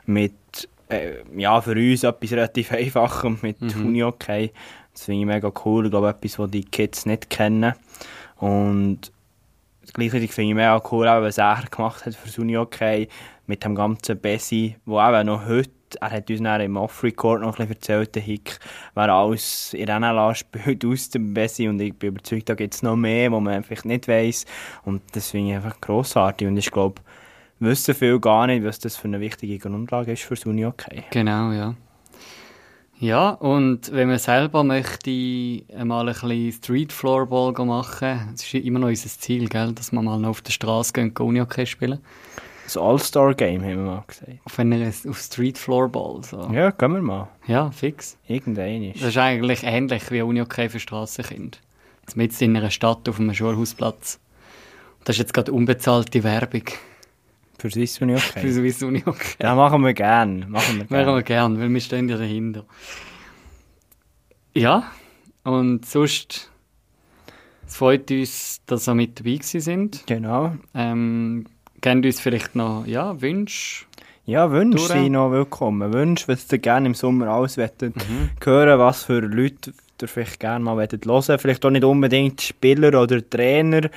mit, 0.05 0.33
äh, 0.89 1.13
ja, 1.35 1.61
für 1.61 1.71
uns 1.71 2.03
etwas 2.03 2.31
relativ 2.31 2.71
Einfachem 2.73 3.39
mit 3.41 3.61
mhm. 3.61 3.87
Uni-Hockey. 3.87 4.51
Das 4.91 5.05
finde 5.05 5.21
ich 5.21 5.25
mega 5.25 5.51
cool. 5.65 5.85
Ich 5.85 5.91
glaube, 5.91 6.09
etwas, 6.09 6.37
was 6.37 6.51
die 6.51 6.65
Kids 6.65 7.05
nicht 7.05 7.29
kennen. 7.29 7.73
Und 8.37 9.11
gleichzeitig 9.93 10.31
finde 10.31 10.49
ich 10.49 10.55
mega 10.55 10.81
cool, 10.91 11.07
auch, 11.07 11.21
was 11.21 11.37
er 11.37 11.63
gemacht 11.69 12.05
hat 12.05 12.15
für 12.15 12.27
das 12.27 12.37
Uni-Hockey 12.37 13.07
mit 13.47 13.63
dem 13.63 13.75
ganzen 13.75 14.19
Bessi, 14.19 14.75
wo 14.85 15.01
eben 15.01 15.27
noch 15.27 15.45
heute, 15.45 15.71
er 16.01 16.11
hat 16.11 16.29
uns 16.29 16.41
dann 16.41 16.61
im 16.61 16.77
Off-Record 16.77 17.41
noch 17.41 17.59
ein 17.59 17.67
bisschen 17.67 17.73
erzählt, 17.73 18.15
der 18.15 18.21
Hick, 18.21 18.59
wer 18.95 19.09
alles 19.09 19.73
in 19.73 19.85
NLA 19.85 20.33
spielt 20.35 20.83
aus 20.85 21.09
dem 21.09 21.33
Bessi 21.33 21.67
und 21.67 21.79
ich 21.79 21.93
bin 21.93 22.09
überzeugt, 22.09 22.49
da 22.49 22.55
gibt 22.55 22.73
es 22.73 22.83
noch 22.83 22.95
mehr, 22.95 23.31
wo 23.31 23.39
man 23.39 23.53
einfach 23.53 23.83
nicht 23.83 24.07
weiss 24.07 24.45
und 24.83 25.01
das 25.13 25.31
finde 25.31 25.51
ich 25.51 25.55
einfach 25.55 25.79
grossartig 25.79 26.47
und 26.47 26.57
ich 26.57 26.71
glaube, 26.71 27.01
wissen 27.59 27.93
viele 27.93 28.19
gar 28.19 28.47
nicht, 28.47 28.63
was 28.63 28.79
das 28.79 28.97
für 28.97 29.07
eine 29.07 29.19
wichtige 29.19 29.57
Grundlage 29.59 30.13
ist 30.13 30.23
für 30.23 30.35
das 30.35 30.45
Uni-Hockey. 30.45 31.03
Genau, 31.11 31.51
ja. 31.51 31.75
Ja, 33.03 33.31
und 33.31 33.91
wenn 33.91 34.07
man 34.07 34.17
selber 34.17 34.63
möchte 34.63 35.61
mal 35.83 36.07
ein 36.07 36.15
bisschen 36.15 36.51
Street 36.53 36.93
Floorball 36.93 37.51
machen, 37.65 38.29
das 38.31 38.43
ist 38.43 38.53
immer 38.53 38.79
noch 38.79 38.87
unser 38.87 39.09
Ziel, 39.09 39.49
gell, 39.49 39.73
dass 39.73 39.91
wir 39.91 40.01
mal 40.01 40.17
noch 40.17 40.29
auf 40.29 40.41
der 40.41 40.53
Straße 40.53 40.93
gehen 40.93 41.09
und 41.09 41.19
Uni-Hockey 41.19 41.65
spielen. 41.65 41.99
Das 42.63 42.77
All-Star-Game 42.77 43.61
haben 43.61 43.69
wir 43.71 43.75
mal 43.75 44.03
gesagt. 44.07 44.31
Auf, 44.45 44.57
einer, 44.57 44.87
auf 44.87 45.19
Street 45.19 45.57
Floorball. 45.57 46.23
So. 46.23 46.49
Ja, 46.53 46.69
gehen 46.69 46.93
wir 46.93 47.01
mal. 47.01 47.27
Ja, 47.45 47.71
fix. 47.71 48.17
Irgendein 48.25 48.83
ist. 48.83 49.01
Das 49.01 49.09
ist 49.09 49.17
eigentlich 49.17 49.63
ähnlich 49.63 50.09
wie 50.09 50.21
Uni-Hockey 50.21 50.69
für 50.69 50.79
Strassenkinder. 50.79 51.57
Jetzt 52.03 52.15
mit 52.15 52.41
in 52.41 52.55
einer 52.55 52.71
Stadt 52.71 53.09
auf 53.09 53.19
einem 53.19 53.33
Schulhausplatz. 53.33 54.21
Das 55.03 55.17
ist 55.17 55.19
jetzt 55.19 55.33
gerade 55.33 55.51
unbezahlte 55.51 56.23
Werbung. 56.23 56.63
Für 57.63 57.71
Swiss 57.71 58.01
Uni 58.01 58.13
Hockey? 58.15 58.41
Für 58.41 58.51
Swiss 58.51 58.83
Uni 58.83 58.99
Hockey. 59.05 59.41
Ja, 59.41 59.55
machen 59.55 59.85
wir 59.85 59.93
gern. 59.93 60.47
Machen 60.49 60.79
wir 60.79 60.83
gern. 60.83 61.05
Machen 61.05 61.15
wir 61.15 61.23
gern, 61.23 61.57
weil 61.61 61.69
wir 61.69 61.79
stehen 61.79 62.09
ja 62.09 62.17
dahinter. 62.17 62.65
Ja, 64.53 64.91
und 65.45 65.85
sonst 65.85 66.51
es 67.65 67.77
freut 67.77 68.11
uns, 68.11 68.59
dass 68.65 68.89
ihr 68.89 68.95
mit 68.95 69.17
dabei 69.17 69.39
sind. 69.41 70.03
Genau. 70.07 70.57
Ähm, 70.75 71.45
gebt 71.79 72.05
uns 72.05 72.19
vielleicht 72.19 72.53
noch 72.53 72.85
ja, 72.85 73.21
Wünsche. 73.21 73.85
Ja, 74.25 74.51
Wünsche 74.51 74.85
sind 74.85 75.13
noch 75.13 75.31
willkommen. 75.31 75.93
Wünsche, 75.93 76.27
was 76.27 76.51
ihr 76.51 76.57
gerne 76.57 76.87
im 76.87 76.95
Sommer 76.95 77.29
alles 77.29 77.55
mhm. 77.55 78.31
hören 78.41 78.77
was 78.77 79.05
für 79.05 79.21
Leute 79.21 79.71
ihr 80.01 80.07
vielleicht 80.09 80.41
gerne 80.41 80.65
mal 80.65 80.75
hören 80.75 80.99
wollt. 81.05 81.41
Vielleicht 81.41 81.65
auch 81.65 81.69
nicht 81.69 81.85
unbedingt 81.85 82.41
Spieler 82.41 83.01
oder 83.01 83.29
Trainer, 83.29 83.89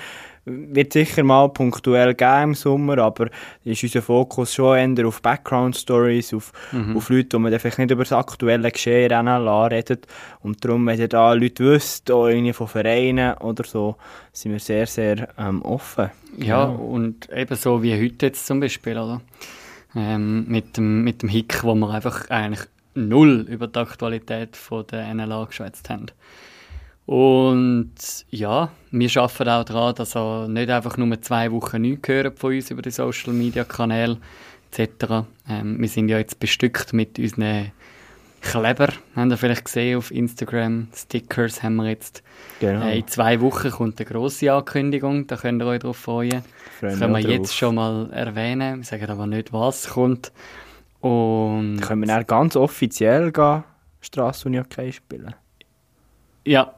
wird 0.47 0.93
sicher 0.93 1.25
mal 1.25 1.49
punktuell 1.49 2.15
geben 2.15 2.43
im 2.43 2.55
Sommer, 2.55 2.99
aber 2.99 3.29
ist 3.65 3.83
unser 3.83 4.01
Fokus 4.01 4.55
schon 4.55 4.97
eher 4.97 5.07
auf 5.07 5.21
Background-Stories, 5.21 6.35
auf, 6.35 6.53
mhm. 6.71 6.97
auf 6.97 7.09
Leute, 7.11 7.31
die 7.31 7.39
man 7.39 7.59
vielleicht 7.59 7.79
nicht 7.79 7.91
über 7.91 8.05
das 8.05 8.13
aktuelle 8.13 8.71
Geschehen 8.71 9.11
in 9.11 9.25
NLA 9.25 9.67
redet. 9.67 10.07
Und 10.41 10.65
darum, 10.65 10.87
wenn 10.87 11.01
ihr 11.01 11.09
da 11.09 11.33
Leute 11.33 11.65
wisst, 11.65 12.11
auch 12.11 12.29
irgendwie 12.29 12.53
von 12.53 12.69
Vereinen 12.69 13.37
oder 13.39 13.65
so, 13.65 13.97
sind 14.33 14.53
wir 14.53 14.61
sehr, 14.61 14.87
sehr 14.87 15.29
ähm, 15.37 15.63
offen. 15.63 16.11
Ja, 16.39 16.67
genau. 16.67 16.81
und 16.81 17.29
eben 17.31 17.57
so 17.57 17.83
wie 17.83 17.95
heute 17.95 18.27
jetzt 18.27 18.47
zum 18.47 18.61
Beispiel, 18.61 18.97
oder? 18.97 19.21
Ähm, 19.97 20.47
mit, 20.47 20.77
dem, 20.77 21.03
mit 21.03 21.23
dem 21.23 21.29
Hick, 21.29 21.65
wo 21.65 21.75
wir 21.75 21.91
einfach 21.91 22.31
eigentlich 22.31 22.67
null 22.95 23.47
über 23.49 23.67
die 23.67 23.79
Aktualität 23.79 24.57
von 24.57 24.87
der 24.87 25.13
NLA 25.13 25.47
geschwätzt 25.47 25.91
haben. 25.91 26.07
Und 27.07 27.95
ja, 28.31 28.71
wir 28.91 29.17
arbeiten 29.17 29.49
auch 29.49 29.65
daran, 29.65 29.95
dass 29.95 30.17
er 30.17 30.49
nicht 30.49 30.69
einfach 30.69 30.97
nur 30.97 31.23
zwei 31.23 31.53
Wochen 31.53 31.83
nichts 31.83 32.09
hören 32.09 32.37
von 32.37 32.55
uns 32.55 32.71
über 32.71 32.83
die 32.83 32.91
Social 32.91 33.33
Media 33.33 33.63
Kanäle 33.63 34.19
etc. 34.73 35.25
Ähm, 35.49 35.81
wir 35.81 35.89
sind 35.89 36.09
ja 36.09 36.19
jetzt 36.19 36.41
bestückt 36.41 36.93
mit 36.93 37.19
unseren 37.19 37.71
Kleber, 38.41 38.89
haben 39.15 39.31
ihr 39.31 39.37
vielleicht 39.37 39.65
gesehen 39.65 39.99
auf 39.99 40.11
Instagram. 40.11 40.89
Stickers 40.95 41.63
haben 41.63 41.77
wir 41.77 41.89
jetzt. 41.89 42.23
Genau. 42.61 42.87
Äh, 42.87 42.99
in 42.99 43.07
zwei 43.09 43.41
Wochen 43.41 43.71
kommt 43.71 43.99
eine 43.99 44.09
grosse 44.09 44.53
Ankündigung, 44.53 45.27
da 45.27 45.37
könnt 45.37 45.63
ihr 45.63 45.67
euch 45.67 45.81
darauf 45.81 45.97
freuen. 45.97 46.43
Freuen 46.79 46.91
das 46.93 46.99
können 46.99 47.15
wir 47.15 47.21
jetzt 47.21 47.57
schon 47.57 47.77
mal 47.77 48.11
erwähnen. 48.13 48.79
Wir 48.79 48.85
sagen 48.85 49.09
aber 49.09 49.27
nicht, 49.27 49.53
was 49.53 49.89
kommt. 49.89 50.33
Und 51.01 51.81
können 51.81 52.01
wir 52.01 52.09
dann 52.09 52.27
ganz 52.27 52.57
offiziell 52.57 53.31
gehen, 53.31 53.65
Straße 54.01 54.51
Hockey 54.51 54.93
spielen? 54.93 55.35
Ja. 56.47 56.75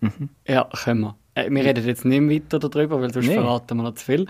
Mhm. 0.00 0.28
Ja, 0.46 0.68
können 0.84 1.00
wir. 1.00 1.16
Äh, 1.34 1.50
wir 1.50 1.64
reden 1.64 1.86
jetzt 1.86 2.04
nicht 2.04 2.52
weiter 2.52 2.58
darüber, 2.58 3.00
weil 3.00 3.12
sonst 3.12 3.26
nee. 3.26 3.34
verraten 3.34 3.76
wir 3.78 3.82
noch 3.82 3.94
zu 3.94 4.04
viel. 4.04 4.26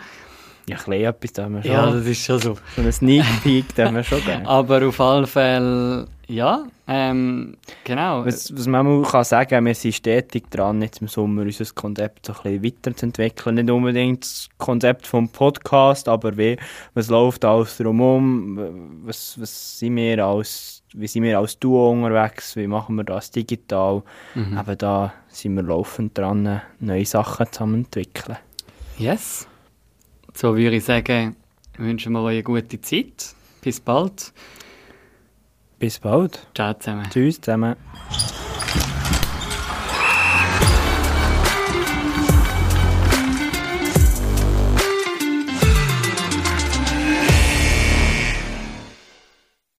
Ja, 0.69 0.77
ein 0.77 0.85
bisschen 0.85 1.05
etwas 1.05 1.33
da 1.33 1.45
haben 1.45 1.55
wir 1.55 1.63
schon. 1.63 1.73
Ja, 1.73 1.91
das 1.91 2.07
ist 2.07 2.25
schon 2.25 2.39
so. 2.39 2.57
So 2.77 2.83
ein 2.83 2.93
Sneak 2.93 3.25
Peek 3.43 3.65
haben 3.79 3.97
wir 3.97 4.05
schon 4.05 4.21
gegeben. 4.21 4.47
Aber 4.47 4.87
auf 4.87 5.01
alle 5.01 5.27
Fälle, 5.27 6.07
ja, 6.29 6.67
ähm, 6.87 7.57
genau. 7.85 8.25
Was, 8.25 8.55
was 8.55 8.67
man 8.67 9.03
kann 9.03 9.25
sagen 9.25 9.65
wir 9.65 9.75
sind 9.75 9.95
stetig 9.95 10.51
dran, 10.51 10.83
jetzt 10.83 11.01
im 11.01 11.09
Sommer 11.09 11.43
unser 11.43 11.65
Konzept 11.75 12.27
so 12.27 12.33
ein 12.33 12.61
bisschen 12.61 12.65
weiterzuentwickeln. 12.65 13.55
Nicht 13.57 13.71
unbedingt 13.71 14.25
das 14.25 14.49
Konzept 14.59 15.07
vom 15.07 15.29
Podcast, 15.31 16.07
aber 16.07 16.37
wie, 16.37 16.59
was 16.95 17.09
läuft 17.09 17.45
alles 17.45 17.79
drumherum, 17.79 19.01
was, 19.05 19.41
was 19.41 19.79
sind 19.79 19.97
wir 19.97 20.25
als 20.25 20.78
wie 20.95 21.07
sind 21.07 21.23
wir 21.23 21.39
als 21.39 21.59
Duo 21.59 21.91
unterwegs, 21.91 22.57
wie 22.57 22.67
machen 22.67 22.97
wir 22.97 23.05
das 23.05 23.31
digital. 23.31 24.03
Mhm. 24.35 24.57
Aber 24.57 24.77
da 24.77 25.13
sind 25.29 25.55
wir 25.55 25.63
laufend 25.63 26.17
dran, 26.17 26.63
neue 26.81 27.05
Sachen 27.05 27.51
zu 27.53 27.65
entwickeln. 27.65 28.39
Yes. 28.97 29.47
So 30.35 30.57
würde 30.57 30.77
ich 30.77 30.85
sagen, 30.85 31.37
wünschen 31.77 32.13
wir 32.13 32.23
euch 32.23 32.35
eine 32.35 32.43
gute 32.43 32.81
Zeit. 32.81 33.35
Bis 33.61 33.81
bald. 33.81 34.33
Bis 35.79 35.99
bald. 35.99 36.47
Ciao 36.55 36.75
zusammen. 36.75 37.09
Tschüss 37.11 37.41
zusammen. 37.41 37.77